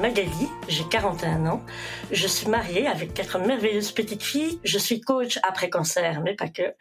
Magali, 0.00 0.48
j'ai 0.68 0.84
41 0.84 1.46
ans. 1.46 1.60
Je 2.12 2.28
suis 2.28 2.46
mariée 2.46 2.86
avec 2.86 3.14
quatre 3.14 3.38
merveilleuses 3.40 3.90
petites 3.90 4.22
filles. 4.22 4.60
Je 4.62 4.78
suis 4.78 5.00
coach 5.00 5.40
après 5.42 5.70
cancer, 5.70 6.20
mais 6.22 6.34
pas 6.36 6.48
que. 6.48 6.74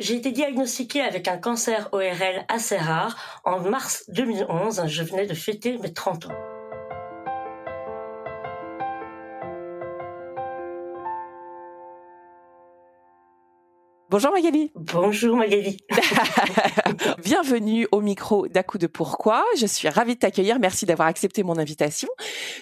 J'ai 0.00 0.14
été 0.14 0.32
diagnostiquée 0.32 1.02
avec 1.02 1.28
un 1.28 1.36
cancer 1.36 1.90
ORL 1.92 2.46
assez 2.48 2.78
rare 2.78 3.40
en 3.44 3.60
mars 3.60 4.04
2011. 4.08 4.84
Je 4.86 5.02
venais 5.02 5.26
de 5.26 5.34
fêter 5.34 5.76
mes 5.78 5.92
30 5.92 6.26
ans. 6.26 6.41
Bonjour 14.12 14.30
Magali. 14.30 14.70
Bonjour 14.74 15.38
Magali. 15.38 15.78
Bienvenue 17.24 17.88
au 17.92 18.02
micro 18.02 18.46
d'À 18.46 18.62
coup 18.62 18.76
de 18.76 18.86
pourquoi. 18.86 19.42
Je 19.58 19.64
suis 19.64 19.88
ravie 19.88 20.16
de 20.16 20.18
t'accueillir. 20.18 20.58
Merci 20.58 20.84
d'avoir 20.84 21.08
accepté 21.08 21.42
mon 21.42 21.56
invitation. 21.56 22.10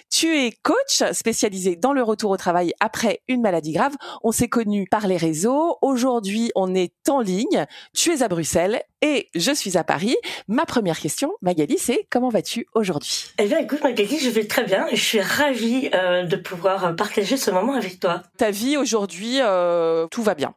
Tu 0.09 0.27
es 0.27 0.53
coach 0.63 1.03
spécialisé 1.11 1.75
dans 1.75 1.91
le 1.91 2.03
retour 2.03 2.31
au 2.31 2.37
travail 2.37 2.71
après 2.79 3.19
une 3.27 3.41
maladie 3.41 3.73
grave. 3.73 3.97
On 4.23 4.31
s'est 4.31 4.47
connus 4.47 4.87
par 4.89 5.07
les 5.07 5.17
réseaux. 5.17 5.77
Aujourd'hui, 5.81 6.53
on 6.55 6.73
est 6.73 6.93
en 7.09 7.19
ligne. 7.19 7.65
Tu 7.93 8.13
es 8.13 8.23
à 8.23 8.29
Bruxelles 8.29 8.81
et 9.01 9.27
je 9.35 9.51
suis 9.51 9.77
à 9.77 9.83
Paris. 9.83 10.15
Ma 10.47 10.65
première 10.65 11.01
question, 11.01 11.33
Magali, 11.41 11.77
c'est 11.77 12.07
comment 12.09 12.29
vas-tu 12.29 12.65
aujourd'hui? 12.75 13.25
Eh 13.39 13.45
bien, 13.47 13.59
écoute 13.59 13.83
Magali, 13.83 14.19
je 14.19 14.29
vais 14.29 14.47
très 14.47 14.63
bien 14.63 14.87
je 14.89 15.03
suis 15.03 15.19
ravie 15.19 15.89
euh, 15.93 16.23
de 16.23 16.37
pouvoir 16.37 16.95
partager 16.95 17.35
ce 17.35 17.51
moment 17.51 17.73
avec 17.73 17.99
toi. 17.99 18.23
Ta 18.37 18.51
vie 18.51 18.77
aujourd'hui, 18.77 19.39
euh, 19.41 20.07
tout 20.11 20.23
va 20.23 20.33
bien 20.33 20.55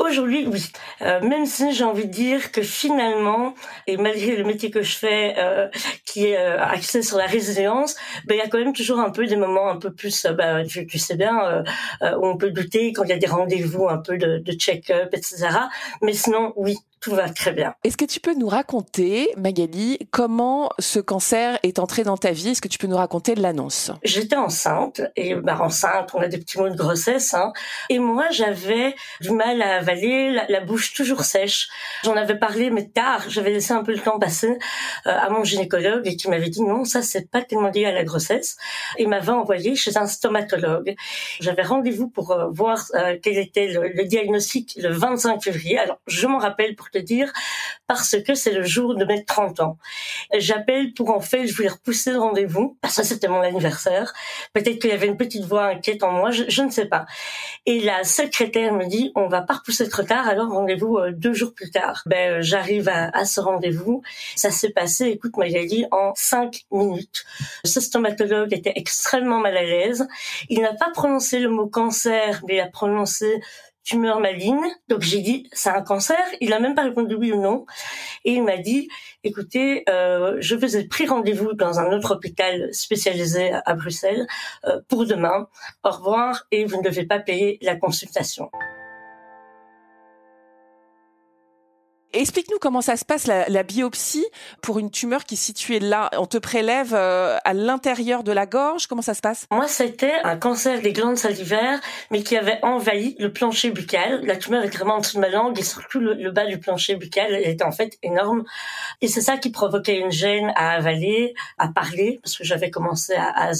Aujourd'hui, 0.00 0.46
oui. 0.46 0.64
Euh, 1.02 1.20
même 1.20 1.44
si 1.44 1.74
j'ai 1.74 1.84
envie 1.84 2.06
de 2.06 2.10
dire 2.10 2.52
que 2.52 2.62
finalement, 2.62 3.54
et 3.86 3.98
malgré 3.98 4.34
le 4.34 4.44
métier 4.44 4.70
que 4.70 4.80
je 4.80 4.96
fais, 4.96 5.34
euh, 5.36 5.68
qui 6.06 6.28
est 6.28 6.38
euh, 6.38 6.58
axé 6.58 7.02
sur 7.02 7.18
la 7.18 7.26
résilience, 7.26 7.96
ben 8.24 8.34
il 8.34 8.38
y 8.38 8.40
a 8.40 8.48
quand 8.48 8.58
même 8.58 8.72
toujours 8.72 8.98
un 8.98 9.10
peu 9.10 9.26
des 9.26 9.36
moments 9.36 9.68
un 9.68 9.76
peu 9.76 9.92
plus, 9.92 10.24
ben, 10.24 10.66
tu, 10.66 10.86
tu, 10.86 10.98
sais 10.98 11.16
bien, 11.16 11.62
où 12.02 12.26
on 12.26 12.38
peut 12.38 12.50
douter 12.50 12.94
quand 12.94 13.04
il 13.04 13.10
y 13.10 13.12
a 13.12 13.18
des 13.18 13.26
rendez-vous 13.26 13.88
un 13.88 13.98
peu 13.98 14.16
de, 14.16 14.38
de 14.38 14.52
check-up, 14.52 15.10
etc. 15.12 15.48
Mais 16.00 16.14
sinon, 16.14 16.54
oui, 16.56 16.78
tout 17.00 17.14
va 17.14 17.30
très 17.30 17.52
bien. 17.52 17.74
Est-ce 17.82 17.96
que 17.96 18.04
tu 18.04 18.20
peux 18.20 18.34
nous 18.34 18.48
raconter, 18.48 19.30
Magali, 19.36 19.98
comment 20.10 20.70
ce 20.78 21.00
cancer 21.00 21.58
est 21.62 21.78
entré 21.78 22.02
dans 22.02 22.16
ta 22.16 22.32
vie? 22.32 22.50
Est-ce 22.50 22.60
que 22.60 22.68
tu 22.68 22.78
peux 22.78 22.86
nous 22.86 22.96
raconter 22.96 23.34
l'annonce? 23.34 23.90
J'étais 24.02 24.36
enceinte 24.36 25.00
et 25.16 25.34
bah, 25.34 25.58
enceinte, 25.60 26.10
on 26.14 26.20
a 26.20 26.28
des 26.28 26.38
petits 26.38 26.58
mots 26.58 26.68
de 26.68 26.76
grossesse, 26.76 27.32
hein, 27.32 27.52
et 27.88 27.98
moi 27.98 28.26
j'avais 28.30 28.94
du 29.20 29.30
mal 29.30 29.62
à 29.62 29.78
avaler, 29.78 30.30
la, 30.48 30.60
bouche 30.60 30.92
toujours 30.92 31.22
sèche. 31.22 31.68
J'en 32.04 32.16
avais 32.16 32.38
parlé, 32.38 32.70
mais 32.70 32.86
tard, 32.86 33.24
j'avais 33.28 33.50
laissé 33.50 33.72
un 33.72 33.82
peu 33.82 33.92
le 33.92 34.00
temps 34.00 34.18
passer 34.18 34.58
euh, 35.06 35.10
à 35.10 35.30
mon 35.30 35.42
gynécologue 35.42 36.06
et 36.06 36.16
qui 36.16 36.28
m'avait 36.28 36.50
dit 36.50 36.62
non, 36.62 36.84
ça 36.84 37.00
c'est 37.00 37.30
pas 37.30 37.40
tellement 37.42 37.70
lié 37.70 37.86
à 37.86 37.92
la 37.92 38.04
grossesse. 38.04 38.58
Il 38.98 39.08
m'avait 39.08 39.32
envoyé 39.32 39.74
chez 39.74 39.96
un 39.96 40.06
stomatologue. 40.06 40.94
J'avais 41.40 41.62
rendez-vous 41.62 42.08
pour 42.08 42.32
euh, 42.32 42.48
voir 42.50 42.84
euh, 42.94 43.16
quel 43.22 43.38
était 43.38 43.68
le, 43.68 43.88
le 43.88 44.04
diagnostic 44.04 44.76
le 44.76 44.92
25 44.92 45.42
février. 45.42 45.78
Alors 45.78 45.98
je 46.06 46.26
m'en 46.26 46.38
rappelle 46.38 46.76
pour 46.76 46.89
te 46.90 46.98
dire, 46.98 47.32
parce 47.86 48.16
que 48.22 48.34
c'est 48.34 48.52
le 48.52 48.62
jour 48.62 48.94
de 48.94 49.04
mes 49.04 49.24
30 49.24 49.60
ans. 49.60 49.78
J'appelle 50.36 50.92
pour 50.94 51.10
en 51.10 51.20
fait, 51.20 51.46
je 51.46 51.54
voulais 51.54 51.68
repousser 51.68 52.12
le 52.12 52.18
rendez-vous, 52.18 52.78
parce 52.80 52.96
que 52.96 53.02
c'était 53.02 53.28
mon 53.28 53.40
anniversaire. 53.40 54.12
Peut-être 54.52 54.78
qu'il 54.80 54.90
y 54.90 54.92
avait 54.92 55.06
une 55.06 55.16
petite 55.16 55.44
voix 55.44 55.66
inquiète 55.66 56.02
en 56.02 56.12
moi, 56.12 56.30
je, 56.30 56.62
ne 56.62 56.70
sais 56.70 56.86
pas. 56.86 57.06
Et 57.66 57.80
la 57.80 58.04
secrétaire 58.04 58.72
me 58.74 58.86
dit, 58.86 59.12
on 59.14 59.28
va 59.28 59.42
pas 59.42 59.54
repousser 59.54 59.88
trop 59.88 60.02
tard, 60.02 60.28
alors 60.28 60.50
rendez-vous 60.50 60.98
euh, 60.98 61.12
deux 61.12 61.32
jours 61.32 61.54
plus 61.54 61.70
tard. 61.70 62.02
Ben, 62.06 62.34
euh, 62.34 62.42
j'arrive 62.42 62.88
à, 62.88 63.10
à, 63.12 63.24
ce 63.24 63.40
rendez-vous. 63.40 64.02
Ça 64.36 64.50
s'est 64.50 64.70
passé, 64.70 65.06
écoute 65.06 65.36
Magali, 65.36 65.86
en 65.90 66.12
cinq 66.14 66.62
minutes. 66.70 67.24
Ce 67.64 67.80
stomatologue 67.80 68.52
était 68.52 68.72
extrêmement 68.76 69.40
mal 69.40 69.56
à 69.56 69.62
l'aise. 69.62 70.06
Il 70.48 70.60
n'a 70.60 70.74
pas 70.74 70.90
prononcé 70.90 71.38
le 71.38 71.48
mot 71.48 71.66
cancer, 71.66 72.42
mais 72.46 72.56
il 72.56 72.60
a 72.60 72.68
prononcé 72.68 73.40
tumeur 73.84 74.20
maligne. 74.20 74.64
Donc 74.88 75.02
j'ai 75.02 75.20
dit 75.20 75.48
c'est 75.52 75.70
un 75.70 75.82
cancer. 75.82 76.18
Il 76.40 76.52
a 76.52 76.60
même 76.60 76.74
pas 76.74 76.82
répondu 76.82 77.14
oui 77.14 77.32
ou 77.32 77.40
non. 77.40 77.66
Et 78.24 78.32
il 78.34 78.42
m'a 78.42 78.56
dit 78.56 78.88
écoutez, 79.24 79.84
euh, 79.88 80.36
je 80.40 80.54
vous 80.54 80.76
ai 80.76 80.86
pris 80.86 81.06
rendez-vous 81.06 81.52
dans 81.54 81.78
un 81.78 81.92
autre 81.92 82.14
hôpital 82.14 82.72
spécialisé 82.72 83.52
à 83.64 83.74
Bruxelles 83.74 84.26
euh, 84.64 84.80
pour 84.88 85.06
demain. 85.06 85.48
Au 85.84 85.90
revoir 85.90 86.46
et 86.50 86.64
vous 86.64 86.76
ne 86.78 86.82
devez 86.82 87.06
pas 87.06 87.18
payer 87.18 87.58
la 87.62 87.76
consultation. 87.76 88.50
Explique-nous 92.12 92.58
comment 92.58 92.80
ça 92.80 92.96
se 92.96 93.04
passe 93.04 93.26
la, 93.26 93.48
la, 93.48 93.62
biopsie 93.62 94.26
pour 94.62 94.78
une 94.78 94.90
tumeur 94.90 95.24
qui 95.24 95.34
est 95.34 95.38
située 95.38 95.78
là. 95.78 96.10
On 96.18 96.26
te 96.26 96.38
prélève 96.38 96.92
euh, 96.92 97.38
à 97.44 97.54
l'intérieur 97.54 98.24
de 98.24 98.32
la 98.32 98.46
gorge. 98.46 98.88
Comment 98.88 99.02
ça 99.02 99.14
se 99.14 99.20
passe? 99.20 99.46
Moi, 99.52 99.68
c'était 99.68 100.14
un 100.24 100.36
cancer 100.36 100.80
des 100.82 100.92
glandes 100.92 101.18
salivaires, 101.18 101.80
mais 102.10 102.22
qui 102.22 102.36
avait 102.36 102.58
envahi 102.62 103.14
le 103.20 103.32
plancher 103.32 103.70
buccal. 103.70 104.24
La 104.24 104.36
tumeur 104.36 104.64
est 104.64 104.74
vraiment 104.74 104.94
en 104.94 105.00
dessous 105.00 105.16
de 105.16 105.20
ma 105.20 105.28
langue 105.28 105.58
et 105.58 105.62
surtout 105.62 106.00
le, 106.00 106.30
bas 106.30 106.46
du 106.46 106.58
plancher 106.58 106.96
buccal 106.96 107.32
elle 107.34 107.48
était 107.48 107.64
en 107.64 107.72
fait 107.72 107.96
énorme. 108.02 108.44
Et 109.00 109.08
c'est 109.08 109.20
ça 109.20 109.36
qui 109.36 109.50
provoquait 109.50 109.98
une 109.98 110.10
gêne 110.10 110.52
à 110.56 110.72
avaler, 110.72 111.34
à 111.58 111.68
parler, 111.68 112.18
parce 112.22 112.36
que 112.36 112.44
j'avais 112.44 112.70
commencé 112.70 113.14
à, 113.14 113.50
à 113.50 113.52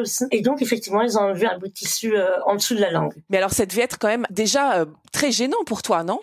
aussi. 0.00 0.24
Et 0.30 0.40
donc, 0.42 0.60
effectivement, 0.60 1.02
ils 1.02 1.16
ont 1.18 1.22
enlevé 1.22 1.46
un 1.46 1.58
bout 1.58 1.68
de 1.68 1.72
tissu 1.72 2.16
euh, 2.16 2.42
en 2.46 2.56
dessous 2.56 2.74
de 2.74 2.80
la 2.80 2.90
langue. 2.90 3.14
Mais 3.30 3.38
alors, 3.38 3.52
ça 3.52 3.66
devait 3.66 3.82
être 3.82 3.98
quand 3.98 4.08
même 4.08 4.26
déjà 4.30 4.74
euh, 4.74 4.86
très 5.12 5.30
gênant 5.30 5.62
pour 5.66 5.82
toi, 5.82 6.02
non? 6.02 6.20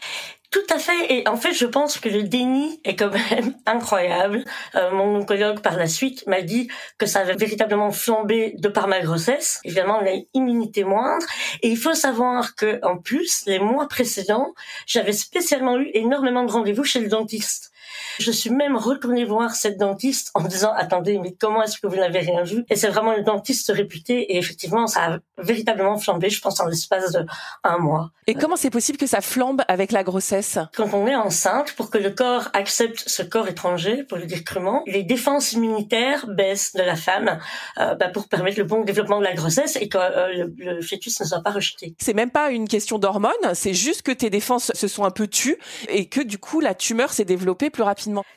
Tout 0.51 0.65
à 0.69 0.79
fait. 0.79 1.13
Et 1.13 1.27
en 1.27 1.37
fait, 1.37 1.53
je 1.53 1.65
pense 1.65 1.99
que 1.99 2.09
le 2.09 2.23
déni 2.23 2.79
est 2.83 2.95
quand 2.95 3.11
même 3.11 3.55
incroyable. 3.65 4.43
Euh, 4.75 4.91
mon 4.91 5.15
oncologue, 5.15 5.61
par 5.61 5.77
la 5.77 5.87
suite, 5.87 6.25
m'a 6.25 6.41
dit 6.41 6.69
que 6.97 7.05
ça 7.05 7.19
avait 7.19 7.35
véritablement 7.35 7.91
flambé 7.91 8.55
de 8.57 8.67
par 8.67 8.87
ma 8.87 8.99
grossesse. 8.99 9.59
Évidemment, 9.63 9.99
on 10.01 10.05
a 10.05 10.11
une 10.11 10.25
immunité 10.33 10.83
moindre. 10.83 11.25
Et 11.61 11.69
il 11.69 11.77
faut 11.77 11.93
savoir 11.93 12.55
que, 12.55 12.79
en 12.83 12.97
plus, 12.97 13.43
les 13.45 13.59
mois 13.59 13.87
précédents, 13.87 14.53
j'avais 14.87 15.13
spécialement 15.13 15.77
eu 15.77 15.91
énormément 15.93 16.43
de 16.43 16.51
rendez-vous 16.51 16.83
chez 16.83 16.99
le 16.99 17.09
dentiste. 17.09 17.71
Je 18.19 18.31
suis 18.31 18.49
même 18.49 18.75
retournée 18.75 19.25
voir 19.25 19.51
cette 19.51 19.77
dentiste 19.77 20.31
en 20.33 20.41
disant 20.41 20.71
attendez 20.75 21.17
mais 21.19 21.35
comment 21.39 21.63
est-ce 21.63 21.79
que 21.79 21.87
vous 21.87 21.95
n'avez 21.95 22.19
rien 22.19 22.43
vu 22.43 22.65
Et 22.69 22.75
c'est 22.75 22.89
vraiment 22.89 23.13
une 23.13 23.23
dentiste 23.23 23.71
réputée 23.73 24.33
et 24.33 24.37
effectivement 24.37 24.87
ça 24.87 25.05
a 25.05 25.17
véritablement 25.37 25.97
flambé 25.97 26.29
je 26.29 26.41
pense 26.41 26.59
en 26.59 26.65
l'espace 26.65 27.11
de 27.11 27.25
un 27.63 27.77
mois. 27.77 28.11
Et 28.27 28.35
comment 28.35 28.55
c'est 28.55 28.69
possible 28.69 28.97
que 28.97 29.07
ça 29.07 29.21
flambe 29.21 29.63
avec 29.67 29.91
la 29.91 30.03
grossesse? 30.03 30.59
Quand 30.75 30.93
on 30.93 31.07
est 31.07 31.15
enceinte, 31.15 31.73
pour 31.73 31.89
que 31.89 31.97
le 31.97 32.11
corps 32.11 32.49
accepte 32.53 33.03
ce 33.07 33.23
corps 33.23 33.47
étranger, 33.47 34.03
pour 34.03 34.19
le 34.19 34.25
dire 34.25 34.43
crûment, 34.43 34.83
les 34.85 35.01
défenses 35.01 35.53
immunitaires 35.53 36.27
baissent 36.27 36.73
de 36.73 36.83
la 36.83 36.95
femme 36.95 37.39
euh, 37.79 37.95
bah, 37.95 38.09
pour 38.09 38.27
permettre 38.27 38.59
le 38.59 38.65
bon 38.65 38.83
développement 38.83 39.19
de 39.19 39.23
la 39.23 39.33
grossesse 39.33 39.77
et 39.81 39.89
que 39.89 39.97
euh, 39.97 40.47
le, 40.57 40.81
fœtus 40.81 41.19
ne 41.19 41.25
soit 41.25 41.41
pas 41.41 41.49
rejeté. 41.49 41.95
C'est 41.99 42.13
même 42.13 42.29
pas 42.29 42.51
une 42.51 42.67
question 42.67 42.99
d'hormones, 42.99 43.33
c'est 43.53 43.73
juste 43.73 44.03
que 44.03 44.11
tes 44.11 44.29
défenses 44.29 44.71
se 44.73 44.87
sont 44.87 45.05
un 45.05 45.11
peu 45.11 45.27
tues 45.27 45.57
et 45.87 46.07
que 46.07 46.21
du 46.21 46.37
coup 46.37 46.59
la 46.59 46.75
tumeur 46.75 47.11
s'est 47.11 47.25
développée 47.25 47.69
plus 47.69 47.83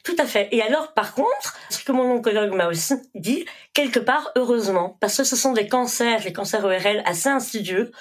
Tout 0.04 0.16
à 0.18 0.24
fait. 0.24 0.48
Et 0.52 0.62
alors, 0.62 0.92
par 0.92 1.14
contre, 1.14 1.56
ce 1.70 1.82
que 1.84 1.92
mon 1.92 2.10
oncologue 2.12 2.52
m'a 2.54 2.66
aussi 2.68 2.94
dit, 3.14 3.44
quelque 3.74 3.98
part, 3.98 4.30
heureusement, 4.36 4.96
parce 5.00 5.16
que 5.16 5.24
ce 5.24 5.36
sont 5.36 5.52
des 5.52 5.68
cancers, 5.68 6.24
les 6.24 6.32
cancers 6.32 6.64
ORL 6.64 7.02
assez 7.04 7.28
insidieux, 7.28 7.92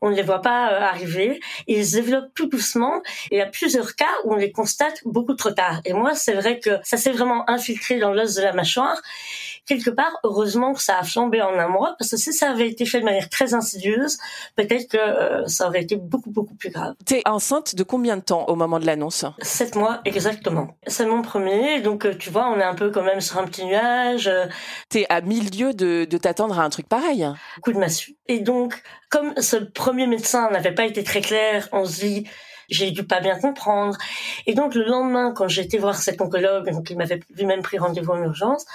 on 0.00 0.10
ne 0.10 0.14
les 0.14 0.22
voit 0.22 0.42
pas 0.42 0.72
euh, 0.72 0.80
arriver, 0.80 1.40
ils 1.66 1.86
se 1.86 1.96
développent 1.96 2.32
tout 2.34 2.46
doucement, 2.46 3.02
et 3.30 3.36
il 3.36 3.38
y 3.38 3.42
a 3.42 3.46
plusieurs 3.46 3.94
cas 3.94 4.06
où 4.24 4.32
on 4.32 4.36
les 4.36 4.52
constate 4.52 5.00
beaucoup 5.04 5.34
trop 5.34 5.50
tard. 5.50 5.80
Et 5.84 5.92
moi, 5.92 6.14
c'est 6.14 6.34
vrai 6.34 6.58
que 6.58 6.78
ça 6.82 6.96
s'est 6.96 7.12
vraiment 7.12 7.48
infiltré 7.50 7.98
dans 7.98 8.12
l'os 8.12 8.34
de 8.34 8.42
la 8.42 8.52
mâchoire, 8.52 9.00
quelque 9.68 9.90
part, 9.90 10.18
heureusement 10.24 10.72
que 10.72 10.82
ça 10.82 10.98
a 10.98 11.04
flambé 11.04 11.42
en 11.42 11.56
un 11.58 11.68
mois, 11.68 11.94
parce 11.98 12.10
que 12.10 12.16
si 12.16 12.32
ça 12.32 12.50
avait 12.50 12.68
été 12.68 12.86
fait 12.86 13.00
de 13.00 13.04
manière 13.04 13.28
très 13.28 13.54
insidieuse, 13.54 14.18
peut-être 14.56 14.88
que 14.88 14.96
euh, 14.96 15.46
ça 15.46 15.68
aurait 15.68 15.82
été 15.82 15.96
beaucoup, 15.96 16.30
beaucoup 16.30 16.54
plus 16.54 16.70
grave. 16.70 16.94
T'es 17.04 17.22
enceinte 17.26 17.74
de 17.74 17.82
combien 17.82 18.16
de 18.16 18.22
temps 18.22 18.46
au 18.46 18.56
moment 18.56 18.80
de 18.80 18.86
l'annonce? 18.86 19.24
Sept 19.42 19.76
mois, 19.76 20.00
exactement. 20.04 20.68
C'est 20.86 21.06
mon 21.06 21.22
premier, 21.22 21.80
donc 21.80 22.06
euh, 22.06 22.14
tu 22.18 22.30
vois, 22.30 22.48
on 22.48 22.58
est 22.58 22.64
un 22.64 22.74
peu 22.74 22.90
quand 22.90 23.02
même 23.02 23.20
sur 23.20 23.38
un 23.38 23.44
petit 23.44 23.64
nuage. 23.64 24.26
Euh. 24.26 24.46
T'es 24.88 25.06
à 25.08 25.20
mille 25.20 25.56
lieues 25.56 25.74
de, 25.74 26.06
de 26.08 26.18
t'attendre 26.18 26.58
à 26.58 26.64
un 26.64 26.70
truc 26.70 26.88
pareil. 26.88 27.28
Coup 27.62 27.72
de 27.72 27.78
massue. 27.78 28.16
Et 28.26 28.40
donc, 28.40 28.82
comme 29.10 29.34
ce 29.38 29.56
premier 29.56 30.06
médecin 30.06 30.50
n'avait 30.50 30.74
pas 30.74 30.84
été 30.84 31.04
très 31.04 31.20
clair, 31.20 31.68
on 31.72 31.84
se 31.84 32.00
dit, 32.00 32.28
J'ai 32.68 32.90
dû 32.90 33.04
pas 33.04 33.20
bien 33.20 33.38
comprendre. 33.38 33.96
Et 34.46 34.54
donc 34.54 34.74
le 34.74 34.84
lendemain, 34.84 35.32
quand 35.34 35.48
j'ai 35.48 35.62
été 35.62 35.78
voir 35.78 35.96
cet 35.96 36.20
oncologue, 36.20 36.70
donc 36.70 36.90
il 36.90 36.96
m'avait 36.96 37.20
lui-même 37.34 37.62
pris 37.62 37.78
rendez-vous 37.78 38.12
en 38.12 38.22
urgence, 38.22 38.66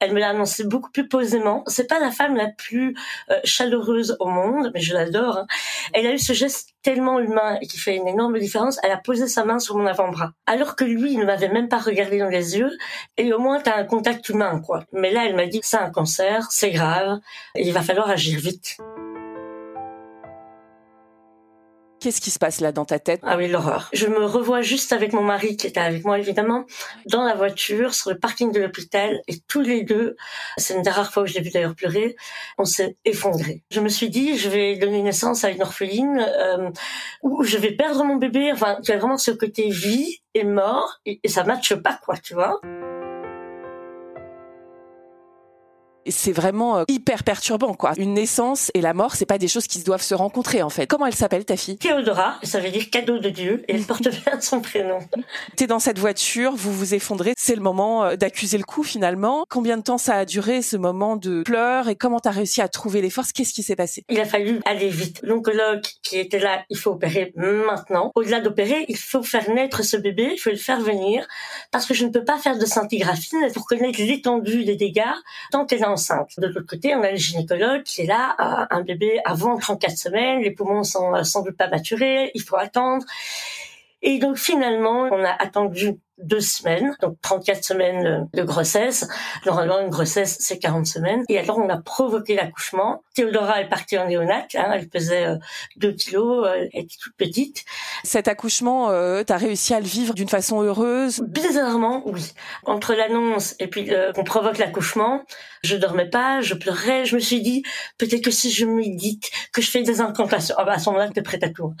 elle 0.00 0.12
me 0.12 0.20
l'a 0.20 0.30
annoncé 0.30 0.64
beaucoup 0.64 0.90
plus 0.90 1.08
posément. 1.08 1.64
C'est 1.66 1.88
pas 1.88 1.98
la 1.98 2.10
femme 2.10 2.36
la 2.36 2.48
plus 2.48 2.96
euh, 3.30 3.38
chaleureuse 3.44 4.16
au 4.20 4.26
monde, 4.26 4.70
mais 4.74 4.80
je 4.80 4.94
l'adore. 4.94 5.38
Hein. 5.38 5.46
Elle 5.92 6.06
a 6.06 6.12
eu 6.12 6.18
ce 6.18 6.32
geste 6.32 6.74
tellement 6.82 7.20
humain 7.20 7.58
et 7.60 7.66
qui 7.66 7.78
fait 7.78 7.96
une 7.96 8.08
énorme 8.08 8.38
différence. 8.38 8.78
Elle 8.82 8.92
a 8.92 8.96
posé 8.96 9.26
sa 9.28 9.44
main 9.44 9.58
sur 9.58 9.76
mon 9.76 9.86
avant-bras, 9.86 10.32
alors 10.46 10.76
que 10.76 10.84
lui, 10.84 11.12
il 11.12 11.18
ne 11.18 11.24
m'avait 11.24 11.48
même 11.48 11.68
pas 11.68 11.78
regardé 11.78 12.18
dans 12.18 12.28
les 12.28 12.58
yeux. 12.58 12.70
Et 13.16 13.32
au 13.32 13.38
moins, 13.38 13.60
t'as 13.60 13.76
un 13.76 13.84
contact 13.84 14.28
humain, 14.28 14.60
quoi. 14.64 14.84
Mais 14.92 15.12
là, 15.12 15.26
elle 15.26 15.36
m'a 15.36 15.46
dit, 15.46 15.60
c'est 15.62 15.76
un 15.76 15.90
cancer, 15.90 16.50
c'est 16.50 16.70
grave, 16.70 17.20
et 17.54 17.66
il 17.66 17.72
va 17.72 17.82
falloir 17.82 18.10
agir 18.10 18.38
vite. 18.38 18.78
Qu'est-ce 22.02 22.20
qui 22.20 22.32
se 22.32 22.40
passe 22.40 22.60
là 22.60 22.72
dans 22.72 22.84
ta 22.84 22.98
tête? 22.98 23.20
Ah 23.22 23.36
oui, 23.36 23.46
l'horreur. 23.46 23.88
Je 23.92 24.08
me 24.08 24.24
revois 24.24 24.60
juste 24.60 24.92
avec 24.92 25.12
mon 25.12 25.22
mari 25.22 25.56
qui 25.56 25.68
était 25.68 25.78
avec 25.78 26.04
moi 26.04 26.18
évidemment 26.18 26.64
dans 27.06 27.22
la 27.22 27.36
voiture 27.36 27.94
sur 27.94 28.10
le 28.10 28.18
parking 28.18 28.50
de 28.50 28.58
l'hôpital 28.58 29.20
et 29.28 29.38
tous 29.46 29.60
les 29.60 29.84
deux, 29.84 30.16
c'est 30.56 30.74
une 30.74 30.82
des 30.82 30.90
rares 30.90 31.12
fois 31.12 31.22
où 31.22 31.26
je 31.26 31.34
l'ai 31.34 31.42
vu 31.42 31.50
d'ailleurs 31.50 31.76
pleurer, 31.76 32.16
on 32.58 32.64
s'est 32.64 32.96
effondrés. 33.04 33.62
Je 33.70 33.78
me 33.78 33.88
suis 33.88 34.10
dit 34.10 34.36
je 34.36 34.48
vais 34.48 34.74
donner 34.78 35.00
naissance 35.00 35.44
à 35.44 35.50
une 35.50 35.62
orpheline 35.62 36.18
euh, 36.18 36.70
où 37.22 37.44
je 37.44 37.56
vais 37.56 37.70
perdre 37.70 38.02
mon 38.02 38.16
bébé. 38.16 38.50
Enfin, 38.52 38.78
il 38.82 38.88
y 38.88 38.92
a 38.92 38.98
vraiment 38.98 39.16
ce 39.16 39.30
côté 39.30 39.70
vie 39.70 40.18
et 40.34 40.42
mort 40.42 40.98
et, 41.06 41.20
et 41.22 41.28
ça 41.28 41.44
matche 41.44 41.76
pas 41.76 42.00
quoi, 42.04 42.16
tu 42.16 42.34
vois. 42.34 42.60
C'est 46.06 46.32
vraiment 46.32 46.78
euh, 46.78 46.84
hyper 46.88 47.24
perturbant 47.24 47.74
quoi. 47.74 47.92
Une 47.96 48.14
naissance 48.14 48.70
et 48.74 48.80
la 48.80 48.94
mort, 48.94 49.14
c'est 49.14 49.26
pas 49.26 49.38
des 49.38 49.48
choses 49.48 49.66
qui 49.66 49.82
doivent 49.82 50.02
se 50.02 50.14
rencontrer 50.14 50.62
en 50.62 50.70
fait. 50.70 50.86
Comment 50.86 51.06
elle 51.06 51.14
s'appelle 51.14 51.44
ta 51.44 51.56
fille? 51.56 51.78
Théodora, 51.78 52.38
ça 52.42 52.60
veut 52.60 52.70
dire 52.70 52.90
cadeau 52.90 53.18
de 53.18 53.28
Dieu 53.28 53.64
et 53.68 53.74
elle 53.74 53.84
porte 53.84 54.08
bien 54.08 54.40
son 54.40 54.60
prénom. 54.60 54.98
T'es 55.56 55.66
dans 55.66 55.78
cette 55.78 55.98
voiture, 55.98 56.52
vous 56.54 56.72
vous 56.72 56.94
effondrez, 56.94 57.34
c'est 57.36 57.54
le 57.54 57.62
moment 57.62 58.04
euh, 58.04 58.16
d'accuser 58.16 58.58
le 58.58 58.64
coup 58.64 58.82
finalement. 58.82 59.44
Combien 59.48 59.76
de 59.76 59.82
temps 59.82 59.98
ça 59.98 60.16
a 60.16 60.24
duré 60.24 60.62
ce 60.62 60.76
moment 60.76 61.16
de 61.16 61.42
pleurs 61.42 61.88
et 61.88 61.96
comment 61.96 62.20
t'as 62.20 62.30
réussi 62.30 62.60
à 62.60 62.68
trouver 62.68 63.00
les 63.00 63.10
forces? 63.10 63.32
Qu'est-ce 63.32 63.52
qui 63.52 63.62
s'est 63.62 63.76
passé? 63.76 64.04
Il 64.08 64.20
a 64.20 64.24
fallu 64.24 64.60
aller 64.64 64.88
vite. 64.88 65.20
L'oncologue 65.22 65.82
qui 66.02 66.18
était 66.18 66.38
là, 66.38 66.64
il 66.70 66.78
faut 66.78 66.90
opérer 66.90 67.32
maintenant. 67.36 68.10
Au-delà 68.14 68.40
d'opérer, 68.40 68.84
il 68.88 68.96
faut 68.96 69.22
faire 69.22 69.48
naître 69.50 69.84
ce 69.84 69.96
bébé, 69.96 70.32
il 70.34 70.38
faut 70.38 70.50
le 70.50 70.56
faire 70.56 70.80
venir 70.80 71.26
parce 71.70 71.86
que 71.86 71.94
je 71.94 72.04
ne 72.04 72.10
peux 72.10 72.24
pas 72.24 72.38
faire 72.38 72.58
de 72.58 72.66
scintigraphie 72.66 73.36
pour 73.54 73.66
connaître 73.66 74.00
l'étendue 74.00 74.64
des 74.64 74.76
dégâts 74.76 75.02
tant 75.50 75.64
qu'elle 75.66 75.80
est 75.80 75.91
enceinte. 75.92 76.32
De 76.38 76.46
l'autre 76.46 76.66
côté, 76.66 76.94
on 76.94 77.02
a 77.02 77.10
le 77.10 77.16
gynécologue 77.16 77.82
qui 77.82 78.02
est 78.02 78.06
là, 78.06 78.34
un 78.70 78.82
bébé 78.82 79.20
avant 79.24 79.56
34 79.58 79.96
semaines, 79.96 80.40
les 80.40 80.50
poumons 80.50 80.84
sont 80.84 81.14
euh, 81.14 81.22
sans 81.22 81.42
doute 81.42 81.56
pas 81.56 81.68
maturés, 81.68 82.30
il 82.34 82.42
faut 82.42 82.56
attendre. 82.56 83.04
Et 84.02 84.18
donc 84.18 84.36
finalement, 84.36 85.08
on 85.12 85.24
a 85.24 85.30
attendu 85.30 85.98
deux 86.18 86.40
semaines, 86.40 86.94
donc 87.00 87.16
34 87.22 87.64
semaines 87.64 88.28
de 88.32 88.42
grossesse. 88.42 89.08
Normalement, 89.46 89.80
une 89.80 89.90
grossesse, 89.90 90.36
c'est 90.40 90.58
40 90.58 90.86
semaines. 90.86 91.24
Et 91.28 91.38
alors, 91.38 91.58
on 91.58 91.68
a 91.68 91.78
provoqué 91.78 92.34
l'accouchement. 92.34 93.02
Théodora 93.14 93.60
est 93.60 93.68
partie 93.68 93.98
en 93.98 94.06
néonat, 94.06 94.46
hein, 94.54 94.70
elle 94.72 94.88
pesait 94.88 95.26
2 95.76 95.88
euh, 95.88 95.92
kilos, 95.92 96.46
euh, 96.46 96.68
elle 96.72 96.84
était 96.84 96.96
toute 97.00 97.16
petite. 97.16 97.64
Cet 98.04 98.28
accouchement, 98.28 98.90
euh, 98.90 99.22
tu 99.24 99.32
as 99.32 99.36
réussi 99.36 99.74
à 99.74 99.80
le 99.80 99.86
vivre 99.86 100.14
d'une 100.14 100.28
façon 100.28 100.62
heureuse? 100.62 101.22
Bizarrement, 101.28 102.02
oui. 102.06 102.32
Entre 102.64 102.94
l'annonce 102.94 103.54
et 103.58 103.68
puis 103.68 103.92
euh, 103.92 104.12
qu'on 104.12 104.24
provoque 104.24 104.58
l'accouchement, 104.58 105.22
je 105.62 105.76
dormais 105.76 106.08
pas, 106.08 106.40
je 106.40 106.54
pleurais, 106.54 107.04
je 107.04 107.14
me 107.14 107.20
suis 107.20 107.40
dit, 107.40 107.62
peut-être 107.98 108.22
que 108.24 108.30
si 108.30 108.50
je 108.50 108.66
médite, 108.66 109.30
que 109.52 109.62
je 109.62 109.70
fais 109.70 109.82
des 109.82 110.00
incantations, 110.00 110.54
ah 110.58 110.64
bah, 110.64 110.72
à 110.72 110.78
ce 110.78 110.90
moment-là, 110.90 111.10
t'es 111.10 111.22
prête 111.22 111.44
à 111.44 111.50
tout. 111.50 111.74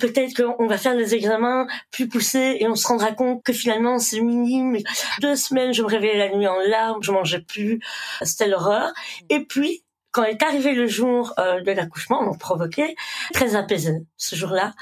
Peut-être 0.00 0.34
qu'on 0.34 0.66
va 0.66 0.78
faire 0.78 0.96
des 0.96 1.14
examens 1.14 1.66
plus 1.90 2.08
poussés 2.08 2.56
et 2.60 2.66
on 2.66 2.74
se 2.74 2.86
rendra 2.86 3.12
compte 3.12 3.42
que 3.42 3.52
finalement, 3.52 3.75
c'est 3.98 4.20
minime. 4.20 4.78
Deux 5.20 5.36
semaines, 5.36 5.72
je 5.72 5.82
me 5.82 5.88
réveillais 5.88 6.18
la 6.18 6.34
nuit 6.34 6.46
en 6.46 6.58
larmes, 6.68 7.02
je 7.02 7.12
mangeais 7.12 7.40
plus. 7.40 7.80
C'était 8.22 8.48
l'horreur. 8.48 8.92
Et 9.28 9.40
puis, 9.40 9.82
quand 10.16 10.24
est 10.24 10.42
arrivé 10.42 10.72
le 10.72 10.86
jour 10.86 11.34
euh, 11.38 11.60
de 11.60 11.72
l'accouchement, 11.72 12.22
on 12.22 12.36
provoqué, 12.38 12.96
très 13.34 13.54
apaisé 13.54 13.92
ce 14.16 14.34
jour-là. 14.34 14.72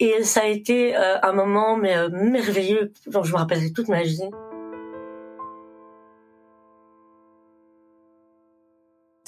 Et 0.00 0.22
ça 0.22 0.40
a 0.40 0.46
été 0.46 0.96
euh, 0.96 1.18
un 1.22 1.32
moment 1.32 1.78
euh, 1.84 2.08
merveilleux 2.10 2.94
dont 3.06 3.22
je 3.22 3.32
me 3.32 3.36
rappellerai 3.36 3.72
toute 3.72 3.88
ma 3.88 4.02
vie. 4.02 4.22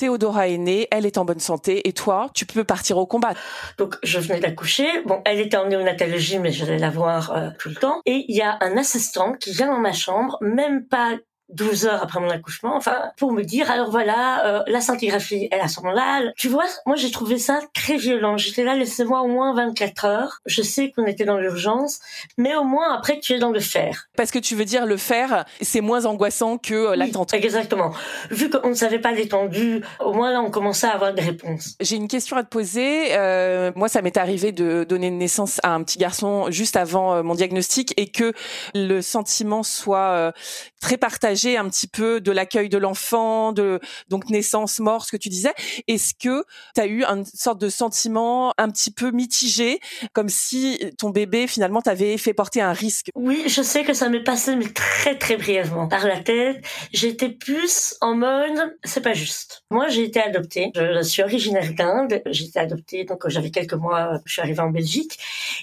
Théodora 0.01 0.49
est 0.49 0.57
née, 0.57 0.89
elle 0.91 1.05
est 1.05 1.19
en 1.19 1.27
bonne 1.27 1.41
santé, 1.41 1.87
et 1.87 1.93
toi, 1.93 2.31
tu 2.33 2.47
peux 2.47 2.65
partir 2.65 2.97
au 2.97 3.05
combat. 3.05 3.35
Donc, 3.77 3.97
je 4.03 4.19
venais 4.19 4.41
d'accoucher. 4.41 4.89
Bon, 5.05 5.21
elle 5.27 5.41
était 5.41 5.59
en 5.59 5.69
néonatologie, 5.69 6.39
mais 6.39 6.53
j'allais 6.53 6.79
la 6.79 6.89
voir 6.89 7.37
euh, 7.37 7.51
tout 7.59 7.69
le 7.69 7.75
temps. 7.75 8.01
Et 8.07 8.25
il 8.27 8.35
y 8.35 8.41
a 8.41 8.57
un 8.63 8.79
assistant 8.79 9.35
qui 9.35 9.53
vient 9.53 9.67
dans 9.67 9.79
ma 9.79 9.93
chambre, 9.93 10.39
même 10.41 10.87
pas 10.87 11.19
12 11.55 11.87
heures 11.87 12.03
après 12.03 12.21
mon 12.21 12.31
accouchement, 12.31 12.77
enfin, 12.77 13.11
pour 13.17 13.33
me 13.33 13.43
dire, 13.43 13.71
alors 13.71 13.91
voilà, 13.91 14.47
euh, 14.47 14.63
la 14.67 14.81
scintigraphie, 14.81 15.49
elle 15.51 15.61
a 15.61 15.69
son 15.69 15.87
là. 15.89 16.23
Tu 16.37 16.49
vois, 16.49 16.67
moi 16.87 16.97
j'ai 16.97 17.11
trouvé 17.11 17.39
ça 17.39 17.61
très 17.75 17.97
violent. 17.97 18.37
J'étais 18.37 18.65
là, 18.65 18.75
laissez-moi 18.75 19.21
au 19.23 19.29
moins 19.29 19.55
24 19.55 20.05
heures. 20.05 20.41
Je 20.47 20.63
sais 20.63 20.91
qu'on 20.91 21.07
était 21.07 21.25
dans 21.25 21.39
l'urgence, 21.39 22.01
mais 22.37 22.55
au 22.55 22.65
moins 22.65 22.95
après 22.95 23.21
tu 23.21 23.33
es 23.33 23.39
dans 23.39 23.51
le 23.51 23.61
faire. 23.61 24.09
Parce 24.17 24.31
que 24.31 24.39
tu 24.39 24.55
veux 24.55 24.65
dire 24.65 24.87
le 24.87 24.97
faire, 24.97 25.45
c'est 25.61 25.81
moins 25.81 26.07
angoissant 26.07 26.59
que 26.59 26.75
euh, 26.75 26.97
l'attente. 26.97 27.35
exactement. 27.35 27.93
Vu 28.31 28.51
qu'on 28.51 28.71
ne 28.71 28.75
savait 28.75 28.99
pas 28.99 29.13
l'étendue, 29.13 29.83
au 30.01 30.13
moins 30.13 30.33
là 30.33 30.41
on 30.41 30.51
commençait 30.51 30.87
à 30.87 30.95
avoir 30.95 31.15
des 31.15 31.23
réponses. 31.23 31.77
J'ai 31.81 31.97
une 31.97 32.09
question 32.09 32.37
à 32.37 32.43
te 32.45 32.49
poser. 32.49 33.09
Euh, 33.13 33.73
moi, 33.75 33.89
ça 33.89 34.03
m'est 34.03 34.17
arrivé 34.17 34.53
de 34.53 34.85
donner 34.85 35.11
naissance 35.11 35.61
à 35.63 35.75
un 35.75 35.83
petit 35.83 35.99
garçon 35.99 36.51
juste 36.51 36.77
avant 36.77 37.15
euh, 37.15 37.23
mon 37.23 37.35
diagnostic 37.35 37.95
et 37.97 38.09
que 38.09 38.33
le 38.75 39.01
sentiment 39.01 39.63
soit 39.63 40.33
très 40.81 40.97
partagé 40.97 41.40
un 41.49 41.69
petit 41.69 41.87
peu 41.87 42.21
de 42.21 42.33
l'accueil 42.33 42.69
de 42.69 42.79
l'enfant, 42.79 43.53
de 43.53 43.81
donc 44.09 44.29
naissance, 44.31 44.79
mort, 44.81 45.05
ce 45.05 45.13
que 45.13 45.17
tu 45.17 45.29
disais. 45.29 45.53
Est-ce 45.89 46.15
que 46.15 46.45
tu 46.75 46.81
as 46.81 46.87
eu 46.87 47.05
une 47.05 47.25
sorte 47.25 47.61
de 47.61 47.69
sentiment 47.69 48.53
un 48.59 48.71
petit 48.71 48.91
peu 48.91 49.11
mitigé, 49.11 49.81
comme 50.13 50.29
si 50.29 50.79
ton 50.99 51.11
bébé 51.11 51.47
finalement 51.47 51.83
t'avait 51.83 52.17
fait 52.17 52.35
porter 52.35 52.61
un 52.61 52.73
risque? 52.73 53.11
Oui, 53.15 53.45
je 53.47 53.63
sais 53.63 53.85
que 53.85 53.95
ça 53.95 54.09
m'est 54.09 54.25
passé 54.25 54.57
mais 54.57 54.69
très 54.73 55.17
très 55.17 55.37
brièvement 55.37 55.89
par 55.89 56.07
la 56.07 56.21
tête. 56.21 56.65
J'étais 56.93 57.29
plus 57.29 57.95
en 58.01 58.15
mode 58.15 58.77
c'est 58.85 59.03
pas 59.03 59.15
juste. 59.15 59.65
Moi, 59.71 59.89
j'ai 59.89 60.05
été 60.05 60.21
adoptée. 60.21 60.73
Je 60.75 61.03
suis 61.03 61.23
originaire 61.23 61.73
d'Inde. 61.75 62.23
J'ai 62.27 62.45
été 62.47 62.59
adoptée 62.59 63.05
donc 63.05 63.29
j'avais 63.29 63.51
quelques 63.51 63.75
mois. 63.75 64.21
Je 64.25 64.33
suis 64.33 64.43
arrivée 64.43 64.61
en 64.61 64.71
Belgique 64.71 65.19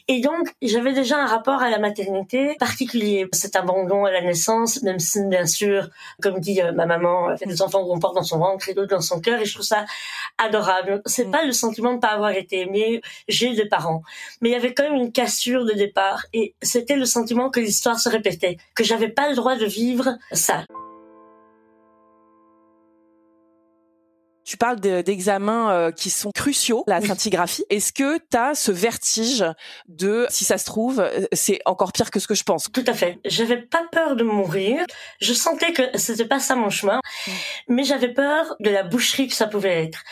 et 0.07 0.21
donc 0.21 0.49
j'avais 0.61 0.93
déjà 0.93 1.17
un 1.17 1.25
rapport 1.25 1.61
à 1.61 1.69
la 1.69 1.79
maternité 1.79 2.55
particulier. 2.59 3.27
Cet 3.33 3.55
abandon 3.55 4.05
à 4.05 4.11
la 4.11 4.21
naissance, 4.21 4.81
même 4.83 4.99
si 4.99 5.23
bien 5.25 5.45
sûr 5.45 5.66
comme 6.21 6.39
dit 6.39 6.61
euh, 6.61 6.71
ma 6.71 6.85
maman, 6.85 7.29
euh, 7.29 7.35
des 7.45 7.61
enfants 7.61 7.85
qu'on 7.85 7.99
porte 7.99 8.15
dans 8.15 8.23
son 8.23 8.39
ventre 8.39 8.69
et 8.69 8.73
d'autres 8.73 8.95
dans 8.95 9.01
son 9.01 9.19
cœur, 9.19 9.39
et 9.39 9.45
je 9.45 9.53
trouve 9.53 9.65
ça 9.65 9.85
adorable. 10.37 11.01
C'est 11.05 11.25
mm. 11.25 11.31
pas 11.31 11.45
le 11.45 11.51
sentiment 11.51 11.93
de 11.93 11.99
pas 11.99 12.09
avoir 12.09 12.31
été 12.31 12.61
aimé. 12.61 13.01
J'ai 13.27 13.53
des 13.53 13.65
parents, 13.65 14.03
mais 14.41 14.49
il 14.49 14.51
y 14.53 14.55
avait 14.55 14.73
quand 14.73 14.83
même 14.83 14.95
une 14.95 15.11
cassure 15.11 15.65
de 15.65 15.73
départ, 15.73 16.25
et 16.33 16.53
c'était 16.61 16.95
le 16.95 17.05
sentiment 17.05 17.49
que 17.49 17.59
l'histoire 17.59 17.99
se 17.99 18.09
répétait, 18.09 18.57
que 18.75 18.83
j'avais 18.83 19.09
pas 19.09 19.29
le 19.29 19.35
droit 19.35 19.55
de 19.55 19.65
vivre 19.65 20.17
ça. 20.31 20.63
Tu 24.47 24.55
parles 24.55 24.79
d'examens 24.79 25.71
euh, 25.71 25.91
qui 25.91 26.09
sont 26.09 26.31
cruciaux, 26.33 26.85
la 26.87 27.01
scintigraphie. 27.01 27.65
Est-ce 27.69 27.91
que 27.91 28.17
tu 28.17 28.37
as 28.37 28.55
ce 28.55 28.71
vertige 28.71 29.43
de, 29.89 30.25
si 30.29 30.45
ça 30.45 30.57
se 30.57 30.63
trouve, 30.63 31.01
euh, 31.01 31.25
c'est 31.33 31.59
encore 31.65 31.91
pire 31.91 32.09
que 32.11 32.21
ce 32.21 32.27
que 32.27 32.33
je 32.33 32.43
pense? 32.43 32.69
Tout 32.71 32.85
à 32.87 32.93
fait. 32.93 33.19
J'avais 33.25 33.57
pas 33.57 33.83
peur 33.91 34.15
de 34.15 34.23
mourir. 34.23 34.85
Je 35.19 35.33
sentais 35.33 35.73
que 35.73 35.81
c'était 35.95 36.23
pas 36.23 36.39
ça 36.39 36.55
mon 36.55 36.69
chemin, 36.69 37.01
mm. 37.27 37.31
mais 37.67 37.83
j'avais 37.83 38.13
peur 38.13 38.55
de 38.61 38.69
la 38.69 38.83
boucherie 38.83 39.27
que 39.27 39.33
ça 39.33 39.47
pouvait 39.47 39.83
être, 39.83 40.03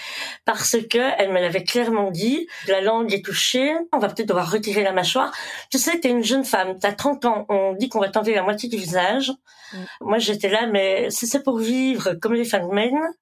parce 0.43 0.75
que 0.89 1.13
elle 1.17 1.31
me 1.31 1.39
l'avait 1.39 1.63
clairement 1.63 2.11
dit. 2.11 2.45
La 2.67 2.81
langue 2.81 3.13
est 3.13 3.23
touchée. 3.23 3.73
On 3.93 3.99
va 3.99 4.09
peut-être 4.09 4.27
devoir 4.27 4.51
retirer 4.51 4.83
la 4.83 4.91
mâchoire. 4.91 5.31
Tu 5.71 5.77
sais, 5.77 5.97
t'es 6.01 6.09
une 6.09 6.25
jeune 6.25 6.43
femme, 6.43 6.77
t'as 6.77 6.91
30 6.91 7.23
ans. 7.23 7.45
On 7.47 7.71
dit 7.71 7.87
qu'on 7.87 8.01
va 8.01 8.09
t'enlever 8.09 8.35
la 8.35 8.43
moitié 8.43 8.67
du 8.67 8.75
visage. 8.75 9.31
Mm. 9.71 9.77
Moi, 10.01 10.17
j'étais 10.17 10.49
là, 10.49 10.67
mais 10.67 11.09
si 11.09 11.25
c'est 11.25 11.41
pour 11.41 11.57
vivre 11.57 12.15
comme 12.15 12.33
les 12.33 12.43
femmes 12.43 12.65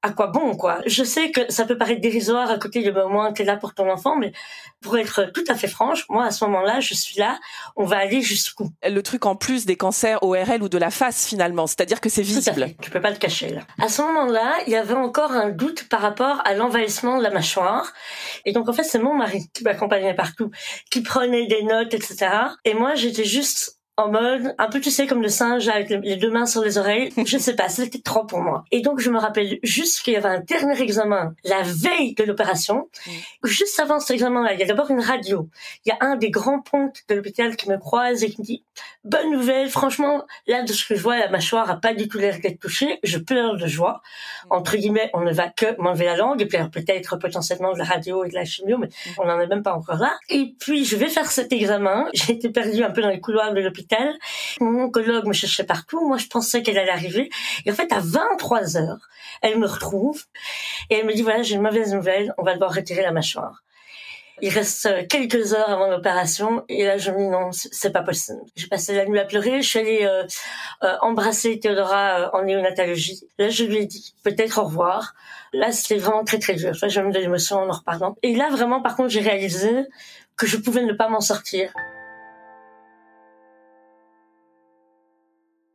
à 0.02 0.12
quoi 0.12 0.28
bon, 0.28 0.56
quoi? 0.56 0.80
Je 0.86 1.03
sais 1.04 1.32
que 1.32 1.52
ça 1.52 1.66
peut 1.66 1.78
paraître 1.78 2.02
dérisoire 2.02 2.50
à 2.50 2.58
côté 2.58 2.82
du 2.82 2.92
moment 2.92 3.30
où 3.30 3.34
tu 3.34 3.42
es 3.42 3.46
là 3.46 3.58
pour 3.58 3.74
ton 3.74 3.90
enfant, 3.90 4.16
mais 4.16 4.32
pour 4.82 4.98
être 4.98 5.32
tout 5.34 5.44
à 5.48 5.56
fait 5.56 5.68
franche, 5.68 6.06
moi, 6.10 6.26
à 6.26 6.32
ce 6.32 6.44
moment-là, 6.46 6.80
je 6.80 6.94
suis 6.94 7.20
là, 7.20 7.40
on 7.76 7.86
va 7.86 7.98
aller 7.98 8.22
jusqu'où? 8.22 8.72
Le 8.84 9.02
truc 9.02 9.26
en 9.26 9.36
plus 9.36 9.66
des 9.66 9.76
cancers 9.76 10.22
ORL 10.24 10.62
ou 10.62 10.70
de 10.70 10.78
la 10.78 10.90
face, 10.90 11.28
finalement, 11.28 11.68
c'est-à-dire 11.68 12.02
que 12.02 12.10
c'est 12.10 12.22
visible. 12.22 12.74
Tu 12.82 12.90
peux 12.90 13.02
pas 13.02 13.12
le 13.12 13.18
cacher, 13.18 13.50
là. 13.50 13.62
À 13.82 13.90
ce 13.90 14.02
moment-là, 14.02 14.58
il 14.68 14.74
y 14.74 14.76
avait 14.76 14.94
encore 14.94 15.32
un 15.32 15.50
doute 15.50 15.88
par 15.90 16.02
rapport 16.02 16.42
à 16.46 16.54
l'envahissement 16.54 17.18
de 17.18 17.24
la 17.24 17.30
mâchoire. 17.30 17.94
Et 18.46 18.52
donc, 18.52 18.70
en 18.70 18.74
fait, 18.74 18.84
c'est 18.84 19.00
mon 19.00 19.14
mari 19.14 19.50
qui 19.54 19.64
m'accompagnait 19.64 20.14
partout, 20.14 20.52
qui 20.92 21.02
prenait 21.02 21.48
des 21.48 21.64
notes, 21.64 21.94
etc. 21.94 22.28
Et 22.66 22.74
moi, 22.74 22.96
j'étais 22.96 23.26
juste 23.26 23.80
en 23.96 24.10
mode 24.10 24.56
un 24.58 24.70
peu 24.70 24.80
tu 24.80 24.90
sais 24.90 25.06
comme 25.06 25.22
le 25.22 25.30
singe 25.30 25.68
avec 25.68 25.90
les 25.90 26.16
deux 26.16 26.32
mains 26.32 26.48
sur 26.48 26.64
les 26.64 26.80
oreilles. 26.80 27.14
Je 27.26 27.38
sais 27.38 27.56
pas 27.56 27.70
c'était 27.70 28.02
trop 28.02 28.26
pour 28.26 28.40
moi. 28.40 28.64
Et 28.72 28.82
donc 28.82 29.00
je 29.00 29.12
me 29.12 29.20
rappelle 29.20 29.60
juste 29.62 30.02
qu'il 30.02 30.14
y 30.14 30.16
avait 30.16 30.30
un 30.30 30.40
dernier 30.40 30.82
examen 30.82 31.36
la 31.44 31.62
veille 31.62 32.16
de 32.16 32.24
l'opération. 32.24 32.90
Mm. 33.06 33.12
juste 33.44 33.80
avant 33.80 34.00
cet 34.00 34.12
examen 34.12 34.44
là 34.44 34.54
il 34.54 34.60
y 34.60 34.64
a 34.64 34.66
d'abord 34.66 34.90
une 34.90 35.00
radio. 35.00 35.48
Il 35.86 35.90
y 35.90 35.92
a 35.92 35.98
un 36.02 36.16
des 36.16 36.32
grands 36.32 36.62
pontes 36.62 37.02
de 37.08 37.16
l'hôpital 37.16 37.56
qui 37.56 37.70
me 37.70 37.78
croise 37.78 38.24
et 38.24 38.32
qui 38.32 38.42
me 38.42 38.46
dit 38.46 38.64
bonne 39.04 39.32
nouvelle 39.32 39.70
franchement 39.70 40.24
là 40.48 40.64
de 40.64 40.74
ce 40.74 40.88
que 40.88 40.96
je 40.96 41.02
vois 41.04 41.20
la 41.20 41.30
mâchoire 41.30 41.70
a 41.70 41.76
pas 41.76 41.94
du 41.94 42.08
tout 42.08 42.18
l'air 42.18 42.40
d'être 42.40 42.60
touchée. 42.60 43.00
Je 43.04 43.20
pleure 43.20 43.58
de 43.58 43.68
joie. 43.68 44.02
Mm. 44.46 44.54
entre 44.54 44.76
guillemets 44.76 45.12
on 45.14 45.22
ne 45.22 45.32
va 45.32 45.50
que 45.50 45.80
m'enlever 45.80 46.06
la 46.06 46.18
langue 46.18 46.42
et 46.42 46.48
puis 46.48 46.58
peut-être 46.72 47.18
potentiellement 47.18 47.74
de 47.74 47.78
la 47.78 47.86
radio 47.86 48.24
et 48.24 48.30
de 48.30 48.34
la 48.34 48.46
chimio 48.46 48.80
mais 48.80 48.88
mm. 48.88 49.10
on 49.20 49.26
n'en 49.26 49.40
est 49.40 49.48
même 49.48 49.62
pas 49.62 49.74
encore 49.74 49.98
là. 49.98 50.18
Et 50.30 50.56
puis 50.60 50.84
je 50.84 50.96
vais 50.96 51.10
faire 51.10 51.30
cet 51.30 51.54
examen. 51.54 52.08
J'ai 52.14 52.34
été 52.34 52.50
perdue 52.50 52.84
un 52.84 52.90
peu 52.90 53.04
dans 53.04 53.10
les 53.10 53.20
couloirs 53.20 53.54
de 53.54 53.62
l'hôpital 53.62 53.83
mon 54.60 54.84
oncologue 54.86 55.28
me 55.28 55.34
cherchait 55.34 55.64
partout. 55.64 56.06
Moi, 56.08 56.18
je 56.18 56.28
pensais 56.28 56.62
qu'elle 56.64 56.78
allait 56.78 56.92
arriver. 56.92 57.30
Et 57.66 57.72
en 57.72 57.76
fait, 57.76 57.92
à 57.92 58.00
23 58.00 58.78
heures, 58.78 59.10
elle 59.42 59.58
me 59.60 59.68
retrouve 59.68 60.24
et 60.90 60.96
elle 60.96 61.06
me 61.06 61.14
dit, 61.14 61.22
voilà, 61.22 61.44
j'ai 61.44 61.56
une 61.56 61.62
mauvaise 61.62 61.94
nouvelle. 61.94 62.34
On 62.38 62.44
va 62.44 62.54
devoir 62.54 62.74
retirer 62.74 63.02
la 63.02 63.12
mâchoire. 63.12 63.64
Il 64.42 64.50
reste 64.50 65.08
quelques 65.08 65.54
heures 65.54 65.70
avant 65.70 65.88
l'opération 65.88 66.66
et 66.68 66.84
là 66.84 66.98
je 66.98 67.12
me 67.12 67.18
dis 67.18 67.28
non, 67.28 67.52
c'est 67.52 67.92
pas 67.92 68.02
possible. 68.02 68.40
J'ai 68.56 68.68
passé 68.68 68.96
la 68.96 69.06
nuit 69.06 69.20
à 69.20 69.26
pleurer. 69.26 69.62
Je 69.62 69.68
suis 69.70 69.80
allée 69.80 70.04
euh, 70.04 70.24
euh, 70.84 70.96
embrasser 71.02 71.60
Théodora 71.60 72.20
euh, 72.20 72.30
en 72.34 72.44
néonatologie. 72.44 73.28
Là 73.38 73.50
je 73.50 73.64
lui 73.64 73.78
ai 73.78 73.86
dit 73.86 74.16
peut-être 74.24 74.58
au 74.58 74.66
revoir. 74.66 75.14
Là 75.54 75.72
c'était 75.72 75.98
vraiment 75.98 76.24
très 76.24 76.40
très 76.40 76.56
dur. 76.56 76.72
Enfin, 76.72 76.88
j'ai 76.88 77.02
même 77.02 77.12
de 77.12 77.20
l'émotion 77.20 77.58
en 77.58 77.70
en 77.70 77.74
reparlant. 77.74 78.18
Et 78.24 78.36
là 78.36 78.50
vraiment 78.50 78.82
par 78.82 78.96
contre 78.96 79.10
j'ai 79.10 79.22
réalisé 79.22 79.86
que 80.36 80.48
je 80.48 80.58
pouvais 80.58 80.84
ne 80.84 80.94
pas 80.94 81.10
m'en 81.10 81.22
sortir. 81.22 81.72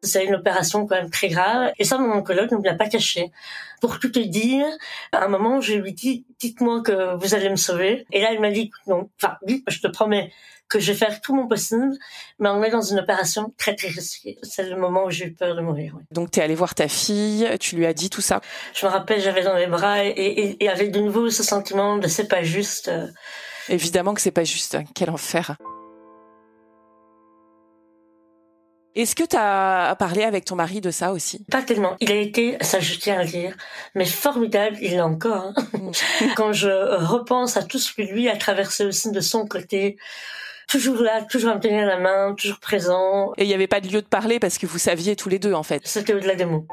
C'est 0.03 0.25
une 0.25 0.37
opération 0.37 0.87
quand 0.87 0.97
même 0.97 1.11
très 1.11 1.29
grave. 1.29 1.73
Et 1.79 1.85
ça, 1.85 1.99
mon 1.99 2.13
oncologue 2.13 2.53
ne 2.53 2.59
me 2.59 2.65
l'a 2.65 2.75
pas 2.75 2.89
caché. 2.89 3.33
Pour 3.81 3.99
tout 3.99 4.11
te 4.11 4.19
dire, 4.19 4.67
à 5.13 5.25
un 5.25 5.29
moment, 5.29 5.61
je 5.61 5.75
lui 5.75 5.93
dit, 5.93 6.25
dites-moi 6.39 6.83
que 6.83 7.17
vous 7.17 7.35
allez 7.35 7.51
me 7.51 7.57
sauver. 7.57 8.07
Et 8.13 8.21
là, 8.21 8.33
il 8.33 8.41
m'a 8.41 8.51
dit, 8.51 8.71
non, 8.87 9.09
enfin, 9.21 9.37
oui, 9.47 9.65
je 9.69 9.81
te 9.81 9.89
promets 9.89 10.33
que 10.69 10.79
je 10.81 10.93
vais 10.93 10.99
faire 10.99 11.21
tout 11.23 11.35
mon 11.35 11.49
possible, 11.49 11.97
mais 12.39 12.51
on 12.51 12.63
est 12.63 12.71
dans 12.71 12.83
une 12.83 12.99
opération 12.99 13.55
très 13.57 13.75
très 13.75 13.89
risquée. 13.89 14.39
C'est 14.43 14.69
le 14.69 14.77
moment 14.77 15.05
où 15.07 15.11
j'ai 15.11 15.27
eu 15.27 15.33
peur 15.33 15.57
de 15.57 15.63
mourir. 15.63 15.95
Oui. 15.97 16.03
Donc 16.11 16.31
tu 16.31 16.41
es 16.41 16.43
allé 16.43 16.55
voir 16.55 16.75
ta 16.75 16.89
fille, 16.89 17.49
tu 17.59 17.77
lui 17.77 17.87
as 17.87 17.95
dit 17.95 18.11
tout 18.11 18.21
ça? 18.21 18.43
Je 18.75 18.85
me 18.85 18.91
rappelle, 18.91 19.21
j'avais 19.23 19.43
dans 19.43 19.57
les 19.57 19.67
bras 19.67 20.05
et, 20.05 20.11
et, 20.11 20.63
et 20.63 20.69
avec 20.69 20.93
de 20.93 21.01
nouveau 21.01 21.31
ce 21.31 21.43
sentiment 21.43 21.97
de 21.97 22.07
c'est 22.07 22.29
pas 22.29 22.43
juste. 22.43 22.91
Évidemment 23.71 24.13
que 24.13 24.21
c'est 24.21 24.31
pas 24.31 24.45
juste. 24.45 24.77
Quel 24.95 25.09
enfer. 25.09 25.57
Est-ce 28.99 29.15
que 29.15 29.23
tu 29.23 29.37
as 29.39 29.95
parlé 29.97 30.25
avec 30.25 30.45
ton 30.45 30.57
mari 30.57 30.81
de 30.81 30.91
ça 30.91 31.13
aussi? 31.13 31.45
Pas 31.49 31.63
tellement. 31.63 31.97
Il 32.01 32.11
a 32.11 32.17
été, 32.17 32.57
ça 32.61 32.81
je 32.81 32.97
tiens 32.97 33.21
à 33.21 33.23
le 33.23 33.29
dire, 33.29 33.55
mais 33.95 34.05
formidable, 34.05 34.77
il 34.81 34.95
est 34.95 35.01
encore. 35.01 35.53
Hein. 35.57 35.65
Mm. 35.73 35.91
Quand 36.37 36.53
je 36.53 36.69
repense 36.97 37.57
à 37.57 37.63
tout 37.63 37.79
ce 37.79 37.95
que 37.95 38.03
lui 38.03 38.29
a 38.29 38.37
traversé 38.37 38.85
aussi 38.85 39.13
de 39.13 39.21
son 39.21 39.47
côté, 39.47 39.99
toujours 40.67 41.01
là, 41.01 41.23
toujours 41.23 41.53
à 41.53 41.55
me 41.55 41.61
tenir 41.61 41.87
la 41.87 42.01
main, 42.01 42.35
toujours 42.35 42.59
présent. 42.59 43.33
Et 43.37 43.45
il 43.45 43.47
n'y 43.47 43.55
avait 43.55 43.69
pas 43.69 43.81
de 43.81 43.87
lieu 43.87 44.03
de 44.03 44.07
parler 44.09 44.41
parce 44.41 44.59
que 44.59 44.67
vous 44.67 44.79
saviez 44.79 45.15
tous 45.15 45.29
les 45.29 45.39
deux 45.39 45.53
en 45.53 45.63
fait. 45.63 45.81
C'était 45.85 46.15
au-delà 46.15 46.35
des 46.35 46.45
mots. 46.45 46.67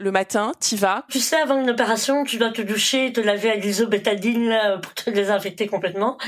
Le 0.00 0.10
matin, 0.10 0.52
t'y 0.58 0.76
vas. 0.76 1.04
Tu 1.10 1.20
sais, 1.20 1.36
avant 1.36 1.60
une 1.60 1.70
opération, 1.70 2.24
tu 2.24 2.38
dois 2.38 2.50
te 2.50 2.62
doucher, 2.62 3.12
te 3.12 3.20
laver 3.20 3.50
à 3.50 3.56
l'isobétadine 3.56 4.58
pour 4.82 4.94
te 4.94 5.10
désinfecter 5.10 5.66
complètement. 5.66 6.18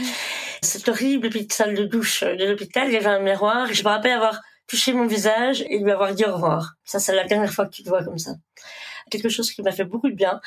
C'est 0.61 0.89
horrible, 0.89 1.31
petite 1.31 1.53
salle 1.53 1.75
de 1.75 1.85
douche 1.85 2.23
de 2.23 2.45
l'hôpital, 2.45 2.89
il 2.89 2.95
y 2.95 2.97
avait 2.97 3.07
un 3.07 3.21
miroir, 3.21 3.71
et 3.71 3.75
je 3.75 3.83
me 3.83 3.89
rappelle 3.89 4.13
avoir 4.13 4.41
touché 4.67 4.93
mon 4.93 5.07
visage 5.07 5.65
et 5.69 5.79
lui 5.79 5.91
avoir 5.91 6.15
dit 6.15 6.25
au 6.25 6.35
revoir. 6.35 6.75
Ça, 6.85 6.99
c'est 6.99 7.15
la 7.15 7.25
dernière 7.25 7.53
fois 7.53 7.67
que 7.67 7.73
tu 7.73 7.83
te 7.83 7.89
vois 7.89 8.05
comme 8.05 8.19
ça. 8.19 8.33
Quelque 9.11 9.29
chose 9.29 9.51
qui 9.51 9.63
m'a 9.63 9.73
fait 9.73 9.85
beaucoup 9.85 10.09
de 10.09 10.15
bien, 10.15 10.41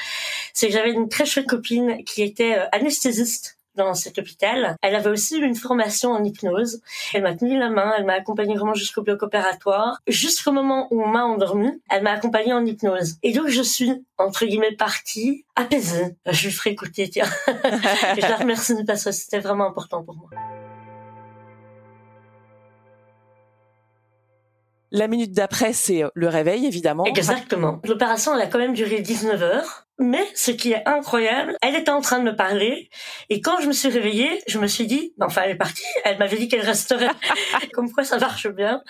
c'est 0.53 0.67
que 0.67 0.73
j'avais 0.73 0.91
une 0.91 1.09
très 1.09 1.25
chouette 1.25 1.47
copine 1.47 2.03
qui 2.05 2.23
était 2.23 2.57
euh, 2.57 2.65
anesthésiste 2.71 3.54
dans 3.75 3.93
cet 3.93 4.17
hôpital. 4.17 4.75
Elle 4.81 4.95
avait 4.95 5.09
aussi 5.09 5.37
une 5.37 5.55
formation 5.55 6.11
en 6.11 6.23
hypnose. 6.23 6.81
Elle 7.13 7.23
m'a 7.23 7.35
tenu 7.35 7.57
la 7.57 7.69
main, 7.69 7.93
elle 7.97 8.05
m'a 8.05 8.13
accompagnée 8.13 8.55
vraiment 8.55 8.73
jusqu'au 8.73 9.01
bloc 9.01 9.23
opératoire. 9.23 9.99
Jusqu'au 10.07 10.51
moment 10.51 10.87
où 10.91 11.03
on 11.03 11.07
m'a 11.07 11.23
endormie, 11.23 11.81
elle 11.89 12.03
m'a 12.03 12.11
accompagnée 12.11 12.53
en 12.53 12.65
hypnose. 12.65 13.15
Et 13.23 13.33
donc 13.33 13.47
je 13.47 13.61
suis, 13.61 13.91
entre 14.17 14.45
guillemets, 14.45 14.75
partie 14.75 15.45
apaisée. 15.55 16.15
Je 16.25 16.47
lui 16.47 16.53
ferai 16.53 16.71
écouter, 16.71 17.09
tiens. 17.09 17.29
je 17.47 18.21
la 18.21 18.37
remercie 18.37 18.73
parce 18.85 19.03
que 19.03 19.11
c'était 19.11 19.39
vraiment 19.39 19.67
important 19.67 20.03
pour 20.03 20.15
moi. 20.15 20.29
La 24.91 25.07
minute 25.07 25.33
d'après, 25.33 25.73
c'est 25.73 26.03
le 26.13 26.27
réveil, 26.29 26.65
évidemment. 26.65 27.03
Exactement. 27.05 27.81
L'opération, 27.83 28.33
elle 28.33 28.41
a 28.41 28.47
quand 28.47 28.59
même 28.59 28.73
duré 28.73 29.01
19 29.01 29.41
heures. 29.43 29.84
Mais 29.97 30.27
ce 30.35 30.51
qui 30.51 30.73
est 30.73 30.85
incroyable, 30.85 31.55
elle 31.61 31.75
était 31.75 31.91
en 31.91 32.01
train 32.01 32.19
de 32.19 32.25
me 32.25 32.35
parler 32.35 32.89
et 33.29 33.39
quand 33.39 33.61
je 33.61 33.67
me 33.67 33.71
suis 33.71 33.87
réveillée, 33.87 34.41
je 34.45 34.59
me 34.59 34.67
suis 34.67 34.87
dit, 34.87 35.13
enfin 35.21 35.43
elle 35.45 35.51
est 35.51 35.55
partie, 35.55 35.83
elle 36.03 36.17
m'avait 36.17 36.37
dit 36.37 36.49
qu'elle 36.49 36.65
resterait. 36.65 37.09
Comme 37.73 37.89
quoi 37.91 38.03
ça 38.03 38.17
marche 38.17 38.47
bien. 38.49 38.81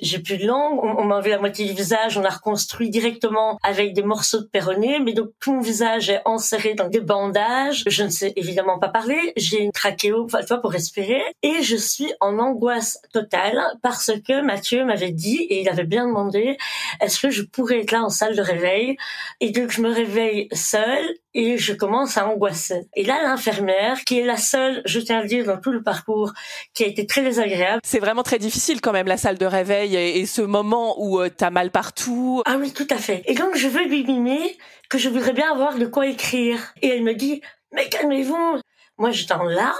J'ai 0.00 0.20
plus 0.20 0.38
de 0.38 0.46
langue, 0.46 0.78
on, 0.80 1.04
m'a 1.04 1.16
enlevé 1.16 1.30
la 1.30 1.38
moitié 1.38 1.66
du 1.66 1.72
visage, 1.72 2.16
on 2.16 2.24
a 2.24 2.30
reconstruit 2.30 2.88
directement 2.88 3.58
avec 3.64 3.94
des 3.94 4.02
morceaux 4.02 4.38
de 4.38 4.46
péroné, 4.46 5.00
mais 5.00 5.12
donc 5.12 5.30
tout 5.40 5.52
mon 5.52 5.60
visage 5.60 6.08
est 6.08 6.22
enserré 6.24 6.74
dans 6.74 6.88
des 6.88 7.00
bandages. 7.00 7.82
Je 7.88 8.04
ne 8.04 8.10
sais 8.10 8.32
évidemment 8.36 8.78
pas 8.78 8.88
parler, 8.88 9.32
j'ai 9.36 9.60
une 9.60 9.72
trachéo, 9.72 10.24
enfin 10.24 10.44
toi 10.44 10.58
pour 10.58 10.70
respirer. 10.70 11.22
Et 11.42 11.62
je 11.62 11.76
suis 11.76 12.12
en 12.20 12.38
angoisse 12.38 13.00
totale 13.12 13.60
parce 13.82 14.12
que 14.26 14.40
Mathieu 14.40 14.84
m'avait 14.84 15.10
dit 15.10 15.38
et 15.50 15.62
il 15.62 15.68
avait 15.68 15.84
bien 15.84 16.06
demandé, 16.06 16.56
est-ce 17.00 17.18
que 17.18 17.30
je 17.30 17.42
pourrais 17.42 17.80
être 17.80 17.90
là 17.90 18.04
en 18.04 18.08
salle 18.08 18.36
de 18.36 18.42
réveil? 18.42 18.96
Et 19.40 19.50
donc 19.50 19.70
je 19.70 19.80
me 19.80 19.92
réveille 19.92 20.43
seule 20.52 21.08
et 21.34 21.58
je 21.58 21.72
commence 21.72 22.16
à 22.16 22.26
angoisser. 22.26 22.82
Et 22.94 23.04
là, 23.04 23.22
l'infirmière, 23.22 24.04
qui 24.04 24.18
est 24.18 24.24
la 24.24 24.36
seule, 24.36 24.82
je 24.84 25.00
tiens 25.00 25.18
à 25.18 25.22
le 25.22 25.28
dire, 25.28 25.44
dans 25.44 25.58
tout 25.60 25.72
le 25.72 25.82
parcours, 25.82 26.32
qui 26.74 26.84
a 26.84 26.86
été 26.86 27.06
très 27.06 27.22
désagréable. 27.22 27.80
C'est 27.84 27.98
vraiment 27.98 28.22
très 28.22 28.38
difficile 28.38 28.80
quand 28.80 28.92
même, 28.92 29.06
la 29.06 29.16
salle 29.16 29.38
de 29.38 29.46
réveil 29.46 29.96
et, 29.96 30.26
ce 30.26 30.42
moment 30.42 30.96
où 30.98 31.20
euh, 31.20 31.28
t'as 31.28 31.50
mal 31.50 31.70
partout. 31.70 32.42
Ah 32.46 32.56
oui, 32.58 32.72
tout 32.72 32.86
à 32.90 32.96
fait. 32.96 33.22
Et 33.26 33.34
donc, 33.34 33.56
je 33.56 33.68
veux 33.68 33.84
lui 33.84 34.04
mimer 34.04 34.56
que 34.88 34.98
je 34.98 35.08
voudrais 35.08 35.32
bien 35.32 35.50
avoir 35.52 35.76
de 35.76 35.86
quoi 35.86 36.06
écrire. 36.06 36.72
Et 36.82 36.88
elle 36.88 37.02
me 37.02 37.14
dit, 37.14 37.40
mais 37.72 37.88
calmez-vous. 37.88 38.60
Moi, 38.98 39.10
j'étais 39.10 39.34
en 39.34 39.44
larmes. 39.44 39.74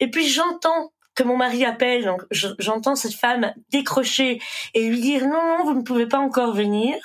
Et 0.00 0.10
puis, 0.10 0.28
j'entends 0.28 0.92
que 1.14 1.22
mon 1.22 1.36
mari 1.36 1.64
appelle, 1.64 2.04
donc 2.04 2.22
j'entends 2.30 2.94
cette 2.94 3.14
femme 3.14 3.52
décrocher 3.70 4.40
et 4.74 4.88
lui 4.88 5.00
dire 5.00 5.26
non, 5.26 5.58
non, 5.58 5.64
vous 5.64 5.74
ne 5.74 5.82
pouvez 5.82 6.06
pas 6.06 6.18
encore 6.18 6.54
venir. 6.54 6.96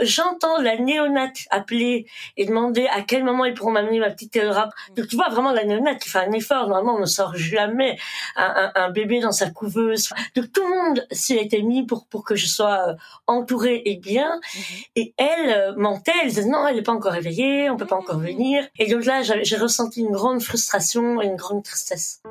J'entends 0.00 0.60
la 0.60 0.76
néonate 0.76 1.38
appeler 1.50 2.06
et 2.36 2.46
demander 2.46 2.86
à 2.86 3.02
quel 3.02 3.24
moment 3.24 3.44
ils 3.44 3.54
pourront 3.54 3.70
m'amener 3.70 3.98
ma 3.98 4.10
petite 4.10 4.32
Théodora. 4.32 4.70
Donc 4.96 5.08
tu 5.08 5.16
vois 5.16 5.28
vraiment 5.28 5.52
la 5.52 5.64
néonate 5.64 5.98
qui 5.98 6.08
fait 6.08 6.18
un 6.18 6.32
effort. 6.32 6.68
Normalement, 6.68 6.96
on 6.96 7.00
ne 7.00 7.06
sort 7.06 7.36
jamais 7.36 7.98
un, 8.36 8.70
un, 8.74 8.82
un 8.82 8.90
bébé 8.90 9.20
dans 9.20 9.32
sa 9.32 9.50
couveuse. 9.50 10.10
Donc 10.36 10.52
tout 10.52 10.62
le 10.62 10.68
monde 10.68 11.06
s'y 11.10 11.36
était 11.36 11.62
mis 11.62 11.84
pour 11.84 12.06
pour 12.06 12.24
que 12.24 12.36
je 12.36 12.46
sois 12.46 12.88
euh, 12.88 12.94
entourée 13.26 13.82
et 13.84 13.96
bien. 13.96 14.40
Mhm. 14.54 14.62
Et 14.96 15.14
elle 15.16 15.50
euh, 15.50 15.74
mentait. 15.76 16.12
Elle 16.22 16.28
disait 16.28 16.46
non, 16.46 16.66
elle 16.66 16.76
n'est 16.76 16.82
pas 16.82 16.92
encore 16.92 17.12
réveillée, 17.12 17.70
on 17.70 17.76
peut 17.76 17.86
pas 17.86 17.96
encore 17.96 18.18
venir. 18.18 18.66
Et 18.78 18.90
donc 18.90 19.04
là, 19.04 19.22
j'ai 19.22 19.56
ressenti 19.56 20.00
une 20.00 20.12
grande 20.12 20.42
frustration 20.42 21.20
et 21.20 21.26
une 21.26 21.36
grande 21.36 21.64
tristesse. 21.64 22.22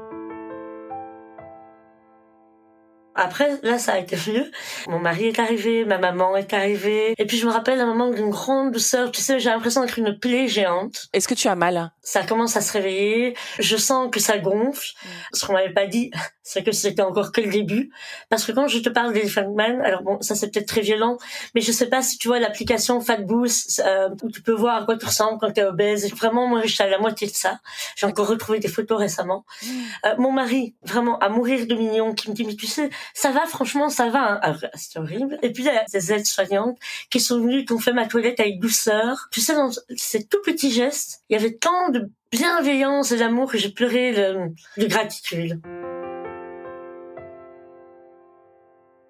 Après, 3.19 3.59
là, 3.63 3.77
ça 3.77 3.93
a 3.93 3.97
été 3.99 4.15
mieux. 4.27 4.49
Mon 4.87 4.99
mari 4.99 5.27
est 5.27 5.39
arrivé, 5.39 5.83
ma 5.83 5.97
maman 5.97 6.37
est 6.37 6.53
arrivée. 6.53 7.13
Et 7.17 7.25
puis, 7.25 7.37
je 7.37 7.45
me 7.45 7.51
rappelle 7.51 7.81
un 7.81 7.85
moment 7.85 8.09
d'une 8.09 8.29
grande 8.29 8.71
douceur. 8.71 9.11
Tu 9.11 9.21
sais, 9.21 9.39
j'ai 9.39 9.49
l'impression 9.49 9.81
d'être 9.81 9.99
une 9.99 10.17
plaie 10.17 10.47
géante. 10.47 11.09
Est-ce 11.11 11.27
que 11.27 11.33
tu 11.33 11.49
as 11.49 11.55
mal 11.55 11.91
Ça 12.01 12.23
commence 12.23 12.55
à 12.55 12.61
se 12.61 12.71
réveiller. 12.71 13.35
Je 13.59 13.75
sens 13.75 14.09
que 14.09 14.21
ça 14.21 14.37
gonfle. 14.37 14.93
Mm. 15.03 15.09
Ce 15.33 15.45
qu'on 15.45 15.53
m'avait 15.53 15.73
pas 15.73 15.85
dit, 15.85 16.11
c'est 16.49 16.63
que 16.63 16.71
c'était 16.71 17.03
encore 17.03 17.31
que 17.31 17.41
le 17.41 17.51
début. 17.51 17.91
Parce 18.29 18.43
que 18.43 18.51
quand 18.51 18.67
je 18.67 18.79
te 18.79 18.89
parle 18.89 19.13
des 19.13 19.29
Man, 19.55 19.81
alors 19.83 20.01
bon, 20.01 20.19
ça 20.21 20.33
c'est 20.33 20.49
peut-être 20.51 20.67
très 20.67 20.81
violent, 20.81 21.19
mais 21.53 21.61
je 21.61 21.71
sais 21.71 21.87
pas 21.87 22.01
si 22.01 22.17
tu 22.17 22.27
vois 22.27 22.39
l'application 22.39 22.99
Fat 23.01 23.17
Boost, 23.17 23.83
euh, 23.85 24.09
où 24.23 24.31
tu 24.31 24.41
peux 24.41 24.53
voir 24.53 24.81
à 24.81 24.85
quoi 24.85 24.97
tu 24.97 25.05
ressembles 25.05 25.37
quand 25.39 25.51
tu 25.51 25.61
es 25.61 25.63
obèse. 25.63 26.05
Et 26.05 26.09
vraiment, 26.09 26.47
moi, 26.47 26.61
je 26.65 26.73
suis 26.73 26.81
à 26.81 26.87
la 26.87 26.97
moitié 26.97 27.27
de 27.27 27.33
ça. 27.33 27.59
J'ai 27.95 28.07
encore 28.07 28.27
retrouvé 28.27 28.57
des 28.57 28.67
photos 28.67 28.97
récemment. 28.97 29.45
Mm. 29.61 29.67
Euh, 30.05 30.15
mon 30.17 30.31
mari, 30.31 30.73
vraiment, 30.83 31.19
à 31.19 31.29
mourir 31.29 31.67
de 31.67 31.75
mignon, 31.75 32.15
qui 32.15 32.31
me 32.31 32.35
dit, 32.35 32.43
mais 32.43 32.55
tu 32.55 32.65
sais, 32.65 32.89
ça 33.13 33.29
va, 33.29 33.45
franchement, 33.45 33.89
ça 33.89 34.09
va. 34.09 34.39
Hein. 34.43 34.57
C'est 34.73 34.97
horrible. 34.97 35.37
Et 35.43 35.51
puis, 35.51 35.63
il 35.63 35.67
y 35.67 35.69
a 35.69 35.85
des 35.93 36.11
aides-soignantes 36.11 36.79
qui 37.11 37.19
sont 37.19 37.39
venues, 37.39 37.63
qui 37.63 37.73
ont 37.73 37.79
fait 37.79 37.93
ma 37.93 38.07
toilette 38.07 38.39
avec 38.39 38.59
douceur. 38.59 39.27
Tu 39.31 39.39
sais, 39.39 39.53
dans 39.53 39.69
ces 39.95 40.25
tout 40.25 40.41
petits 40.43 40.71
gestes, 40.71 41.21
il 41.29 41.33
y 41.33 41.39
avait 41.39 41.53
tant 41.53 41.89
de 41.89 42.09
bienveillance 42.31 43.11
et 43.11 43.17
d'amour 43.17 43.51
que 43.51 43.57
j'ai 43.57 43.69
pleuré 43.69 44.13
de, 44.13 44.81
de 44.81 44.87
gratitude. 44.87 45.61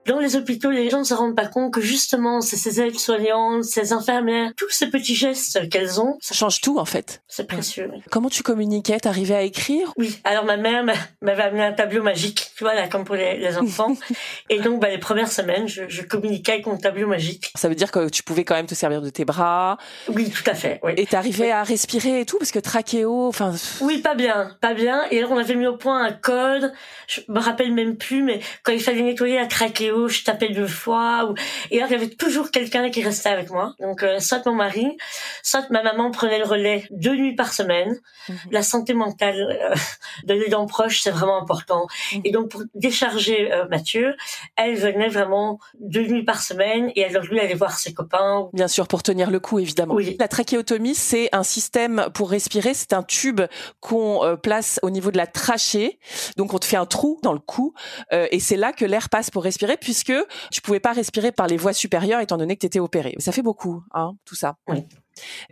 Dans 0.10 0.18
les 0.18 0.36
hôpitaux, 0.36 0.72
les 0.72 0.89
gens 0.89 1.00
ne 1.00 1.04
se 1.04 1.13
rendent 1.13 1.36
pas 1.36 1.46
compte 1.46 1.72
que 1.72 1.82
justement, 1.82 2.42
c'est 2.42 2.58
ces 2.58 2.82
aides-soignantes, 2.82 3.63
ces 3.63 3.94
infirmières, 3.94 4.51
tous 4.58 4.70
ces 4.72 4.89
petits 4.89 5.13
gestes 5.13 5.70
qu'elles 5.70 6.01
ont. 6.01 6.18
Ça 6.20 6.34
change 6.34 6.62
tout, 6.62 6.80
en 6.80 6.86
fait. 6.86 7.22
C'est 7.28 7.46
précieux. 7.46 7.92
Comment 8.10 8.30
tu 8.30 8.42
communiquais? 8.42 9.00
T'arrivais 9.00 9.36
à 9.36 9.44
écrire? 9.44 9.94
Oui. 9.98 10.20
Alors, 10.24 10.46
ma 10.46 10.58
mère 10.58 10.84
m'avait 11.22 11.44
amené 11.44 11.63
un 11.63 11.74
tableau 11.74 12.01
magique, 12.01 12.51
tu 12.58 12.63
vois, 12.63 12.74
là, 12.74 12.88
comme 12.88 13.06
pour 13.06 13.16
les, 13.16 13.56
enfants. 13.58 13.96
et 14.50 14.60
donc, 14.60 14.82
bah, 14.82 14.89
les 14.89 14.98
premières 14.98 15.32
semaines, 15.32 15.68
je, 15.68 15.84
je, 15.88 16.01
communiquais 16.01 16.54
avec 16.54 16.66
mon 16.66 16.78
tableau 16.78 17.06
magique. 17.06 17.51
Ça 17.54 17.70
veut 17.70 17.75
dire 17.75 17.92
que 17.92 18.10
tu 18.10 18.24
pouvais 18.24 18.44
quand 18.44 18.56
même 18.56 18.66
te 18.66 18.74
servir 18.74 19.04
de 19.04 19.12
tes 19.12 19.25
bras? 19.25 19.78
Oui, 20.08 20.32
tout 20.32 20.50
à 20.50 20.56
fait. 20.56 20.80
Oui. 20.82 20.94
Et 20.98 21.06
t'arrivais 21.06 21.51
à 21.51 21.62
respirer 21.62 22.22
et 22.22 22.25
tout, 22.25 22.39
parce 22.39 22.51
que 22.51 22.58
trachéo, 22.58 23.28
enfin. 23.28 23.54
Oui, 23.82 24.00
pas 24.00 24.16
bien, 24.16 24.58
pas 24.60 24.74
bien. 24.74 25.04
Et 25.12 25.20
alors, 25.20 25.34
on 25.34 25.38
avait 25.38 25.56
mis 25.56 25.68
au 25.68 25.78
point 25.78 26.04
un 26.04 26.13
code. 26.13 26.74
Je 27.06 27.22
me 27.28 27.39
rappelle 27.39 27.72
même 27.74 27.96
plus, 27.96 28.24
mais 28.24 28.39
quand 28.63 28.72
il 28.72 28.82
fallait 28.82 29.04
nettoyer 29.04 29.36
la 29.36 29.46
trachéo, 29.46 29.99
je 30.08 30.24
tapais 30.24 30.50
deux 30.50 30.68
fois. 30.68 31.25
Ou... 31.29 31.36
Et 31.72 31.77
alors, 31.77 31.89
il 31.89 31.94
y 31.94 31.96
avait 31.96 32.10
toujours 32.10 32.51
quelqu'un 32.51 32.89
qui 32.89 33.03
restait 33.03 33.29
avec 33.29 33.50
moi. 33.50 33.75
Donc, 33.79 34.03
euh, 34.03 34.20
soit 34.20 34.46
mon 34.46 34.53
mari, 34.53 34.98
soit 35.44 35.70
ma 35.70 35.84
maman 35.84 36.12
prenait 36.12 36.39
le 36.39 36.46
relais 36.46 36.86
deux 36.91 37.15
nuits 37.15 37.36
par 37.36 37.53
semaine. 37.53 38.00
Mhm. 38.27 38.38
La 38.51 38.63
santé 38.63 38.94
mentale 38.94 39.60
euh, 39.62 39.75
de 40.24 40.34
l'aidant 40.34 40.65
proche, 40.65 41.01
c'est 41.01 41.12
vraiment 41.12 41.41
important. 41.41 41.88
Mhm. 42.13 42.22
Et 42.25 42.32
donc, 42.32 42.50
pour 42.50 42.63
décharger 42.75 43.51
euh, 43.51 43.68
Mathieu, 43.70 44.15
elle 44.56 44.75
venait 44.75 45.10
vraiment 45.10 45.60
deux 45.79 46.06
nuits 46.06 46.24
par 46.24 46.41
semaine 46.41 46.91
et 46.96 47.06
alors 47.06 47.24
lui 47.24 47.39
allait 47.39 47.56
voir 47.56 47.77
ses 47.77 47.94
copains. 47.94 48.50
Bien 48.53 48.68
sûr, 48.68 48.88
pour 48.88 49.03
tenir 49.03 49.29
le 49.29 49.39
coup, 49.39 49.60
évidemment. 49.60 49.96
Oui. 49.96 50.15
La 50.20 50.27
trachéotomie, 50.27 50.96
c'est 50.96 51.29
un 51.32 51.44
système 51.44 52.08
pour 52.13 52.29
respirer. 52.29 52.74
C'est 52.74 52.94
un 52.94 53.03
tube 53.03 53.41
qu'on 53.79 54.38
place 54.41 54.79
au 54.84 54.89
niveau 54.89 55.12
de 55.12 55.18
la 55.18 55.27
trachée. 55.27 56.00
Donc, 56.38 56.53
on 56.53 56.60
te 56.60 56.65
fait 56.65 56.77
un 56.77 56.86
trou 56.86 57.20
dans 57.24 57.34
le 57.34 57.39
cou 57.39 57.74
et 58.12 58.39
c'est 58.39 58.58
là 58.58 58.74
que 58.74 58.86
l'air 58.86 59.10
passe 59.10 59.29
pour 59.29 59.44
respirer 59.44 59.77
puisque 59.89 60.13
tu 60.51 60.62
pouvais 60.62 60.79
pas 60.79 60.93
respirer 60.93 61.31
par 61.31 61.48
les 61.48 61.58
voies 61.58 61.74
supérieures 61.74 62.19
étant 62.19 62.38
donné 62.38 62.55
que 62.55 62.60
tu 62.60 62.67
étais 62.67 62.79
opéré. 62.79 63.15
Ça 63.17 63.31
fait 63.31 63.41
beaucoup, 63.41 63.81
hein, 63.91 64.12
tout 64.24 64.36
ça. 64.36 64.55
Oui. 64.67 64.86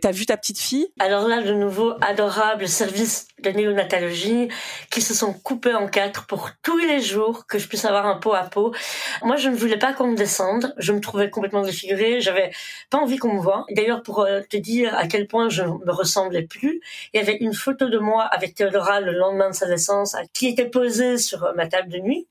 T'as 0.00 0.12
vu 0.12 0.26
ta 0.26 0.36
petite 0.36 0.58
fille? 0.58 0.88
Alors 0.98 1.28
là, 1.28 1.42
de 1.42 1.52
nouveau, 1.52 1.92
adorable 2.00 2.68
service 2.68 3.28
de 3.42 3.50
néonatologie 3.50 4.48
qui 4.90 5.02
se 5.02 5.12
sont 5.14 5.32
coupés 5.32 5.74
en 5.74 5.88
quatre 5.88 6.26
pour 6.26 6.50
tous 6.62 6.78
les 6.78 7.00
jours 7.00 7.46
que 7.46 7.58
je 7.58 7.68
puisse 7.68 7.84
avoir 7.84 8.06
un 8.06 8.16
pot 8.16 8.32
à 8.32 8.44
pot. 8.44 8.74
Moi, 9.22 9.36
je 9.36 9.48
ne 9.48 9.56
voulais 9.56 9.78
pas 9.78 9.92
qu'on 9.92 10.06
me 10.06 10.16
descende. 10.16 10.74
Je 10.78 10.92
me 10.92 11.00
trouvais 11.00 11.30
complètement 11.30 11.62
défigurée. 11.62 12.20
J'avais 12.20 12.50
pas 12.90 12.98
envie 12.98 13.18
qu'on 13.18 13.34
me 13.34 13.40
voie. 13.40 13.66
D'ailleurs, 13.70 14.02
pour 14.02 14.20
euh, 14.20 14.40
te 14.48 14.56
dire 14.56 14.96
à 14.96 15.06
quel 15.06 15.26
point 15.26 15.48
je 15.48 15.62
me 15.62 15.92
ressemblais 15.92 16.42
plus, 16.42 16.80
il 17.12 17.18
y 17.18 17.20
avait 17.20 17.36
une 17.36 17.54
photo 17.54 17.88
de 17.88 17.98
moi 17.98 18.22
avec 18.22 18.54
Théodora 18.54 19.00
le 19.00 19.12
lendemain 19.12 19.50
de 19.50 19.54
sa 19.54 19.68
naissance 19.68 20.16
qui 20.32 20.48
était 20.48 20.68
posée 20.68 21.18
sur 21.18 21.52
ma 21.56 21.66
table 21.66 21.90
de 21.90 21.98
nuit. 21.98 22.26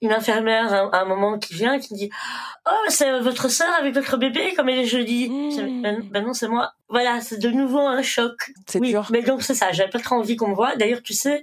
Une 0.00 0.12
infirmière 0.12 0.72
à 0.72 1.00
un 1.00 1.04
moment 1.04 1.38
qui 1.38 1.54
vient 1.54 1.78
qui 1.78 1.94
dit 1.94 2.10
oh 2.66 2.84
c'est 2.88 3.20
votre 3.20 3.48
sœur 3.48 3.72
avec 3.78 3.94
votre 3.94 4.16
bébé 4.16 4.54
comme 4.54 4.68
elle 4.68 4.80
est. 4.80 5.28
Mmh. 5.28 5.82
Ben, 5.82 6.02
ben 6.10 6.24
non 6.24 6.32
c'est 6.32 6.48
moi 6.48 6.72
voilà, 6.92 7.22
c'est 7.22 7.38
de 7.38 7.48
nouveau 7.48 7.80
un 7.80 8.02
choc. 8.02 8.52
C'est 8.66 8.78
oui, 8.78 8.90
dur. 8.90 9.08
Mais 9.10 9.22
donc 9.22 9.42
c'est 9.42 9.54
ça, 9.54 9.72
j'avais 9.72 9.88
pas 9.88 9.98
trop 9.98 10.16
envie 10.16 10.36
qu'on 10.36 10.48
me 10.48 10.54
voit. 10.54 10.76
D'ailleurs, 10.76 11.02
tu 11.02 11.14
sais, 11.14 11.40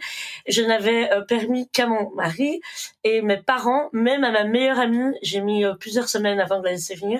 je 0.47 0.61
n'avais 0.61 1.11
euh, 1.11 1.21
permis 1.21 1.67
qu'à 1.69 1.87
mon 1.87 2.11
mari 2.11 2.61
et 3.03 3.23
mes 3.23 3.37
parents, 3.37 3.89
même 3.91 4.23
à 4.23 4.31
ma 4.31 4.43
meilleure 4.43 4.79
amie, 4.79 5.15
j'ai 5.23 5.41
mis 5.41 5.65
euh, 5.65 5.73
plusieurs 5.73 6.07
semaines 6.07 6.39
avant 6.39 6.59
de 6.59 6.65
la 6.65 6.71
laisser 6.73 6.93
venir. 6.93 7.19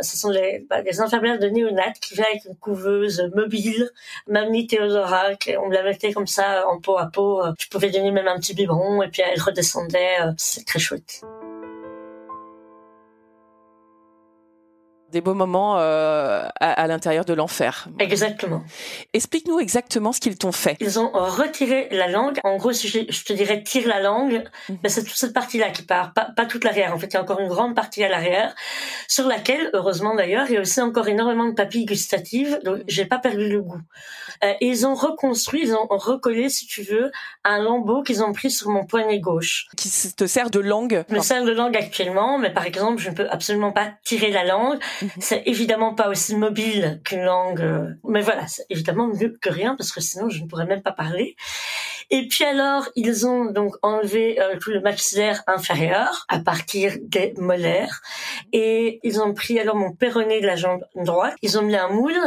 Ce 0.00 0.16
sont 0.16 0.30
les, 0.30 0.66
bah, 0.68 0.82
les 0.82 1.00
infirmières 1.00 1.38
de 1.38 1.46
néonat 1.46 1.92
qui 2.00 2.14
viennent 2.14 2.26
avec 2.32 2.44
une 2.44 2.56
couveuse 2.56 3.30
mobile, 3.36 3.88
mamie 4.26 4.66
Théodora, 4.66 5.30
on 5.62 5.68
me 5.68 5.74
la 5.74 5.84
mettait 5.84 6.12
comme 6.12 6.26
ça 6.26 6.66
en 6.68 6.80
pot 6.80 6.98
à 6.98 7.06
pot. 7.06 7.40
Je 7.56 7.68
pouvais 7.68 7.90
donner 7.90 8.10
même 8.10 8.26
un 8.26 8.38
petit 8.38 8.54
biberon 8.54 9.00
et 9.02 9.08
puis 9.08 9.22
elle 9.22 9.40
redescendait. 9.40 10.20
Euh, 10.22 10.32
c'est 10.36 10.66
très 10.66 10.80
chouette. 10.80 11.22
Des 15.10 15.20
beaux 15.20 15.34
moments 15.34 15.78
euh, 15.78 16.46
à, 16.60 16.86
l'intérieur 16.86 17.24
de 17.24 17.34
l'enfer. 17.34 17.88
Exactement. 17.98 18.62
Explique-nous 19.12 19.60
exactement 19.60 20.12
ce 20.12 20.20
qu'ils 20.20 20.36
t'ont 20.36 20.52
fait. 20.52 20.76
Ils 20.80 20.98
ont 20.98 21.10
retiré 21.12 21.88
la 21.90 22.08
langue. 22.08 22.38
En 22.44 22.56
gros, 22.56 22.72
si 22.72 22.88
je, 22.88 23.24
te 23.24 23.32
dirais 23.32 23.62
tire 23.62 23.86
la 23.88 24.00
langue, 24.00 24.44
ben, 24.68 24.88
c'est 24.88 25.04
toute 25.04 25.16
cette 25.16 25.32
partie-là 25.32 25.70
qui 25.70 25.82
part, 25.82 26.12
pas, 26.12 26.28
pas 26.36 26.46
toute 26.46 26.64
l'arrière. 26.64 26.94
En 26.94 26.98
fait, 26.98 27.06
il 27.08 27.14
y 27.14 27.16
a 27.16 27.22
encore 27.22 27.40
une 27.40 27.48
grande 27.48 27.74
partie 27.74 28.02
à 28.04 28.08
l'arrière, 28.08 28.54
sur 29.08 29.26
laquelle, 29.26 29.70
heureusement 29.72 30.14
d'ailleurs, 30.14 30.46
il 30.48 30.54
y 30.54 30.56
a 30.56 30.60
aussi 30.60 30.80
encore 30.80 31.08
énormément 31.08 31.46
de 31.46 31.54
papilles 31.54 31.84
gustatives. 31.84 32.60
Donc, 32.64 32.78
mhm. 32.78 32.84
j'ai 32.88 33.04
pas 33.04 33.18
perdu 33.18 33.48
le 33.48 33.62
goût. 33.62 33.80
Euh, 34.44 34.54
ils 34.60 34.86
ont 34.86 34.94
reconstruit, 34.94 35.62
ils 35.62 35.74
ont 35.74 35.86
recollé, 35.90 36.48
si 36.48 36.66
tu 36.66 36.82
veux, 36.82 37.10
un 37.44 37.62
lambeau 37.62 38.02
qu'ils 38.02 38.22
ont 38.22 38.32
pris 38.32 38.50
sur 38.50 38.70
mon 38.70 38.84
poignet 38.84 39.20
gauche. 39.20 39.66
Qui 39.76 39.90
te 40.14 40.26
sert 40.26 40.50
de 40.50 40.60
langue. 40.60 41.04
Me 41.10 41.20
sert 41.20 41.44
de 41.44 41.52
langue 41.52 41.76
actuellement, 41.76 42.38
mais 42.38 42.50
par 42.50 42.64
exemple, 42.64 43.00
je 43.00 43.10
ne 43.10 43.14
peux 43.14 43.28
absolument 43.28 43.72
pas 43.72 43.92
tirer 44.04 44.30
la 44.30 44.44
langue. 44.44 44.78
C'est 45.20 45.42
évidemment 45.46 45.94
pas 45.94 46.08
aussi 46.08 46.36
mobile 46.36 47.00
qu'une 47.04 47.22
langue, 47.22 47.60
euh, 47.60 47.94
mais 48.04 48.20
voilà, 48.20 48.46
c'est 48.46 48.66
évidemment 48.70 49.08
mieux 49.08 49.36
que 49.40 49.50
rien 49.50 49.74
parce 49.76 49.92
que 49.92 50.00
sinon 50.00 50.28
je 50.28 50.42
ne 50.42 50.48
pourrais 50.48 50.66
même 50.66 50.82
pas 50.82 50.92
parler. 50.92 51.36
Et 52.12 52.26
puis 52.26 52.44
alors, 52.44 52.88
ils 52.96 53.26
ont 53.26 53.44
donc 53.44 53.76
enlevé 53.82 54.40
euh, 54.40 54.58
tout 54.60 54.70
le 54.70 54.80
maxillaire 54.80 55.44
inférieur 55.46 56.26
à 56.28 56.40
partir 56.40 56.94
des 57.00 57.34
molaires 57.36 58.00
et 58.52 58.98
ils 59.04 59.20
ont 59.20 59.32
pris 59.32 59.60
alors 59.60 59.76
mon 59.76 59.92
péroné 59.92 60.40
de 60.40 60.46
la 60.46 60.56
jambe 60.56 60.84
droite, 60.96 61.34
ils 61.42 61.56
ont 61.56 61.62
mis 61.62 61.76
un 61.76 61.88
moule 61.88 62.18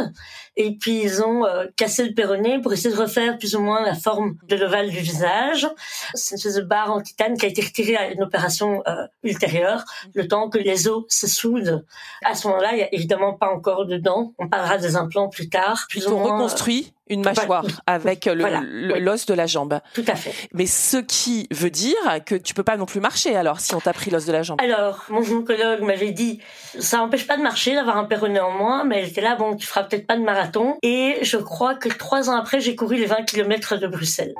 et 0.56 0.76
puis 0.76 1.02
ils 1.02 1.22
ont 1.22 1.44
euh, 1.44 1.66
cassé 1.76 2.04
le 2.04 2.14
péroné 2.14 2.60
pour 2.60 2.72
essayer 2.72 2.94
de 2.94 3.00
refaire 3.00 3.36
plus 3.36 3.56
ou 3.56 3.60
moins 3.60 3.84
la 3.84 3.94
forme 3.94 4.36
de 4.48 4.56
l'ovale 4.56 4.88
du 4.88 5.00
visage. 5.00 5.68
C'est 6.14 6.34
une 6.34 6.38
espèce 6.38 6.54
de 6.54 6.62
barre 6.62 6.90
en 6.90 7.02
titane 7.02 7.36
qui 7.36 7.44
a 7.44 7.48
été 7.48 7.60
retirée 7.60 7.96
à 7.96 8.10
une 8.10 8.22
opération 8.22 8.82
euh, 8.86 9.06
ultérieure, 9.22 9.84
le 10.14 10.26
temps 10.26 10.48
que 10.48 10.58
les 10.58 10.88
os 10.88 11.04
se 11.08 11.26
soudent. 11.26 11.84
À 12.24 12.34
ce 12.34 12.48
moment-là, 12.48 12.72
il 12.72 12.78
y 12.78 12.82
a 12.82 12.94
évidemment 12.94 13.34
pas 13.34 13.48
encore 13.48 13.84
de 13.84 13.98
dents. 13.98 14.32
On 14.38 14.48
parlera 14.48 14.78
des 14.78 14.96
implants 14.96 15.28
plus 15.28 15.50
tard. 15.50 15.86
Plus 15.90 16.04
ils 16.04 16.08
ont 16.08 16.22
reconstruit? 16.22 16.94
Une 17.08 17.22
mâchoire 17.22 17.66
avec 17.86 18.26
l'os 18.26 19.26
de 19.26 19.34
la 19.34 19.46
jambe. 19.46 19.80
Tout 19.94 20.04
à 20.06 20.14
fait. 20.14 20.34
Mais 20.52 20.66
ce 20.66 20.96
qui 20.96 21.46
veut 21.50 21.70
dire 21.70 21.96
que 22.24 22.34
tu 22.34 22.54
peux 22.54 22.62
pas 22.62 22.76
non 22.76 22.86
plus 22.86 23.00
marcher 23.00 23.36
alors 23.36 23.60
si 23.60 23.74
on 23.74 23.80
t'a 23.80 23.92
pris 23.92 24.10
l'os 24.10 24.26
de 24.26 24.32
la 24.32 24.42
jambe. 24.42 24.60
Alors, 24.60 25.04
mon 25.08 25.22
gynécologue 25.22 25.82
m'avait 25.82 26.12
dit 26.12 26.40
ça 26.78 26.98
n'empêche 26.98 27.26
pas 27.26 27.36
de 27.36 27.42
marcher, 27.42 27.74
d'avoir 27.74 27.98
un 27.98 28.04
péroné 28.04 28.40
en 28.40 28.50
moins, 28.50 28.84
mais 28.84 29.00
elle 29.00 29.08
était 29.08 29.20
là 29.20 29.36
bon, 29.36 29.56
tu 29.56 29.66
feras 29.66 29.84
peut-être 29.84 30.06
pas 30.06 30.16
de 30.16 30.22
marathon. 30.22 30.78
Et 30.82 31.18
je 31.22 31.36
crois 31.36 31.74
que 31.74 31.88
trois 31.88 32.30
ans 32.30 32.36
après, 32.36 32.60
j'ai 32.60 32.74
couru 32.76 32.96
les 32.96 33.06
20 33.06 33.24
km 33.24 33.76
de 33.76 33.86
Bruxelles. 33.86 34.34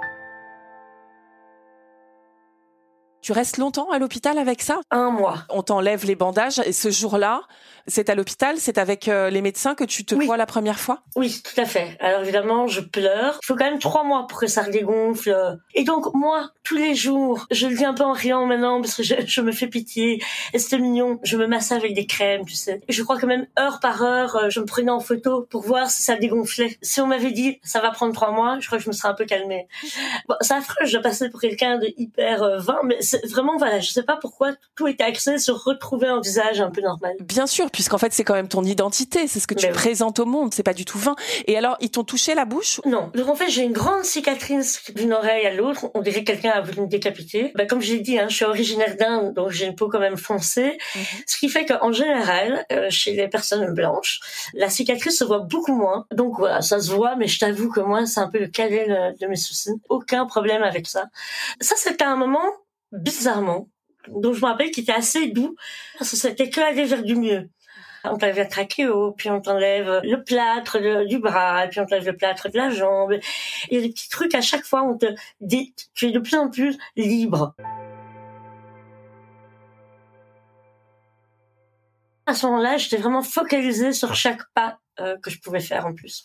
Tu 3.24 3.32
restes 3.32 3.56
longtemps 3.56 3.90
à 3.90 3.98
l'hôpital 3.98 4.36
avec 4.36 4.60
ça? 4.60 4.82
Un 4.90 5.08
mois. 5.08 5.46
On 5.48 5.62
t'enlève 5.62 6.04
les 6.04 6.14
bandages 6.14 6.58
et 6.66 6.74
ce 6.74 6.90
jour-là, 6.90 7.40
c'est 7.86 8.08
à 8.08 8.14
l'hôpital, 8.14 8.56
c'est 8.58 8.78
avec 8.78 9.08
euh, 9.08 9.30
les 9.30 9.42
médecins 9.42 9.74
que 9.74 9.84
tu 9.84 10.04
te 10.04 10.14
vois 10.14 10.36
la 10.36 10.46
première 10.46 10.78
fois? 10.78 11.02
Oui, 11.16 11.42
tout 11.42 11.60
à 11.60 11.66
fait. 11.66 11.96
Alors 12.00 12.22
évidemment, 12.22 12.66
je 12.66 12.80
pleure. 12.80 13.38
Il 13.42 13.46
faut 13.46 13.56
quand 13.56 13.64
même 13.64 13.78
trois 13.78 14.04
mois 14.04 14.26
pour 14.26 14.40
que 14.40 14.46
ça 14.46 14.62
redégonfle. 14.62 15.58
Et 15.74 15.84
donc 15.84 16.12
moi, 16.14 16.50
tous 16.64 16.76
les 16.76 16.94
jours, 16.94 17.46
je 17.50 17.66
le 17.66 17.76
dis 17.76 17.84
un 17.84 17.94
peu 17.94 18.04
en 18.04 18.12
riant 18.12 18.46
maintenant 18.46 18.80
parce 18.80 18.94
que 18.96 19.02
je, 19.02 19.40
me 19.40 19.52
fais 19.52 19.68
pitié. 19.68 20.22
Et 20.52 20.58
c'était 20.58 20.78
mignon. 20.78 21.18
Je 21.22 21.36
me 21.36 21.46
massais 21.46 21.74
avec 21.74 21.94
des 21.94 22.06
crèmes, 22.06 22.44
tu 22.44 22.54
sais. 22.54 22.80
Et 22.88 22.92
je 22.92 23.02
crois 23.02 23.18
que 23.18 23.26
même 23.26 23.46
heure 23.58 23.80
par 23.80 24.02
heure, 24.02 24.36
euh, 24.36 24.50
je 24.50 24.60
me 24.60 24.66
prenais 24.66 24.90
en 24.90 25.00
photo 25.00 25.46
pour 25.50 25.62
voir 25.62 25.90
si 25.90 26.02
ça 26.02 26.16
dégonflait. 26.16 26.78
Si 26.82 27.00
on 27.00 27.06
m'avait 27.06 27.32
dit 27.32 27.58
ça 27.62 27.80
va 27.80 27.90
prendre 27.90 28.14
trois 28.14 28.30
mois, 28.30 28.58
je 28.60 28.66
crois 28.66 28.78
que 28.78 28.84
je 28.84 28.88
me 28.88 28.94
serais 28.94 29.08
un 29.08 29.14
peu 29.14 29.24
calmée. 29.24 29.66
Bon, 30.26 30.36
c'est 30.40 30.54
affreux, 30.54 30.86
je 30.86 30.96
passais 30.96 31.28
pour 31.28 31.40
quelqu'un 31.40 31.76
de 31.76 31.92
hyper 31.98 32.42
euh, 32.42 32.58
vain, 32.58 32.78
mais 32.84 32.96
vraiment 33.28 33.56
voilà, 33.56 33.80
je 33.80 33.90
sais 33.90 34.02
pas 34.02 34.16
pourquoi 34.16 34.52
tout 34.76 34.86
était 34.86 35.04
axé 35.04 35.38
sur 35.38 35.62
retrouver 35.62 36.08
un 36.08 36.20
visage 36.20 36.60
un 36.60 36.70
peu 36.70 36.80
normal. 36.80 37.14
Bien 37.20 37.46
sûr, 37.46 37.70
puisqu'en 37.70 37.98
fait 37.98 38.12
c'est 38.12 38.24
quand 38.24 38.34
même 38.34 38.48
ton 38.48 38.64
identité, 38.64 39.26
c'est 39.26 39.40
ce 39.40 39.46
que 39.46 39.54
tu 39.54 39.68
présentes 39.68 40.18
au 40.18 40.24
monde, 40.24 40.52
c'est 40.54 40.62
pas 40.62 40.74
du 40.74 40.84
tout 40.84 40.98
vain. 40.98 41.16
Et 41.46 41.56
alors 41.56 41.76
ils 41.80 41.90
t'ont 41.90 42.04
touché 42.04 42.34
la 42.34 42.44
bouche 42.44 42.80
Non, 42.84 43.10
donc 43.14 43.28
en 43.28 43.34
fait 43.34 43.48
j'ai 43.50 43.62
une 43.62 43.72
grande 43.72 44.04
cicatrice 44.04 44.82
d'une 44.94 45.12
oreille 45.12 45.46
à 45.46 45.54
l'autre, 45.54 45.90
on 45.94 46.00
dirait 46.00 46.20
que 46.24 46.32
quelqu'un 46.32 46.50
a 46.50 46.60
voulu 46.60 46.82
me 46.82 46.86
décapiter. 46.86 47.52
Bah, 47.54 47.66
comme 47.66 47.80
j'ai 47.80 48.00
dit, 48.00 48.18
hein, 48.18 48.26
je 48.28 48.36
suis 48.36 48.44
originaire 48.44 48.96
d'Inde, 48.96 49.34
donc 49.34 49.50
j'ai 49.50 49.66
une 49.66 49.74
peau 49.74 49.88
quand 49.88 50.00
même 50.00 50.16
foncée, 50.16 50.78
mhm. 50.94 51.02
ce 51.26 51.36
qui 51.36 51.48
fait 51.48 51.64
qu'en 51.66 51.92
général, 51.92 52.64
euh, 52.72 52.88
chez 52.90 53.12
les 53.12 53.28
personnes 53.28 53.74
blanches, 53.74 54.20
la 54.54 54.68
cicatrice 54.68 55.18
se 55.18 55.24
voit 55.24 55.40
beaucoup 55.40 55.74
moins. 55.74 56.06
Donc 56.12 56.38
voilà, 56.38 56.62
ça 56.62 56.80
se 56.80 56.90
voit, 56.90 57.16
mais 57.16 57.26
je 57.26 57.38
t'avoue 57.38 57.70
que 57.70 57.80
moi 57.80 58.06
c'est 58.06 58.20
un 58.20 58.28
peu 58.28 58.38
le 58.38 58.48
cadet 58.48 59.14
de 59.20 59.26
mes 59.26 59.36
soucis. 59.36 59.72
Aucun 59.88 60.26
problème 60.26 60.62
avec 60.62 60.86
ça. 60.86 61.06
Ça 61.60 61.74
c'était 61.76 62.04
un 62.04 62.16
moment 62.16 62.44
bizarrement, 62.94 63.68
dont 64.08 64.32
je 64.32 64.40
me 64.40 64.46
rappelle 64.46 64.70
qu'il 64.70 64.82
était 64.82 64.92
assez 64.92 65.28
doux, 65.28 65.56
parce 65.98 66.10
que 66.10 66.16
c'était 66.16 66.50
que 66.50 66.60
aller 66.60 66.84
vers 66.84 67.02
du 67.02 67.16
mieux. 67.16 67.50
On 68.04 68.18
t'enlève 68.18 68.36
la 68.36 68.44
trachéo, 68.44 69.12
puis 69.12 69.30
on 69.30 69.40
t'enlève 69.40 70.02
le 70.04 70.22
plâtre 70.22 70.78
du 71.06 71.18
bras, 71.18 71.66
puis 71.68 71.80
on 71.80 71.86
t'enlève 71.86 72.06
le 72.06 72.16
plâtre 72.16 72.50
de 72.50 72.56
la 72.58 72.68
jambe. 72.68 73.14
Il 73.70 73.74
y 73.74 73.78
a 73.78 73.80
des 73.80 73.88
petits 73.88 74.10
trucs 74.10 74.34
à 74.34 74.42
chaque 74.42 74.64
fois, 74.64 74.82
on 74.82 74.98
te 74.98 75.06
dit, 75.40 75.74
tu 75.94 76.08
es 76.08 76.10
de 76.12 76.18
plus 76.18 76.36
en 76.36 76.50
plus 76.50 76.76
libre. 76.96 77.54
À 82.26 82.34
ce 82.34 82.46
moment-là, 82.46 82.76
j'étais 82.76 82.96
vraiment 82.96 83.22
focalisée 83.22 83.92
sur 83.92 84.14
chaque 84.14 84.42
pas 84.54 84.78
euh, 85.00 85.16
que 85.18 85.30
je 85.30 85.40
pouvais 85.40 85.60
faire 85.60 85.86
en 85.86 85.94
plus. 85.94 86.24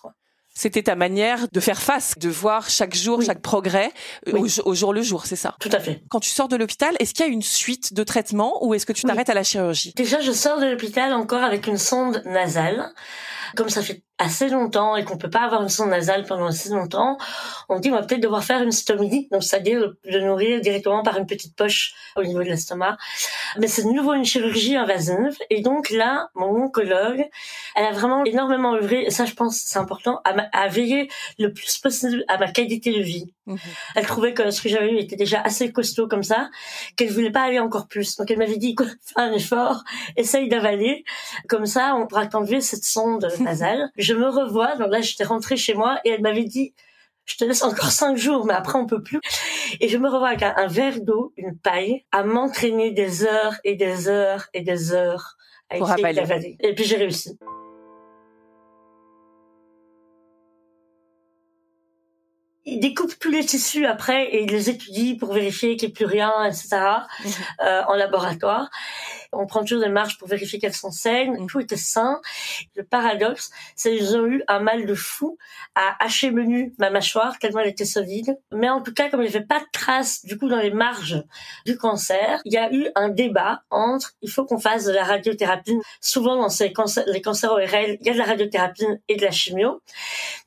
C'était 0.60 0.84
ta 0.84 0.98
manière 0.98 1.48
de 1.54 1.60
faire 1.62 1.82
face, 1.82 2.16
de 2.18 2.28
voir 2.28 2.70
chaque 2.70 2.94
jour, 2.94 3.22
chaque 3.22 3.42
progrès 3.42 3.94
au, 4.30 4.46
au, 4.66 4.74
jour 4.74 4.92
le 4.92 5.02
jour, 5.02 5.26
c'est 5.26 5.38
ça? 5.38 5.56
Tout 5.62 5.70
à 5.72 5.80
fait. 5.80 6.04
Quand 6.10 6.20
tu 6.20 6.30
sors 6.30 6.50
de 6.50 6.58
l'hôpital, 6.58 6.98
est-ce 7.00 7.14
qu'il 7.14 7.26
y 7.26 7.30
a 7.30 7.32
une 7.32 7.42
suite 7.42 7.94
de 7.94 8.04
traitements 8.04 8.66
ou 8.66 8.74
est-ce 8.74 8.86
que 8.86 8.92
tu 8.92 9.04
t'arrêtes 9.04 9.30
à 9.30 9.34
la 9.34 9.44
chirurgie? 9.44 9.94
Déjà, 9.96 10.20
je 10.20 10.34
sors 10.34 10.60
de 10.60 10.66
l'hôpital 10.66 11.14
encore 11.14 11.44
avec 11.44 11.66
une 11.68 11.78
sonde 11.78 12.22
nasale. 12.26 12.92
Comme 13.56 13.70
ça 13.70 13.82
fait 13.82 14.04
assez 14.20 14.50
longtemps 14.50 14.98
et 14.98 15.06
qu'on 15.06 15.18
peut 15.18 15.30
pas 15.30 15.42
avoir 15.42 15.64
une 15.64 15.70
sonde 15.70 15.90
nasale 15.90 16.26
pendant 16.26 16.48
assez 16.48 16.70
longtemps, 16.70 17.18
on 17.70 17.80
dit 17.80 17.90
on 17.90 17.96
va 17.96 18.04
peut-être 18.04 18.22
devoir 18.22 18.44
faire 18.44 18.62
une 18.62 18.74
stomie, 18.74 19.30
donc 19.32 19.44
c'est-à-dire 19.44 19.94
le 20.04 20.20
nourrir 20.20 20.60
directement 20.60 21.02
par 21.04 21.18
une 21.18 21.26
petite 21.26 21.56
poche 21.56 21.94
au 22.18 22.24
niveau 22.24 22.40
de 22.40 22.50
l'estomac. 22.50 22.98
Mais 23.58 23.68
c'est 23.68 23.84
de 23.84 23.88
nouveau 23.88 24.14
une 24.14 24.26
chirurgie 24.26 24.76
invasive 24.76 25.38
et 25.50 25.62
donc 25.62 25.90
là, 25.90 26.30
mon 26.36 26.66
oncologue, 26.66 27.26
elle 27.76 27.86
a 27.86 27.92
vraiment 27.92 28.26
énormément 28.26 28.76
œuvré 28.76 29.04
et 29.06 29.10
ça 29.10 29.26
je 29.26 29.34
pense 29.34 29.58
c'est 29.58 29.80
important 29.80 30.22
à, 30.26 30.36
à, 30.52 30.68
veiller 30.68 31.10
le 31.40 31.54
plus 31.54 31.78
possible 31.78 32.26
à 32.28 32.38
ma 32.38 32.52
qualité 32.52 32.92
de 32.92 33.02
vie. 33.02 33.34
Mhm. 33.46 33.58
Elle 33.96 34.06
trouvait 34.06 34.34
que 34.34 34.52
ce 34.52 34.62
que 34.62 34.70
j'avais 34.70 34.92
eu 34.92 34.98
était 34.98 35.16
déjà 35.16 35.42
assez 35.42 35.72
costaud 35.72 36.08
comme 36.08 36.24
ça, 36.24 36.50
qu'elle 36.98 37.10
voulait 37.10 37.32
pas 37.32 37.44
aller 37.44 37.60
encore 37.60 37.88
plus. 37.88 38.18
Donc 38.18 38.30
elle 38.30 38.38
m'avait 38.38 38.58
dit 38.58 38.76
fais 38.78 39.22
un 39.22 39.32
effort, 39.32 39.84
essaye 40.18 40.50
d'avaler, 40.50 41.06
comme 41.48 41.66
ça 41.66 41.96
on 41.96 42.06
pourra 42.06 42.28
t'enlever 42.28 42.60
cette 42.60 42.84
sonde 42.84 43.26
nasale 43.40 43.90
je 44.10 44.14
me 44.16 44.28
revois. 44.28 44.76
Donc 44.76 44.92
là, 44.92 45.02
j'étais 45.02 45.24
rentrée 45.24 45.58
chez 45.58 45.74
moi 45.74 46.00
et 46.04 46.10
elle 46.10 46.22
m'avait 46.22 46.46
dit, 46.46 46.74
je 47.26 47.38
te 47.38 47.46
laisse 47.46 47.64
encore 47.64 47.92
cinq 47.92 48.18
jours, 48.18 48.46
mais 48.46 48.54
après 48.54 48.78
on 48.78 48.88
peut 48.88 49.04
plus. 49.04 49.22
Et 49.80 49.88
je 49.88 49.98
me 49.98 50.10
revois 50.10 50.30
avec 50.30 50.42
un, 50.42 50.68
verre 50.68 51.02
d'eau, 51.02 51.34
une 51.38 51.58
paille, 51.58 52.06
à 52.12 52.24
m'entraîner 52.24 52.92
des 52.92 53.24
heures 53.24 53.56
et 53.64 53.76
des 53.76 54.08
heures 54.08 54.48
et 54.54 54.62
des 54.62 54.94
heures 54.94 55.38
à 55.70 55.78
Pour 55.78 55.92
essayer. 55.92 56.58
Et 56.60 56.74
puis 56.74 56.86
j'ai 56.86 56.98
réussi. 56.98 57.38
il 62.70 62.80
découpe 62.80 63.18
tous 63.20 63.32
les 63.32 63.44
tissus 63.44 63.86
après 63.86 64.26
et 64.28 64.44
il 64.44 64.52
les 64.52 64.70
étudie 64.70 65.16
pour 65.16 65.34
vérifier 65.34 65.76
qu'il 65.76 65.88
n'y 65.88 65.92
ait 65.92 65.96
plus 65.96 66.06
rien, 66.06 66.32
etc. 66.46 66.68
Mhm. 67.24 67.32
euh, 67.62 67.82
en 67.88 67.96
laboratoire. 67.96 68.70
On 69.32 69.46
prend 69.46 69.62
toujours 69.62 69.82
des 69.82 69.90
marches 69.90 70.18
pour 70.18 70.28
vérifier 70.28 70.60
qu'elles 70.60 70.74
sont 70.74 70.92
saines. 70.92 71.44
Mm. 71.44 71.48
Tout 71.48 71.60
était 71.60 71.78
sain. 71.78 72.20
Le 72.76 72.84
paradoxe, 72.84 73.52
c'est 73.76 73.96
qu'ils 73.96 74.18
ont 74.18 74.26
eu 74.26 74.44
un 74.48 74.60
mal 74.60 74.86
de 74.86 74.96
fou 74.96 75.38
à 75.76 76.04
hacher 76.04 76.32
menu 76.32 76.74
ma 76.78 76.90
mâchoire 76.90 77.38
tellement 77.40 77.60
elle 77.60 77.70
était 77.70 77.86
solide. 77.86 78.38
Mais 78.52 78.70
en 78.70 78.82
tout 78.82 78.94
cas, 78.94 79.10
comme 79.10 79.22
il 79.22 79.30
n'y 79.30 79.36
avait 79.36 79.46
pas 79.46 79.60
de 79.60 79.68
traces 79.72 80.26
du 80.26 80.38
coup 80.38 80.50
dans 80.50 80.60
les 80.60 80.72
marges 80.72 81.24
du 81.66 81.78
cancer, 81.78 82.42
il 82.46 82.54
y 82.54 82.58
a 82.58 82.72
eu 82.74 82.90
un 82.96 83.10
débat 83.10 83.64
entre 83.70 84.14
il 84.22 84.30
faut 84.30 84.46
qu'on 84.46 84.60
fasse 84.60 84.86
de 84.86 84.92
la 84.92 85.04
radiothérapie. 85.04 85.78
Souvent 86.02 86.36
dans 86.36 86.50
ces 86.50 86.74
cancers, 86.74 87.06
les 87.08 87.22
cancers 87.22 87.52
ORL, 87.52 87.98
il 88.00 88.08
y 88.08 88.10
a 88.10 88.14
de 88.14 88.18
la 88.18 88.26
radiothérapie 88.26 88.86
et 89.08 89.16
de 89.16 89.22
la 89.22 89.32
chimio. 89.32 89.82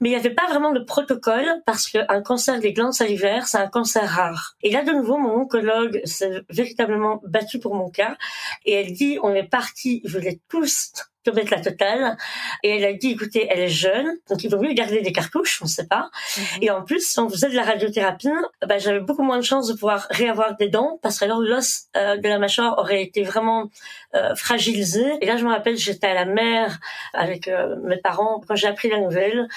Mais 0.00 0.10
il 0.10 0.12
n'y 0.12 0.18
avait 0.18 0.34
pas 0.34 0.46
vraiment 0.48 0.72
de 0.72 0.80
protocole 0.80 1.62
parce 1.66 1.88
qu'un 1.88 2.22
cancer 2.22 2.58
des 2.60 2.72
glandes 2.72 2.92
salivaires, 2.92 3.46
c'est 3.46 3.58
un 3.58 3.68
cancer 3.68 4.08
rare. 4.08 4.56
Et 4.62 4.70
là, 4.70 4.82
de 4.82 4.92
nouveau, 4.92 5.18
mon 5.18 5.42
oncologue 5.42 6.00
s'est 6.04 6.42
véritablement 6.50 7.20
battu 7.24 7.58
pour 7.58 7.74
mon 7.74 7.90
cas. 7.90 8.16
Et 8.64 8.71
elle 8.74 8.92
dit, 8.92 9.18
on 9.22 9.34
est 9.34 9.48
parti, 9.48 10.02
je 10.04 10.18
voulais 10.18 10.40
tous 10.48 10.92
te 11.24 11.30
mettre 11.30 11.52
la 11.52 11.60
totale. 11.60 12.16
Et 12.62 12.76
elle 12.76 12.84
a 12.84 12.92
dit, 12.92 13.12
écoutez, 13.12 13.46
elle 13.50 13.60
est 13.60 13.68
jeune, 13.68 14.06
donc 14.28 14.42
il 14.42 14.50
vaut 14.50 14.60
mieux 14.60 14.72
garder 14.72 15.00
des 15.02 15.12
cartouches, 15.12 15.60
on 15.62 15.66
ne 15.66 15.70
sait 15.70 15.86
pas. 15.86 16.10
Mhm. 16.36 16.44
Et 16.62 16.70
en 16.70 16.82
plus, 16.82 17.06
si 17.06 17.18
on 17.20 17.28
faisait 17.28 17.48
de 17.48 17.54
la 17.54 17.62
radiothérapie, 17.62 18.28
bah, 18.66 18.78
j'avais 18.78 19.00
beaucoup 19.00 19.22
moins 19.22 19.38
de 19.38 19.44
chances 19.44 19.68
de 19.68 19.74
pouvoir 19.74 20.06
réavoir 20.10 20.56
des 20.56 20.68
dents, 20.68 20.98
parce 21.02 21.18
que 21.18 21.24
alors 21.24 21.40
l'os 21.40 21.86
euh, 21.96 22.16
de 22.16 22.28
la 22.28 22.38
mâchoire 22.38 22.78
aurait 22.78 23.02
été 23.02 23.22
vraiment 23.22 23.70
euh, 24.14 24.34
fragilisé. 24.34 25.04
Et 25.20 25.26
là, 25.26 25.36
je 25.36 25.44
me 25.44 25.50
rappelle, 25.50 25.76
j'étais 25.76 26.08
à 26.08 26.14
la 26.14 26.24
mer 26.24 26.78
avec 27.14 27.48
euh, 27.48 27.76
mes 27.84 27.98
parents 27.98 28.40
quand 28.46 28.56
j'ai 28.56 28.66
appris 28.66 28.88
la 28.88 28.98
nouvelle. 28.98 29.48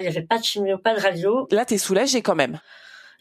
Il 0.00 0.04
n'y 0.04 0.08
avait 0.08 0.26
pas 0.26 0.38
de 0.38 0.44
chimio, 0.44 0.78
pas 0.78 0.94
de 0.94 1.00
radio. 1.00 1.48
Là, 1.50 1.64
t'es 1.64 1.78
soulagée 1.78 2.22
quand 2.22 2.36
même. 2.36 2.60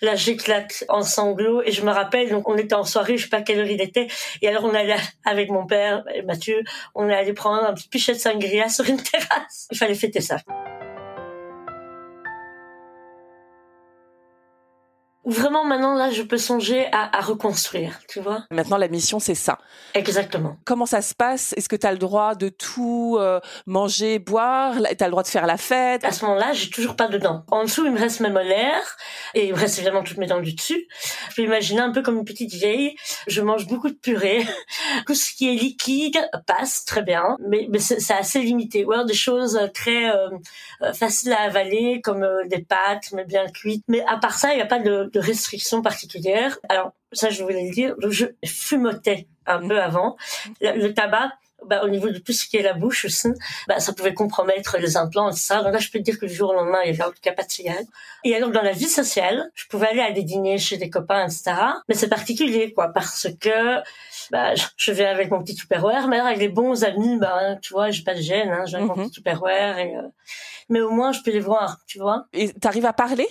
Là, 0.02 0.16
j'éclate 0.16 0.84
en 0.90 1.02
sanglots 1.02 1.62
et 1.64 1.72
je 1.72 1.84
me 1.84 1.92
rappelle, 1.92 2.30
donc 2.30 2.48
on 2.48 2.58
était 2.58 2.76
en 2.76 2.84
soirée, 2.84 3.18
je 3.18 3.24
sais 3.24 3.30
pas 3.30 3.42
quelle 3.42 3.60
heure 3.60 3.68
il 3.68 3.82
était, 3.82 4.08
et 4.42 4.48
alors 4.48 4.64
on 4.64 4.74
allait 4.74 4.96
avec 5.26 5.50
mon 5.50 5.66
père, 5.66 6.04
Mathieu, 6.26 6.64
on 6.94 7.10
allé 7.10 7.34
prendre 7.34 7.64
un 7.64 7.74
petit 7.74 7.90
pichet 7.90 8.14
de 8.14 8.20
sangria 8.20 8.70
sur 8.70 8.86
une 8.88 9.02
terrasse. 9.02 9.68
Il 9.72 9.78
fallait 9.78 9.96
fêter 9.96 10.22
ça. 10.22 10.38
Vraiment 15.28 15.66
maintenant 15.66 15.94
là 15.94 16.10
je 16.10 16.24
peux 16.24 16.38
songer 16.38 16.88
à, 16.92 17.18
à, 17.18 17.22
reconstruire, 17.22 18.00
tu 18.08 18.20
vois? 18.20 18.46
Maintenant 18.52 18.78
la 18.78 18.88
mission 18.88 19.20
c'est 19.20 19.36
ça. 19.36 19.58
Exactement. 19.94 20.58
Comment 20.66 20.86
ça 20.86 21.02
se 21.02 21.14
passe? 21.14 21.54
Est-ce 21.58 21.68
que 21.68 21.76
tu 21.76 21.86
as 21.86 21.92
le 21.92 21.98
droit 21.98 22.36
de 22.36 22.50
tout 22.50 23.18
euh, 23.20 23.40
manger, 23.66 24.20
boire? 24.20 24.76
Tu 24.76 25.04
as 25.04 25.08
le 25.08 25.12
droit 25.12 25.24
de 25.24 25.28
faire 25.28 25.46
la 25.46 25.58
fête? 25.58 26.06
À 26.06 26.12
ce 26.12 26.26
moment-là, 26.26 26.54
j'ai 26.54 26.70
toujours 26.70 26.96
pas 26.96 27.08
de 27.08 27.18
dents. 27.18 27.44
En 27.52 27.64
dessous, 27.64 27.86
il 27.86 27.92
me 27.92 28.00
reste 28.00 28.22
mes 28.22 28.30
molaires 28.30 28.98
et 29.34 29.48
il 29.48 29.54
me 29.54 29.58
reste 29.58 29.78
évidemment 29.78 30.04
toutes 30.04 30.18
mes 30.18 30.28
dents 30.28 30.40
du 30.40 30.54
dessus. 30.54 30.88
Je 31.30 31.36
peux 31.36 31.42
imaginer 31.44 31.82
un 31.82 31.92
peu 31.92 32.02
comme 32.02 32.18
une 32.18 32.26
petite 32.26 32.54
vieille. 32.54 32.96
Je 33.28 33.42
mange 33.42 33.68
beaucoup 33.68 33.90
de 33.90 33.96
purée. 33.96 34.46
Tout 35.08 35.16
ce 35.16 35.34
qui 35.34 35.50
est 35.50 35.56
liquide 35.56 36.18
passe 36.46 36.86
très 36.86 37.02
bien, 37.02 37.38
mais, 37.48 37.68
mais 37.70 37.80
c'est 37.80 38.14
assez 38.14 38.40
limité. 38.40 38.86
Ou 38.86 38.94
alors 38.94 39.06
des 39.06 39.14
choses 39.14 39.60
très 39.74 40.10
euh, 40.10 40.30
euh, 40.82 40.94
faciles 40.94 41.34
à 41.34 41.42
avaler 41.42 42.02
comme 42.02 42.26
des 42.46 42.60
pâtes 42.60 43.12
mais 43.14 43.26
bien 43.26 43.46
cuites. 43.48 43.84
Mais 43.88 44.04
à 44.08 44.18
part 44.18 44.38
ça, 44.38 44.54
il 44.54 44.58
n'y 44.58 44.62
a 44.62 44.66
pas 44.66 44.80
de 44.80 45.10
de 45.17 45.17
restrictions 45.20 45.82
particulières. 45.82 46.58
Alors 46.70 46.92
ça, 47.12 47.30
je 47.30 47.44
voulais 47.44 47.66
le 47.66 47.72
dire, 47.72 47.96
je 48.10 48.26
fumotais 48.46 49.28
un 49.46 49.66
peu 49.68 49.82
avant. 49.82 50.18
Le, 50.62 50.90
tabac, 50.90 51.32
bah, 51.66 51.84
au 51.84 51.90
niveau 51.90 52.10
de 52.10 52.20
tout 52.20 52.34
ce 52.34 52.48
qui 52.48 52.58
est 52.58 52.62
la 52.62 52.74
bouche 52.74 53.06
aussi, 53.06 53.30
bah, 53.68 53.80
ça 53.80 53.94
pouvait 53.94 54.14
compromettre 54.14 54.78
les 54.78 54.98
implants, 54.98 55.30
etc. 55.30 55.56
Donc 55.64 55.74
là, 55.74 55.80
je 55.80 55.90
peux 55.90 56.00
te 56.00 56.04
dire 56.04 56.20
que 56.20 56.26
le 56.26 56.32
jour 56.32 56.52
au 56.52 56.54
lendemain, 56.54 56.80
il 56.84 56.92
y 56.92 56.94
avait 56.94 57.04
en 57.04 57.12
tout 57.12 57.22
cas 57.22 57.34
pas 57.34 57.44
de 57.44 57.52
cigarette. 57.52 57.88
Et 58.24 58.36
alors, 58.36 58.52
dans 58.52 58.62
la 58.62 58.74
vie 58.74 58.88
sociale, 58.88 59.50
je 59.56 59.66
pouvais 59.68 59.88
aller 59.88 60.02
à 60.02 60.12
des 60.12 60.24
dîners 60.24 60.58
chez 60.58 60.78
des 60.78 60.90
copains, 60.90 61.26
etc. 61.26 61.54
Mais 61.90 61.96
c'est 61.96 62.10
particulier, 62.10 62.74
quoi, 62.74 62.90
parce 62.90 63.28
que 63.40 63.80
bah, 64.32 64.54
je 64.76 64.92
vais 64.92 65.06
avec 65.06 65.32
mon 65.32 65.42
petit 65.42 65.56
tupperware, 65.56 66.08
mais 66.08 66.18
alors 66.18 66.28
avec 66.28 66.40
les 66.40 66.50
bons 66.50 66.84
amis, 66.84 67.18
bah, 67.18 67.56
tu 67.62 67.74
vois, 67.74 67.90
j'ai 67.90 68.04
pas 68.04 68.14
de 68.14 68.22
gêne, 68.22 68.50
hein, 68.50 68.66
j'ai 68.66 68.78
mon 68.78 68.96
mhm. 68.96 69.06
petit 69.06 69.12
tupperware. 69.12 69.80
Et, 69.80 69.96
euh, 69.96 70.02
Mais 70.70 70.82
au 70.82 70.92
moins, 70.92 71.12
je 71.12 71.22
peux 71.22 71.32
les 71.32 71.40
voir, 71.40 71.80
tu 71.88 72.00
vois. 72.00 72.26
Et 72.34 72.54
t'arrives 72.54 72.86
à 72.86 72.94
parler? 72.94 73.28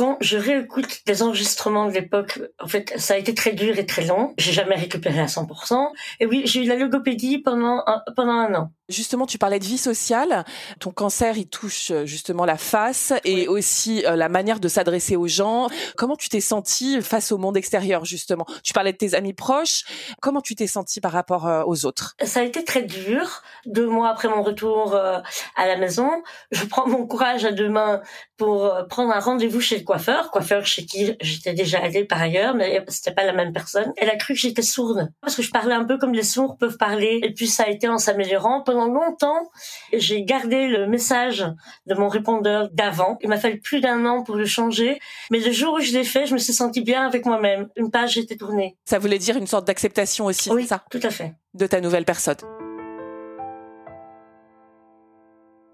Quand 0.00 0.16
je 0.22 0.38
réécoute 0.38 1.02
des 1.04 1.22
enregistrements 1.22 1.86
de 1.86 1.92
l'époque, 1.92 2.40
en 2.58 2.66
fait, 2.66 2.94
ça 2.96 3.12
a 3.12 3.16
été 3.18 3.34
très 3.34 3.52
dur 3.52 3.78
et 3.78 3.84
très 3.84 4.06
long. 4.06 4.32
J'ai 4.38 4.52
jamais 4.52 4.74
récupéré 4.74 5.20
à 5.20 5.26
100%. 5.26 5.90
Et 6.20 6.24
oui, 6.24 6.40
j'ai 6.46 6.64
eu 6.64 6.66
la 6.66 6.76
logopédie 6.76 7.36
pendant 7.36 7.82
un, 7.86 8.02
pendant 8.16 8.32
un 8.32 8.54
an. 8.54 8.72
Justement, 8.90 9.24
tu 9.24 9.38
parlais 9.38 9.60
de 9.60 9.64
vie 9.64 9.78
sociale. 9.78 10.44
Ton 10.80 10.90
cancer, 10.90 11.38
il 11.38 11.46
touche 11.46 11.92
euh, 11.92 12.06
justement 12.06 12.44
la 12.44 12.56
face 12.56 13.12
et 13.24 13.46
aussi 13.46 14.04
euh, 14.04 14.16
la 14.16 14.28
manière 14.28 14.58
de 14.58 14.66
s'adresser 14.66 15.14
aux 15.14 15.28
gens. 15.28 15.68
Comment 15.96 16.16
tu 16.16 16.28
t'es 16.28 16.40
sentie 16.40 17.00
face 17.00 17.30
au 17.30 17.38
monde 17.38 17.56
extérieur, 17.56 18.04
justement? 18.04 18.44
Tu 18.64 18.72
parlais 18.72 18.92
de 18.92 18.98
tes 18.98 19.14
amis 19.14 19.32
proches. 19.32 19.84
Comment 20.20 20.40
tu 20.40 20.56
t'es 20.56 20.66
sentie 20.66 21.00
par 21.00 21.12
rapport 21.12 21.46
euh, 21.46 21.62
aux 21.66 21.86
autres? 21.86 22.16
Ça 22.22 22.40
a 22.40 22.42
été 22.42 22.64
très 22.64 22.82
dur. 22.82 23.42
Deux 23.64 23.86
mois 23.86 24.08
après 24.08 24.28
mon 24.28 24.42
retour 24.42 24.94
à 24.94 25.66
la 25.66 25.76
maison, 25.76 26.10
je 26.50 26.64
prends 26.64 26.88
mon 26.88 27.06
courage 27.06 27.44
à 27.44 27.52
deux 27.52 27.68
mains 27.68 28.00
pour 28.36 28.72
prendre 28.88 29.12
un 29.12 29.20
rendez-vous 29.20 29.60
chez 29.60 29.78
le 29.78 29.84
coiffeur, 29.84 30.30
coiffeur 30.30 30.66
chez 30.66 30.86
qui 30.86 31.14
j'étais 31.20 31.52
déjà 31.52 31.78
allée 31.78 32.04
par 32.04 32.20
ailleurs, 32.20 32.54
mais 32.54 32.84
c'était 32.88 33.12
pas 33.12 33.24
la 33.24 33.32
même 33.32 33.52
personne. 33.52 33.92
Elle 33.96 34.08
a 34.08 34.16
cru 34.16 34.34
que 34.34 34.40
j'étais 34.40 34.62
sourde 34.62 35.10
parce 35.20 35.36
que 35.36 35.42
je 35.42 35.50
parlais 35.50 35.74
un 35.74 35.84
peu 35.84 35.98
comme 35.98 36.12
les 36.12 36.22
sourds 36.22 36.56
peuvent 36.56 36.78
parler. 36.78 37.20
Et 37.22 37.32
puis 37.32 37.46
ça 37.46 37.64
a 37.64 37.68
été 37.68 37.88
en 37.88 37.98
s'améliorant 37.98 38.62
pendant 38.62 38.79
longtemps, 38.86 39.50
j'ai 39.92 40.22
gardé 40.24 40.68
le 40.68 40.86
message 40.86 41.46
de 41.86 41.94
mon 41.94 42.08
répondeur 42.08 42.68
d'avant. 42.72 43.18
Il 43.22 43.28
m'a 43.28 43.38
fallu 43.38 43.60
plus 43.60 43.80
d'un 43.80 44.04
an 44.06 44.22
pour 44.22 44.36
le 44.36 44.46
changer. 44.46 45.00
Mais 45.30 45.40
le 45.40 45.52
jour 45.52 45.74
où 45.74 45.80
je 45.80 45.92
l'ai 45.92 46.04
fait, 46.04 46.26
je 46.26 46.34
me 46.34 46.38
suis 46.38 46.52
sentie 46.52 46.82
bien 46.82 47.06
avec 47.06 47.26
moi-même. 47.26 47.68
Une 47.76 47.90
page 47.90 48.18
était 48.18 48.36
tournée. 48.36 48.76
Ça 48.84 48.98
voulait 48.98 49.18
dire 49.18 49.36
une 49.36 49.46
sorte 49.46 49.66
d'acceptation 49.66 50.26
aussi, 50.26 50.50
oui, 50.50 50.66
ça? 50.66 50.84
tout 50.90 51.00
à 51.02 51.10
fait. 51.10 51.34
De 51.54 51.66
ta 51.66 51.80
nouvelle 51.80 52.04
personne. 52.04 52.36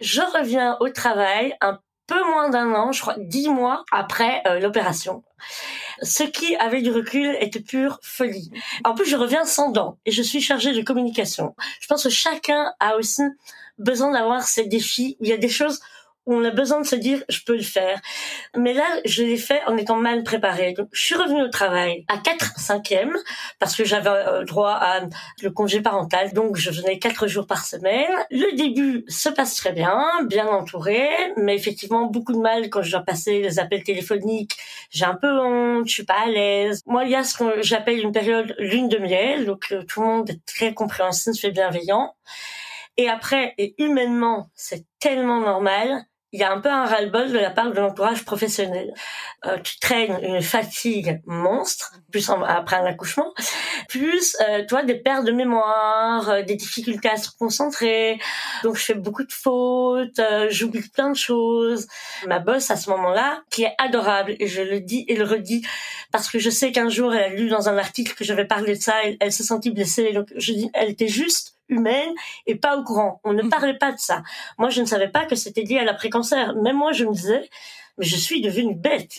Je 0.01 0.21
reviens 0.21 0.77
au 0.81 0.89
travail 0.91 1.55
un 1.61 1.79
peu 2.07 2.23
moins 2.25 2.51
d'un 2.51 2.73
an, 2.75 2.93
je 2.93 3.01
crois 3.01 3.17
dix 3.19 3.49
mois 3.49 3.85
après 3.93 4.43
euh, 4.47 4.61
l'opération. 4.61 5.23
Ce 6.03 6.23
qui, 6.23 6.57
avec 6.57 6.83
du 6.83 6.91
recul, 6.91 7.37
était 7.41 7.61
pure 7.61 7.99
folie. 8.03 8.51
En 8.85 8.95
plus, 8.95 9.07
je 9.07 9.17
reviens 9.17 9.45
sans 9.45 9.71
dents 9.71 9.99
et 10.05 10.11
je 10.11 10.23
suis 10.23 10.41
chargée 10.41 10.73
de 10.73 10.83
communication. 10.83 11.55
Je 11.81 11.87
pense 11.87 12.03
que 12.05 12.11
chacun 12.11 12.73
a 12.81 12.97
aussi 12.97 13.23
besoin 13.79 14.13
d'avoir 14.13 14.43
ses 14.43 14.67
défis. 14.67 15.17
Il 15.21 15.29
y 15.29 15.33
a 15.33 15.37
des 15.37 15.49
choses 15.49 15.81
on 16.27 16.45
a 16.45 16.51
besoin 16.51 16.81
de 16.81 16.87
se 16.87 16.97
dire 16.97 17.23
je 17.29 17.41
peux 17.45 17.57
le 17.57 17.63
faire. 17.63 18.01
Mais 18.57 18.75
là, 18.75 18.85
je 19.05 19.23
l'ai 19.23 19.37
fait 19.37 19.63
en 19.67 19.77
étant 19.77 19.97
mal 19.97 20.23
préparée. 20.25 20.73
Donc, 20.73 20.89
je 20.93 21.03
suis 21.03 21.15
revenue 21.15 21.43
au 21.43 21.49
travail 21.49 22.05
à 22.09 22.19
4 22.19 22.59
cinquièmes 22.59 23.17
parce 23.59 23.77
que 23.77 23.85
j'avais 23.85 24.11
euh, 24.11 24.45
droit 24.45 24.73
à 24.73 25.01
le 25.43 25.51
congé 25.51 25.81
parental. 25.81 26.33
Donc, 26.33 26.57
je 26.57 26.71
venais 26.71 26.99
quatre 26.99 27.29
jours 27.29 27.47
par 27.47 27.65
semaine. 27.65 28.11
Le 28.31 28.57
début 28.57 29.05
se 29.09 29.29
passe 29.29 29.55
très 29.55 29.73
bien, 29.73 30.05
bien 30.27 30.49
entouré, 30.49 31.09
mais 31.37 31.55
effectivement, 31.55 32.07
beaucoup 32.07 32.33
de 32.33 32.41
mal 32.41 32.69
quand 32.71 32.83
je 32.83 32.91
dois 32.91 33.03
passer 33.03 33.41
les 33.41 33.59
appels 33.59 33.85
téléphoniques. 33.85 34.57
J'ai 34.91 35.05
un 35.05 35.15
peu 35.15 35.31
honte, 35.39 35.87
je 35.87 35.93
suis 35.93 36.05
pas 36.05 36.25
à 36.25 36.27
l'aise. 36.27 36.83
Moi, 36.87 37.05
il 37.05 37.11
y 37.11 37.15
a 37.15 37.23
ce 37.23 37.37
que 37.37 37.63
j'appelle 37.63 38.01
une 38.01 38.13
période 38.13 38.55
lune 38.59 38.89
de 38.89 38.99
miel. 38.99 39.47
Donc, 39.47 39.67
euh, 39.71 39.83
tout 39.85 40.01
le 40.01 40.07
monde 40.07 40.31
est 40.31 40.45
très 40.45 40.75
compréhensif 40.75 41.45
et 41.45 41.53
bienveillant. 41.53 42.15
Et 42.97 43.09
après, 43.09 43.55
et 43.59 43.75
humainement, 43.79 44.49
c'est 44.55 44.85
tellement 44.99 45.41
normal 45.41 46.07
il 46.37 46.41
y 46.41 46.45
a 46.45 46.53
un 46.53 46.61
peu 46.61 46.69
un 46.69 46.85
ras-le-bol 46.85 47.33
de 47.33 47.39
la 47.39 47.49
part 47.49 47.73
de 47.73 47.81
l'entourage 47.81 48.23
professionnel. 48.27 48.93
Euh, 49.47 49.57
tu 49.65 49.79
traînes 49.79 50.19
une 50.23 50.43
fatigue 50.43 51.23
monstre, 51.25 51.95
plus 52.13 52.31
après 52.47 52.77
un 52.77 52.85
accouchement, 52.85 53.33
plus 53.89 54.37
euh, 54.47 54.67
toi 54.69 54.83
des 54.83 54.97
pertes 54.97 55.25
de 55.25 55.33
mémoire, 55.33 56.29
euh, 56.29 56.43
des 56.43 56.57
difficultés 56.57 57.09
à 57.09 57.17
se 57.17 57.31
concentrer. 57.39 58.19
Donc 58.65 58.77
je 58.77 58.85
fais 58.85 58.95
beaucoup 58.95 59.25
de 59.25 59.33
fautes, 59.33 60.21
j'oublie 60.51 60.87
plein 60.91 61.11
de 61.11 61.17
choses. 61.17 61.87
Ma 62.27 62.39
boss 62.39 62.71
à 62.71 62.77
ce 62.77 62.91
moment-là, 62.91 63.43
qui 63.49 63.63
est 63.63 63.75
adorable, 63.79 64.37
et 64.39 64.47
je 64.47 64.61
le 64.61 64.81
dis 64.81 65.07
et 65.09 65.17
le 65.17 65.25
redis, 65.25 65.67
parce 66.13 66.29
que 66.29 66.39
je 66.39 66.51
sais 66.51 66.71
qu'un 66.71 66.91
jour 66.91 67.15
elle 67.15 67.33
a 67.33 67.35
lu 67.35 67.49
dans 67.49 67.71
un 67.71 67.79
article 67.79 68.15
que 68.15 68.25
j'avais 68.25 68.45
parlé 68.45 68.77
de 68.77 68.83
ça, 68.83 68.95
elle, 69.05 69.17
elle 69.21 69.33
s'est 69.33 69.43
sentie 69.43 69.71
blessée, 69.71 70.13
donc 70.13 70.29
je 70.37 70.53
dis, 70.53 70.71
elle 70.75 70.91
était 70.91 71.09
juste 71.09 71.56
humaine 71.69 72.13
et 72.47 72.55
pas 72.57 72.77
au 72.77 72.85
courant. 72.85 73.21
On 73.25 73.33
ne 73.33 73.43
mm. 73.43 73.51
parlait 73.51 73.79
pas 73.79 73.93
de 73.93 73.99
ça. 73.99 74.23
Moi, 74.59 74.71
je 74.71 74.81
ne 74.81 74.87
savais 74.87 75.09
pas 75.09 75.25
que 75.25 75.37
c'était 75.37 75.63
lié 75.63 75.79
à 75.79 75.85
l'après-cancer. 75.85 76.55
Même 76.57 76.77
moi, 76.77 76.93
je 76.93 77.05
me 77.05 77.13
disais, 77.13 77.49
mais 77.99 78.05
je 78.05 78.17
suis 78.17 78.41
devenue 78.41 78.75
bête. 78.75 79.19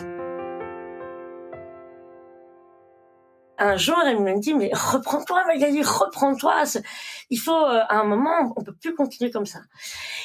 Un 3.59 3.75
jour, 3.75 3.97
elle 4.05 4.19
me 4.19 4.39
dit, 4.39 4.53
mais 4.53 4.69
reprends-toi, 4.71 5.43
Magali, 5.47 5.81
reprends-toi. 5.81 6.63
Il 7.31 7.39
faut, 7.39 7.51
euh, 7.51 7.81
à 7.89 7.99
un 7.99 8.03
moment, 8.03 8.53
on 8.55 8.63
peut 8.63 8.75
plus 8.75 8.93
continuer 8.93 9.31
comme 9.31 9.47
ça. 9.47 9.59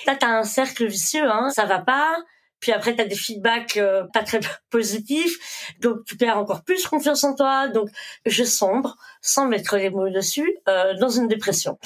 Là, 0.06 0.16
t'as 0.16 0.28
un 0.28 0.44
cercle 0.44 0.86
vicieux, 0.86 1.30
hein, 1.30 1.48
ça 1.48 1.64
va 1.64 1.78
pas. 1.78 2.18
Puis 2.62 2.72
après, 2.72 2.94
tu 2.94 3.02
as 3.02 3.04
des 3.04 3.16
feedbacks 3.16 3.76
euh, 3.76 4.04
pas 4.14 4.22
très 4.22 4.40
positifs, 4.70 5.74
donc 5.80 6.04
tu 6.06 6.16
perds 6.16 6.38
encore 6.38 6.62
plus 6.62 6.86
confiance 6.86 7.24
en 7.24 7.34
toi. 7.34 7.68
Donc, 7.68 7.88
je 8.24 8.44
sombre, 8.44 8.96
sans 9.20 9.46
mettre 9.46 9.76
les 9.76 9.90
mots 9.90 10.08
dessus, 10.08 10.56
euh, 10.68 10.94
dans 10.94 11.10
une 11.10 11.28
dépression. 11.28 11.78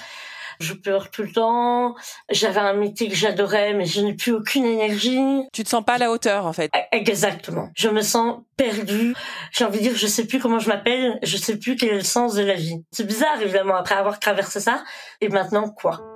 Je 0.61 0.73
pleure 0.73 1.11
tout 1.11 1.23
le 1.23 1.33
temps. 1.33 1.95
J'avais 2.31 2.61
un 2.61 2.73
métier 2.73 3.09
que 3.09 3.15
j'adorais, 3.15 3.75
mais 3.75 3.85
je 3.85 4.01
n'ai 4.01 4.15
plus 4.15 4.33
aucune 4.33 4.65
énergie. 4.65 5.43
Tu 5.53 5.65
te 5.65 5.69
sens 5.69 5.85
pas 5.85 5.95
à 5.95 5.99
la 5.99 6.11
hauteur, 6.11 6.47
en 6.47 6.53
fait. 6.53 6.71
E-, 6.75 6.97
exactement. 6.97 7.71
Je 7.77 7.89
me 7.89 8.01
sens 8.01 8.41
perdue. 8.57 9.15
J'ai 9.53 9.65
envie 9.65 9.79
de 9.79 9.83
dire, 9.83 9.97
je 9.97 10.07
sais 10.07 10.27
plus 10.27 10.39
comment 10.39 10.59
je 10.59 10.69
m'appelle. 10.69 11.19
Je 11.23 11.37
sais 11.37 11.59
plus 11.59 11.77
quel 11.77 11.91
est 11.91 11.95
le 11.97 12.01
sens 12.03 12.35
de 12.35 12.43
la 12.43 12.55
vie. 12.55 12.83
C'est 12.91 13.07
bizarre, 13.07 13.41
évidemment, 13.43 13.77
après 13.77 13.97
avoir 13.97 14.19
traversé 14.19 14.61
ça. 14.61 14.83
Et 15.21 15.29
maintenant, 15.29 15.69
quoi? 15.69 16.16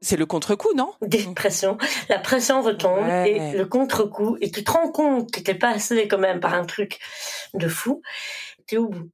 C'est 0.00 0.16
le 0.16 0.26
contre-coup, 0.26 0.72
non? 0.74 0.92
Dépression. 1.02 1.76
La 2.08 2.18
pression 2.18 2.62
retombe 2.62 3.06
et 3.26 3.52
le 3.52 3.66
contre-coup. 3.66 4.36
Et 4.40 4.50
tu 4.50 4.62
te 4.62 4.70
rends 4.70 4.90
compte 4.90 5.30
que 5.32 5.40
t'es 5.40 5.54
passé 5.54 6.06
quand 6.08 6.18
même 6.18 6.40
par 6.40 6.54
un 6.54 6.64
truc 6.64 6.98
de 7.54 7.68
fou. 7.68 8.02
T'es 8.66 8.76
au 8.76 8.88
bout. 8.88 9.10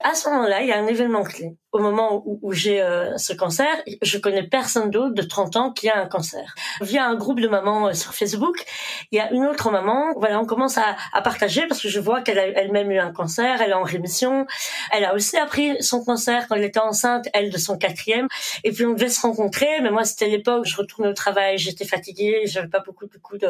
À 0.00 0.14
ce 0.14 0.28
moment-là, 0.28 0.62
il 0.62 0.68
y 0.68 0.72
a 0.72 0.78
un 0.78 0.86
événement 0.86 1.22
clé 1.22 1.56
au 1.74 1.80
moment 1.80 2.22
où, 2.24 2.52
j'ai 2.52 2.80
euh, 2.80 3.18
ce 3.18 3.32
cancer, 3.32 3.66
je 4.00 4.16
connais 4.18 4.44
personne 4.44 4.90
d'autre 4.90 5.12
de 5.12 5.22
30 5.22 5.56
ans 5.56 5.72
qui 5.72 5.88
a 5.88 5.98
un 5.98 6.06
cancer. 6.06 6.54
Via 6.80 7.04
un 7.04 7.16
groupe 7.16 7.40
de 7.40 7.48
mamans 7.48 7.88
euh, 7.88 7.94
sur 7.94 8.14
Facebook, 8.14 8.64
il 9.10 9.18
y 9.18 9.20
a 9.20 9.32
une 9.32 9.44
autre 9.44 9.72
maman, 9.72 10.12
voilà, 10.16 10.38
on 10.38 10.46
commence 10.46 10.78
à, 10.78 10.94
à 11.12 11.20
partager 11.20 11.66
parce 11.66 11.82
que 11.82 11.88
je 11.88 11.98
vois 11.98 12.22
qu'elle 12.22 12.38
a 12.38 12.46
elle-même 12.46 12.92
eu 12.92 12.98
un 13.00 13.10
cancer, 13.10 13.60
elle 13.60 13.70
est 13.70 13.74
en 13.74 13.82
rémission. 13.82 14.46
Elle 14.92 15.04
a 15.04 15.14
aussi 15.14 15.36
appris 15.36 15.82
son 15.82 16.04
cancer 16.04 16.46
quand 16.46 16.54
elle 16.54 16.62
était 16.62 16.78
enceinte, 16.78 17.28
elle 17.34 17.50
de 17.50 17.58
son 17.58 17.76
quatrième. 17.76 18.28
Et 18.62 18.70
puis 18.70 18.86
on 18.86 18.92
devait 18.92 19.08
se 19.08 19.20
rencontrer, 19.22 19.80
mais 19.82 19.90
moi 19.90 20.04
c'était 20.04 20.28
l'époque, 20.28 20.66
je 20.66 20.76
retournais 20.76 21.08
au 21.08 21.14
travail, 21.14 21.58
j'étais 21.58 21.86
fatiguée, 21.86 22.42
j'avais 22.44 22.68
pas 22.68 22.84
beaucoup, 22.86 23.08
beaucoup 23.12 23.36
de, 23.36 23.48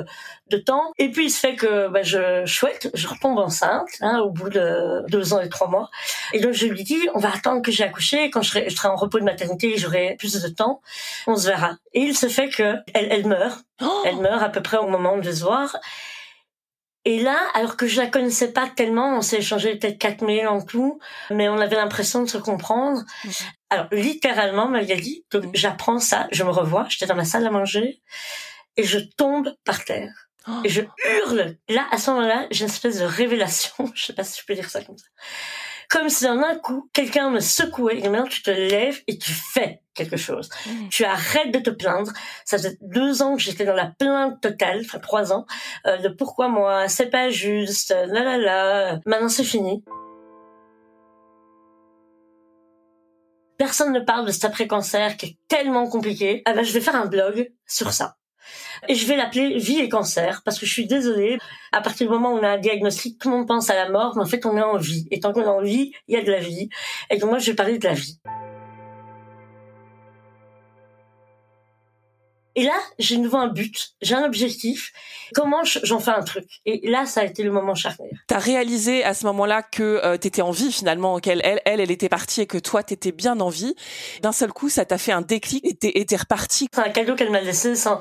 de 0.48 0.56
temps. 0.56 0.92
Et 0.96 1.10
puis 1.10 1.26
il 1.26 1.30
se 1.30 1.40
fait 1.40 1.56
que 1.56 1.88
bah, 1.88 2.02
je 2.02 2.46
chouette, 2.46 2.90
je 2.94 3.06
retombe 3.06 3.38
enceinte 3.38 3.90
hein, 4.00 4.20
au 4.20 4.30
bout 4.30 4.48
de 4.48 5.04
deux 5.10 5.34
ans 5.34 5.42
et 5.42 5.50
trois 5.50 5.68
mois. 5.68 5.90
Et 6.32 6.40
donc 6.40 6.54
je 6.54 6.64
lui 6.64 6.84
dis, 6.84 7.06
on 7.12 7.18
va 7.18 7.28
attendre 7.30 7.60
que 7.60 7.70
j'ai 7.70 7.84
accouché 7.84 8.13
quand 8.30 8.42
je 8.42 8.68
serai, 8.70 8.88
en 8.88 8.96
repos 8.96 9.18
de 9.18 9.24
maternité, 9.24 9.76
j'aurai 9.76 10.16
plus 10.18 10.40
de 10.40 10.48
temps, 10.48 10.80
on 11.26 11.36
se 11.36 11.46
verra. 11.46 11.76
Et 11.92 12.00
il 12.00 12.16
se 12.16 12.28
fait 12.28 12.48
que 12.48 12.76
elle, 12.94 13.08
elle 13.10 13.26
meurt. 13.26 13.64
Oh 13.82 14.02
elle 14.04 14.16
meurt 14.16 14.42
à 14.42 14.48
peu 14.48 14.62
près 14.62 14.76
au 14.76 14.88
moment 14.88 15.18
de 15.18 15.30
se 15.30 15.42
voir. 15.42 15.76
Et 17.06 17.20
là, 17.20 17.36
alors 17.52 17.76
que 17.76 17.86
je 17.86 18.00
la 18.00 18.06
connaissais 18.06 18.52
pas 18.52 18.66
tellement, 18.74 19.18
on 19.18 19.20
s'est 19.20 19.38
échangé 19.38 19.76
peut-être 19.76 19.98
quatre 19.98 20.22
mails 20.22 20.48
en 20.48 20.64
tout, 20.64 20.98
mais 21.30 21.48
on 21.50 21.58
avait 21.58 21.76
l'impression 21.76 22.22
de 22.22 22.28
se 22.28 22.38
comprendre. 22.38 23.02
Mhm. 23.24 23.32
Alors, 23.68 23.86
littéralement, 23.92 24.68
Magali, 24.68 25.24
mhm. 25.34 25.50
j'apprends 25.52 25.98
ça, 25.98 26.28
je 26.32 26.44
me 26.44 26.50
revois, 26.50 26.86
j'étais 26.88 27.06
dans 27.06 27.14
ma 27.14 27.26
salle 27.26 27.46
à 27.46 27.50
manger, 27.50 28.00
et 28.76 28.84
je 28.84 28.98
tombe 29.18 29.54
par 29.64 29.84
terre. 29.84 30.28
Oh. 30.48 30.52
Et 30.64 30.68
je 30.68 30.82
hurle. 31.06 31.56
Là, 31.68 31.86
à 31.90 31.98
ce 31.98 32.10
moment-là, 32.10 32.46
j'ai 32.50 32.64
une 32.64 32.70
espèce 32.70 32.98
de 32.98 33.04
révélation. 33.04 33.72
Je 33.94 34.04
sais 34.04 34.12
pas 34.12 34.24
si 34.24 34.38
je 34.40 34.46
peux 34.46 34.54
dire 34.54 34.68
ça 34.68 34.84
comme 34.84 34.98
ça 34.98 35.06
comme 35.90 36.08
si 36.08 36.26
en 36.26 36.42
un 36.42 36.56
coup, 36.56 36.88
quelqu'un 36.92 37.30
me 37.30 37.40
secouait 37.40 37.98
et 37.98 38.08
maintenant 38.08 38.26
tu 38.26 38.42
te 38.42 38.50
lèves 38.50 39.02
et 39.06 39.18
tu 39.18 39.32
fais 39.32 39.80
quelque 39.94 40.16
chose. 40.16 40.48
Mmh. 40.66 40.88
Tu 40.90 41.04
arrêtes 41.04 41.52
de 41.52 41.58
te 41.60 41.70
plaindre. 41.70 42.12
Ça 42.44 42.58
fait 42.58 42.76
deux 42.80 43.22
ans 43.22 43.36
que 43.36 43.42
j'étais 43.42 43.64
dans 43.64 43.74
la 43.74 43.86
plainte 43.86 44.40
totale, 44.40 44.82
enfin 44.84 44.98
trois 44.98 45.32
ans, 45.32 45.46
euh, 45.86 45.98
de 45.98 46.08
pourquoi 46.08 46.48
moi, 46.48 46.88
c'est 46.88 47.10
pas 47.10 47.30
juste, 47.30 47.90
là 47.90 48.24
là 48.24 48.38
là. 48.38 49.00
Maintenant 49.06 49.28
c'est 49.28 49.44
fini. 49.44 49.84
Personne 53.56 53.92
ne 53.92 54.00
parle 54.00 54.26
de 54.26 54.32
cet 54.32 54.44
après-cancer 54.44 55.16
qui 55.16 55.26
est 55.26 55.38
tellement 55.48 55.88
compliqué. 55.88 56.42
Ah 56.44 56.54
ben, 56.54 56.64
je 56.64 56.72
vais 56.72 56.80
faire 56.80 56.96
un 56.96 57.06
blog 57.06 57.52
sur 57.66 57.92
ça. 57.92 58.16
Et 58.88 58.94
je 58.94 59.06
vais 59.06 59.16
l'appeler 59.16 59.58
vie 59.58 59.78
et 59.78 59.88
cancer 59.88 60.42
parce 60.44 60.58
que 60.58 60.66
je 60.66 60.72
suis 60.72 60.86
désolée. 60.86 61.38
À 61.72 61.80
partir 61.80 62.06
du 62.06 62.12
moment 62.12 62.32
où 62.32 62.38
on 62.38 62.42
a 62.42 62.50
un 62.50 62.58
diagnostic, 62.58 63.18
tout 63.18 63.30
le 63.30 63.36
monde 63.36 63.48
pense 63.48 63.70
à 63.70 63.74
la 63.74 63.88
mort, 63.88 64.14
mais 64.16 64.22
en 64.22 64.26
fait, 64.26 64.46
on 64.46 64.56
est 64.56 64.62
en 64.62 64.76
vie. 64.76 65.06
Et 65.10 65.20
tant 65.20 65.32
qu'on 65.32 65.42
est 65.42 65.46
en 65.46 65.62
vie, 65.62 65.92
il 66.08 66.14
y 66.14 66.18
a 66.18 66.22
de 66.22 66.30
la 66.30 66.40
vie. 66.40 66.68
Et 67.10 67.18
donc 67.18 67.30
moi, 67.30 67.38
je 67.38 67.50
vais 67.50 67.56
parler 67.56 67.78
de 67.78 67.84
la 67.84 67.94
vie. 67.94 68.20
Et 72.56 72.62
là, 72.62 72.78
j'ai 72.98 73.16
nouveau 73.16 73.38
un 73.38 73.48
but, 73.48 73.94
j'ai 74.00 74.14
un 74.14 74.24
objectif. 74.24 74.92
Comment 75.34 75.64
j'en 75.64 75.98
fais 75.98 76.12
un 76.12 76.22
truc? 76.22 76.44
Et 76.66 76.88
là, 76.88 77.04
ça 77.04 77.22
a 77.22 77.24
été 77.24 77.42
le 77.42 77.50
moment 77.50 77.74
charnière. 77.74 78.12
T'as 78.28 78.38
réalisé 78.38 79.02
à 79.02 79.12
ce 79.12 79.26
moment-là 79.26 79.62
que 79.62 79.82
euh, 79.82 80.16
t'étais 80.16 80.42
en 80.42 80.52
vie 80.52 80.70
finalement, 80.70 81.18
qu'elle, 81.18 81.40
elle, 81.42 81.60
elle, 81.64 81.80
elle 81.80 81.90
était 81.90 82.08
partie 82.08 82.42
et 82.42 82.46
que 82.46 82.58
toi, 82.58 82.84
t'étais 82.84 83.10
bien 83.10 83.40
en 83.40 83.48
vie. 83.48 83.74
D'un 84.22 84.32
seul 84.32 84.52
coup, 84.52 84.68
ça 84.68 84.84
t'a 84.84 84.98
fait 84.98 85.12
un 85.12 85.22
déclic 85.22 85.64
et 85.64 85.74
t'es, 85.74 85.92
et 85.94 86.16
reparti. 86.16 86.68
C'est 86.72 86.80
un 86.80 86.90
cadeau 86.90 87.16
qu'elle 87.16 87.30
m'a 87.30 87.40
laissé 87.40 87.74
sans, 87.74 87.98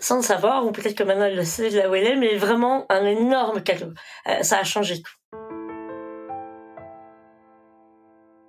sans 0.00 0.16
le 0.16 0.22
savoir, 0.22 0.64
ou 0.64 0.70
peut-être 0.70 0.94
que 0.94 1.02
maintenant 1.02 1.24
elle 1.24 1.36
le 1.36 1.44
sait 1.44 1.70
là 1.70 1.90
où 1.90 1.94
elle 1.94 2.06
est, 2.06 2.16
mais 2.16 2.36
vraiment 2.36 2.86
un 2.88 3.04
énorme 3.04 3.62
cadeau. 3.62 3.92
Euh, 4.28 4.42
ça 4.42 4.58
a 4.58 4.64
changé 4.64 5.02
tout. 5.02 5.36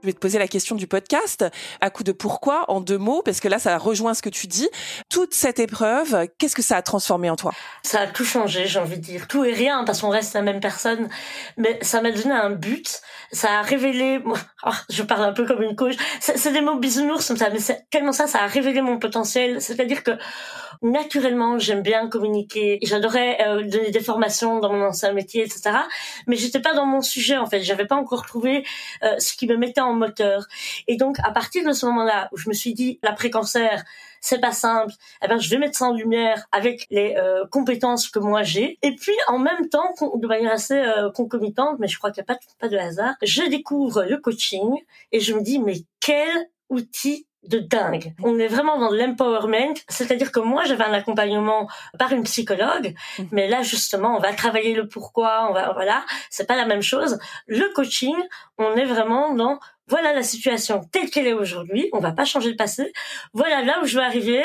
Je 0.03 0.07
vais 0.07 0.13
te 0.13 0.19
poser 0.19 0.37
la 0.37 0.47
question 0.47 0.75
du 0.75 0.85
podcast, 0.85 1.43
à 1.81 1.89
coup 1.89 2.03
de 2.03 2.11
pourquoi, 2.11 2.65
en 2.69 2.81
deux 2.81 2.99
mots, 2.99 3.23
parce 3.23 3.39
que 3.39 3.47
là, 3.47 3.57
ça 3.57 3.79
rejoint 3.79 4.13
ce 4.13 4.21
que 4.21 4.29
tu 4.29 4.45
dis. 4.45 4.69
Toute 5.09 5.33
cette 5.33 5.59
épreuve, 5.59 6.27
qu'est-ce 6.37 6.55
que 6.55 6.61
ça 6.61 6.77
a 6.77 6.83
transformé 6.83 7.31
en 7.31 7.35
toi? 7.35 7.51
Ça 7.81 8.01
a 8.01 8.07
tout 8.07 8.23
changé, 8.23 8.67
j'ai 8.67 8.77
envie 8.77 8.97
de 8.97 9.01
dire. 9.01 9.27
Tout 9.27 9.43
et 9.43 9.53
rien, 9.53 9.83
parce 9.85 10.01
qu'on 10.01 10.09
reste 10.09 10.35
la 10.35 10.43
même 10.43 10.59
personne. 10.59 11.09
Mais 11.57 11.79
ça 11.81 12.01
m'a 12.01 12.11
donné 12.11 12.31
un 12.31 12.51
but. 12.51 13.01
Ça 13.31 13.59
a 13.59 13.61
révélé... 13.63 14.21
Oh, 14.65 14.69
je 14.89 15.01
parle 15.01 15.23
un 15.23 15.33
peu 15.33 15.45
comme 15.45 15.63
une 15.63 15.75
coach. 15.75 15.95
C'est 16.19 16.51
des 16.51 16.61
mots 16.61 16.77
bisounours 16.77 17.27
comme 17.27 17.37
ça, 17.37 17.49
mais 17.49 17.59
c'est 17.59 17.87
tellement 17.89 18.11
ça, 18.11 18.27
ça 18.27 18.43
a 18.43 18.47
révélé 18.47 18.81
mon 18.81 18.99
potentiel. 18.99 19.61
C'est-à-dire 19.61 20.03
que 20.03 20.11
naturellement, 20.81 21.57
j'aime 21.57 21.81
bien 21.81 22.07
communiquer. 22.07 22.79
J'adorais 22.83 23.37
euh, 23.47 23.63
donner 23.63 23.91
des 23.91 23.99
formations 23.99 24.59
dans 24.59 24.71
mon 24.71 24.85
ancien 24.85 25.11
métier, 25.13 25.43
etc. 25.43 25.71
Mais 26.27 26.35
j'étais 26.35 26.59
pas 26.59 26.73
dans 26.73 26.85
mon 26.85 27.01
sujet, 27.01 27.37
en 27.37 27.45
fait. 27.45 27.61
J'avais 27.61 27.85
pas 27.85 27.95
encore 27.95 28.25
trouvé 28.25 28.63
euh, 29.03 29.15
ce 29.19 29.33
qui 29.35 29.47
me 29.47 29.57
mettait 29.57 29.81
en 29.81 29.86
moteur. 29.93 30.47
Et 30.87 30.97
donc, 30.97 31.17
à 31.23 31.31
partir 31.31 31.65
de 31.65 31.73
ce 31.73 31.85
moment-là 31.87 32.29
où 32.31 32.37
je 32.37 32.49
me 32.49 32.53
suis 32.53 32.73
dit, 32.73 32.99
l'après-cancer, 33.03 33.83
c'est 34.21 34.39
pas 34.39 34.51
simple, 34.51 34.93
eh 35.23 35.27
ben, 35.27 35.39
je 35.39 35.49
vais 35.49 35.57
mettre 35.57 35.77
ça 35.77 35.85
en 35.85 35.93
lumière 35.93 36.47
avec 36.51 36.87
les 36.89 37.15
euh, 37.17 37.45
compétences 37.51 38.09
que 38.09 38.19
moi 38.19 38.43
j'ai. 38.43 38.77
Et 38.81 38.95
puis, 38.95 39.13
en 39.27 39.39
même 39.39 39.69
temps, 39.69 39.93
de 40.15 40.27
manière 40.27 40.51
assez 40.51 40.77
euh, 40.77 41.11
concomitante, 41.11 41.77
mais 41.79 41.87
je 41.87 41.97
crois 41.97 42.11
qu'il 42.11 42.23
n'y 42.23 42.31
a 42.31 42.33
pas, 42.33 42.39
pas 42.59 42.69
de 42.69 42.77
hasard, 42.77 43.15
je 43.21 43.43
découvre 43.43 44.03
le 44.03 44.17
coaching 44.17 44.75
et 45.11 45.19
je 45.19 45.33
me 45.33 45.41
dis, 45.41 45.59
mais 45.59 45.75
quel 45.99 46.49
outil 46.69 47.27
de 47.47 47.59
dingue. 47.59 48.13
On 48.23 48.37
est 48.39 48.47
vraiment 48.47 48.79
dans 48.79 48.91
l'empowerment, 48.91 49.73
c'est-à-dire 49.87 50.31
que 50.31 50.39
moi 50.39 50.65
j'avais 50.65 50.83
un 50.83 50.93
accompagnement 50.93 51.67
par 51.97 52.11
une 52.11 52.23
psychologue, 52.23 52.93
mhm. 53.19 53.27
mais 53.31 53.47
là 53.47 53.61
justement 53.61 54.15
on 54.17 54.19
va 54.19 54.33
travailler 54.33 54.73
le 54.73 54.87
pourquoi, 54.87 55.47
on 55.49 55.53
va 55.53 55.71
voilà, 55.73 56.05
c'est 56.29 56.47
pas 56.47 56.55
la 56.55 56.65
même 56.65 56.81
chose. 56.81 57.17
Le 57.47 57.73
coaching, 57.73 58.15
on 58.57 58.75
est 58.75 58.85
vraiment 58.85 59.33
dans 59.33 59.59
voilà 59.87 60.13
la 60.13 60.23
situation 60.23 60.81
telle 60.91 61.09
qu'elle 61.09 61.27
est 61.27 61.33
aujourd'hui, 61.33 61.89
on 61.93 61.99
va 61.99 62.11
pas 62.11 62.25
changer 62.25 62.49
le 62.49 62.55
passé, 62.55 62.91
voilà 63.33 63.63
là 63.63 63.79
où 63.81 63.85
je 63.85 63.95
veux 63.97 64.03
arriver, 64.03 64.43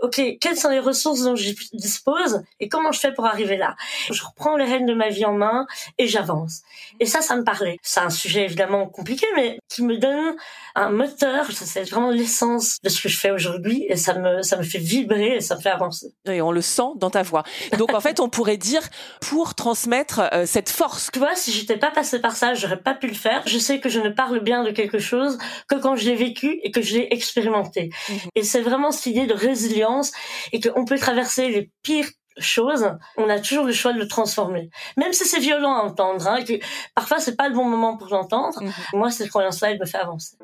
ok, 0.00 0.20
quelles 0.40 0.56
sont 0.56 0.70
les 0.70 0.78
ressources 0.78 1.22
dont 1.22 1.36
je 1.36 1.52
dispose 1.72 2.42
et 2.58 2.68
comment 2.68 2.92
je 2.92 3.00
fais 3.00 3.12
pour 3.12 3.26
arriver 3.26 3.56
là? 3.56 3.76
Je 4.10 4.22
reprends 4.22 4.56
les 4.56 4.64
rênes 4.64 4.86
de 4.86 4.94
ma 4.94 5.08
vie 5.08 5.24
en 5.24 5.32
main 5.32 5.66
et 5.98 6.06
j'avance. 6.06 6.62
Et 6.98 7.06
ça, 7.06 7.20
ça 7.20 7.36
me 7.36 7.44
parlait. 7.44 7.78
C'est 7.82 8.00
un 8.00 8.10
sujet 8.10 8.44
évidemment 8.44 8.86
compliqué, 8.86 9.26
mais 9.36 9.58
qui 9.68 9.82
me 9.82 9.96
donne 9.96 10.36
un 10.74 10.90
moteur, 10.90 11.46
c'est 11.50 11.88
vraiment 11.90 12.10
l'essence 12.10 12.78
de 12.82 12.88
ce 12.88 13.02
que 13.02 13.08
je 13.08 13.18
fais 13.18 13.30
aujourd'hui 13.30 13.86
et 13.88 13.96
ça 13.96 14.14
me, 14.14 14.42
ça 14.42 14.56
me 14.56 14.62
fait 14.62 14.78
vibrer 14.78 15.36
et 15.36 15.40
ça 15.40 15.56
me 15.56 15.60
fait 15.60 15.70
avancer. 15.70 16.12
Et 16.26 16.40
on 16.40 16.52
le 16.52 16.62
sent 16.62 16.82
dans 16.96 17.10
ta 17.10 17.22
voix. 17.22 17.42
Donc 17.78 17.92
en 17.94 18.00
fait, 18.00 18.20
on 18.20 18.28
pourrait 18.28 18.56
dire 18.56 18.82
pour 19.20 19.54
transmettre 19.54 20.20
euh, 20.32 20.46
cette 20.46 20.68
force. 20.68 21.10
Tu 21.12 21.18
vois, 21.18 21.34
si 21.34 21.52
j'étais 21.52 21.76
pas 21.76 21.90
passée 21.90 22.20
par 22.20 22.36
ça, 22.36 22.54
j'aurais 22.54 22.80
pas 22.80 22.94
pu 22.94 23.08
le 23.08 23.14
faire. 23.14 23.42
Je 23.46 23.58
sais 23.58 23.80
que 23.80 23.88
je 23.88 24.00
ne 24.00 24.10
parle 24.10 24.40
bien 24.40 24.62
de 24.62 24.70
quelque 24.80 24.98
chose 24.98 25.38
que 25.68 25.76
quand 25.76 25.96
je 25.96 26.06
l'ai 26.06 26.16
vécu 26.16 26.60
et 26.62 26.70
que 26.70 26.82
je 26.82 26.94
l'ai 26.94 27.08
expérimenté. 27.10 27.90
Mhm. 28.08 28.18
Et 28.34 28.42
c'est 28.42 28.62
vraiment 28.62 28.90
cette 28.90 29.06
idée 29.06 29.26
de 29.26 29.34
résilience 29.34 30.12
et 30.52 30.60
qu'on 30.60 30.84
peut 30.84 30.98
traverser 30.98 31.48
les 31.48 31.70
pires 31.82 32.10
choses, 32.38 32.90
on 33.16 33.28
a 33.28 33.38
toujours 33.40 33.64
le 33.64 33.72
choix 33.72 33.92
de 33.92 33.98
le 33.98 34.08
transformer. 34.08 34.70
Même 34.96 35.12
si 35.12 35.24
c'est 35.24 35.40
violent 35.40 35.74
à 35.74 35.82
entendre, 35.82 36.26
hein, 36.26 36.42
que 36.42 36.54
parfois 36.94 37.18
c'est 37.18 37.36
pas 37.36 37.48
le 37.48 37.54
bon 37.54 37.64
moment 37.64 37.96
pour 37.96 38.08
l'entendre, 38.08 38.62
mhm. 38.62 38.72
moi 38.94 39.10
cette 39.10 39.28
croyance-là, 39.28 39.72
elle 39.72 39.80
me 39.80 39.86
fait 39.86 39.98
avancer. 39.98 40.36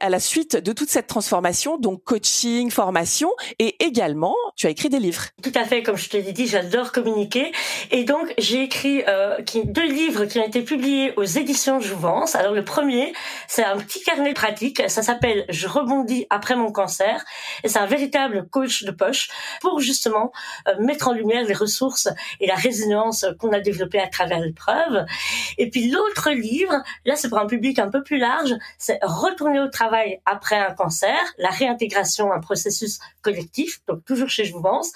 À 0.00 0.10
la 0.10 0.20
suite 0.20 0.56
de 0.56 0.72
toute 0.72 0.88
cette 0.88 1.06
transformation, 1.06 1.78
donc 1.78 2.04
coaching, 2.04 2.70
formation, 2.70 3.30
et 3.58 3.82
également, 3.84 4.34
tu 4.56 4.66
as 4.66 4.70
écrit 4.70 4.88
des 4.88 4.98
livres. 4.98 5.24
Tout 5.42 5.52
à 5.54 5.64
fait, 5.64 5.82
comme 5.82 5.96
je 5.96 6.08
te 6.08 6.16
l'ai 6.16 6.32
dit, 6.32 6.46
j'adore 6.46 6.92
communiquer, 6.92 7.52
et 7.90 8.04
donc 8.04 8.32
j'ai 8.38 8.62
écrit 8.62 9.02
euh, 9.08 9.38
deux 9.64 9.86
livres 9.86 10.26
qui 10.26 10.38
ont 10.38 10.46
été 10.46 10.62
publiés 10.62 11.12
aux 11.16 11.24
éditions 11.24 11.80
Jouvence. 11.80 12.34
Alors 12.34 12.52
le 12.52 12.64
premier, 12.64 13.12
c'est 13.48 13.64
un 13.64 13.76
petit 13.78 14.02
carnet 14.02 14.34
pratique, 14.34 14.82
ça 14.88 15.02
s'appelle 15.02 15.44
Je 15.48 15.66
rebondis 15.66 16.26
après 16.30 16.56
mon 16.56 16.72
cancer, 16.72 17.24
et 17.64 17.68
c'est 17.68 17.78
un 17.78 17.86
véritable 17.86 18.48
coach 18.48 18.84
de 18.84 18.90
poche 18.90 19.28
pour 19.60 19.80
justement 19.80 20.32
euh, 20.68 20.74
mettre 20.80 21.08
en 21.08 21.12
lumière 21.12 21.44
les 21.44 21.54
ressources 21.54 22.08
et 22.40 22.46
la 22.46 22.54
résilience 22.54 23.26
qu'on 23.38 23.52
a 23.52 23.60
développées 23.60 24.00
à 24.00 24.08
travers 24.08 24.40
l'épreuve. 24.40 25.06
Et 25.58 25.70
puis 25.70 25.90
l'autre 25.90 26.30
livre, 26.30 26.82
là 27.04 27.16
c'est 27.16 27.28
pour 27.28 27.38
un 27.38 27.46
public 27.46 27.78
un 27.78 27.90
peu 27.90 28.02
plus 28.02 28.18
large, 28.18 28.54
c'est 28.78 28.98
Retourner 29.02 29.60
au 29.60 29.68
travail 29.68 29.85
après 30.24 30.56
un 30.56 30.72
cancer, 30.74 31.18
la 31.38 31.50
réintégration, 31.50 32.32
un 32.32 32.40
processus 32.40 32.98
collectif, 33.22 33.80
donc 33.88 34.04
toujours 34.04 34.28
chez 34.28 34.44
Jouvence. 34.44 34.92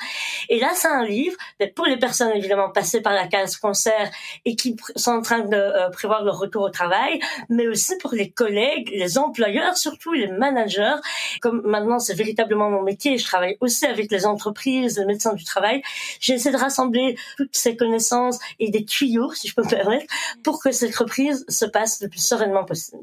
Et 0.48 0.61
là, 0.61 0.70
c'est 0.74 0.88
un 0.88 1.05
livre 1.05 1.37
pour 1.74 1.87
les 1.87 1.96
personnes 1.96 2.33
évidemment 2.35 2.70
passées 2.70 3.00
par 3.00 3.12
la 3.12 3.26
case 3.26 3.57
cancer 3.57 4.11
et 4.44 4.57
qui 4.57 4.76
sont 4.96 5.12
en 5.12 5.22
train 5.22 5.40
de 5.40 5.57
euh, 5.57 5.90
prévoir 5.90 6.22
leur 6.22 6.38
retour 6.38 6.62
au 6.62 6.70
travail, 6.70 7.20
mais 7.48 7.66
aussi 7.66 7.96
pour 7.98 8.12
les 8.12 8.31
collègues, 8.31 8.90
les 8.92 9.18
employeurs, 9.18 9.76
surtout 9.76 10.12
les 10.12 10.29
managers. 10.29 10.96
Comme 11.40 11.62
maintenant, 11.64 11.98
c'est 11.98 12.14
véritablement 12.14 12.70
mon 12.70 12.83
métier, 12.83 13.18
je 13.18 13.24
travaille 13.24 13.57
aussi 13.61 13.87
avec 13.87 14.11
les 14.11 14.26
entreprises, 14.26 14.98
les 14.98 15.07
médecins 15.07 15.35
du 15.35 15.44
travail. 15.44 15.83
J'ai 16.20 16.35
essayé 16.35 16.55
de 16.55 16.61
rassembler 16.61 17.16
toutes 17.37 17.57
ces 17.57 17.76
connaissances 17.76 18.38
et 18.59 18.70
des 18.70 18.85
tuyaux, 18.85 19.33
si 19.33 19.48
je 19.48 19.55
peux 19.55 19.62
me 19.62 19.70
permettre, 19.70 20.07
pour 20.42 20.62
que 20.62 20.72
cette 20.72 20.94
reprise 20.94 21.44
se 21.48 21.64
passe 21.64 22.00
le 22.00 22.09
plus 22.09 22.24
sereinement 22.24 22.64
possible. 22.64 23.03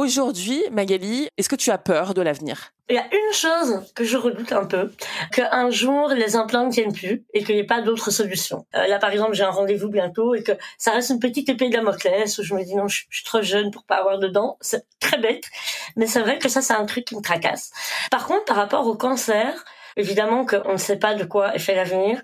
Aujourd'hui, 0.00 0.64
Magali, 0.72 1.28
est-ce 1.36 1.50
que 1.50 1.56
tu 1.56 1.70
as 1.70 1.76
peur 1.76 2.14
de 2.14 2.22
l'avenir? 2.22 2.72
Il 2.88 2.94
y 2.94 2.98
a 2.98 3.04
une 3.04 3.34
chose 3.34 3.82
que 3.94 4.02
je 4.02 4.16
redoute 4.16 4.50
un 4.50 4.64
peu, 4.64 4.90
qu'un 5.30 5.68
jour 5.68 6.08
les 6.08 6.36
implants 6.36 6.64
ne 6.64 6.72
tiennent 6.72 6.94
plus 6.94 7.26
et 7.34 7.44
qu'il 7.44 7.56
n'y 7.56 7.60
ait 7.60 7.66
pas 7.66 7.82
d'autre 7.82 8.10
solution. 8.10 8.64
Euh, 8.74 8.86
là, 8.86 8.98
par 8.98 9.10
exemple, 9.10 9.34
j'ai 9.34 9.42
un 9.42 9.50
rendez-vous 9.50 9.90
bientôt 9.90 10.34
et 10.34 10.42
que 10.42 10.52
ça 10.78 10.92
reste 10.92 11.10
une 11.10 11.18
petite 11.18 11.50
épée 11.50 11.68
de 11.68 11.74
Damoclès 11.74 12.38
où 12.38 12.42
je 12.42 12.54
me 12.54 12.64
dis 12.64 12.74
non, 12.76 12.88
je, 12.88 13.02
suis 13.10 13.24
trop 13.24 13.42
jeune 13.42 13.70
pour 13.70 13.84
pas 13.84 13.96
avoir 13.96 14.18
de 14.18 14.28
dents. 14.28 14.56
C'est 14.62 14.86
très 15.00 15.18
bête, 15.18 15.44
mais 15.96 16.06
c'est 16.06 16.20
vrai 16.20 16.38
que 16.38 16.48
ça, 16.48 16.62
c'est 16.62 16.72
un 16.72 16.86
truc 16.86 17.04
qui 17.04 17.14
me 17.14 17.20
tracasse. 17.20 17.70
Par 18.10 18.26
contre, 18.26 18.46
par 18.46 18.56
rapport 18.56 18.86
au 18.86 18.94
cancer, 18.94 19.66
évidemment 19.98 20.46
qu'on 20.46 20.72
ne 20.72 20.78
sait 20.78 20.98
pas 20.98 21.12
de 21.12 21.24
quoi 21.24 21.54
est 21.54 21.58
fait 21.58 21.74
l'avenir. 21.74 22.22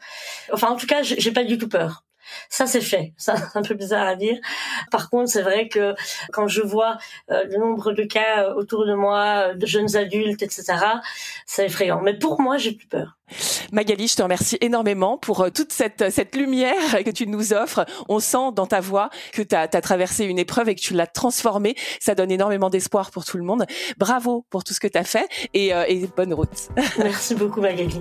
Enfin, 0.51 0.69
en 0.69 0.77
tout 0.77 0.87
cas, 0.87 1.03
j'ai 1.03 1.31
pas 1.31 1.45
du 1.45 1.59
tout 1.59 1.69
peur. 1.69 2.06
Ça, 2.49 2.67
c'est 2.67 2.81
fait. 2.81 3.13
Ça, 3.17 3.35
c'est 3.53 3.59
un 3.59 3.63
peu 3.63 3.75
bizarre 3.75 4.07
à 4.07 4.17
dire. 4.17 4.37
Par 4.91 5.11
contre, 5.11 5.31
c'est 5.31 5.43
vrai 5.43 5.69
que 5.69 5.95
quand 6.33 6.49
je 6.49 6.63
vois 6.63 6.99
euh, 7.31 7.45
le 7.45 7.59
nombre 7.59 7.93
de 7.93 8.05
cas 8.05 8.45
euh, 8.45 8.55
autour 8.55 8.87
de 8.87 8.95
moi, 8.95 9.49
euh, 9.51 9.55
de 9.55 9.67
jeunes 9.67 9.97
adultes, 9.97 10.43
etc., 10.43 10.65
c'est 11.47 11.67
effrayant. 11.67 12.01
Mais 12.03 12.19
pour 12.19 12.41
moi, 12.41 12.57
j'ai 12.59 12.73
plus 12.73 12.87
peur. 12.87 13.17
Magali, 13.73 14.07
je 14.07 14.15
te 14.15 14.23
remercie 14.23 14.57
énormément 14.61 15.19
pour 15.19 15.51
toute 15.51 15.73
cette, 15.73 16.11
cette 16.11 16.37
lumière 16.37 16.75
que 17.05 17.11
tu 17.11 17.27
nous 17.27 17.53
offres. 17.53 17.85
On 18.09 18.21
sent 18.21 18.53
dans 18.55 18.67
ta 18.67 18.81
voix 18.81 19.11
que 19.33 19.43
tu 19.43 19.55
as, 19.55 19.69
traversé 19.69 20.25
une 20.25 20.39
épreuve 20.39 20.69
et 20.69 20.75
que 20.75 20.81
tu 20.81 20.95
l'as 20.95 21.07
transformée. 21.07 21.75
Ça 22.01 22.15
donne 22.15 22.31
énormément 22.31 22.71
d'espoir 22.71 23.11
pour 23.11 23.25
tout 23.25 23.37
le 23.37 23.45
monde. 23.45 23.67
Bravo 23.99 24.47
pour 24.51 24.65
tout 24.65 24.75
ce 24.75 24.81
que 24.81 24.89
tu 24.89 24.99
as 24.99 25.05
fait 25.05 25.29
et, 25.55 25.69
et 25.71 26.09
bonne 26.17 26.35
route. 26.35 26.69
Merci 26.99 27.35
beaucoup 27.35 27.61
Magali 27.61 28.01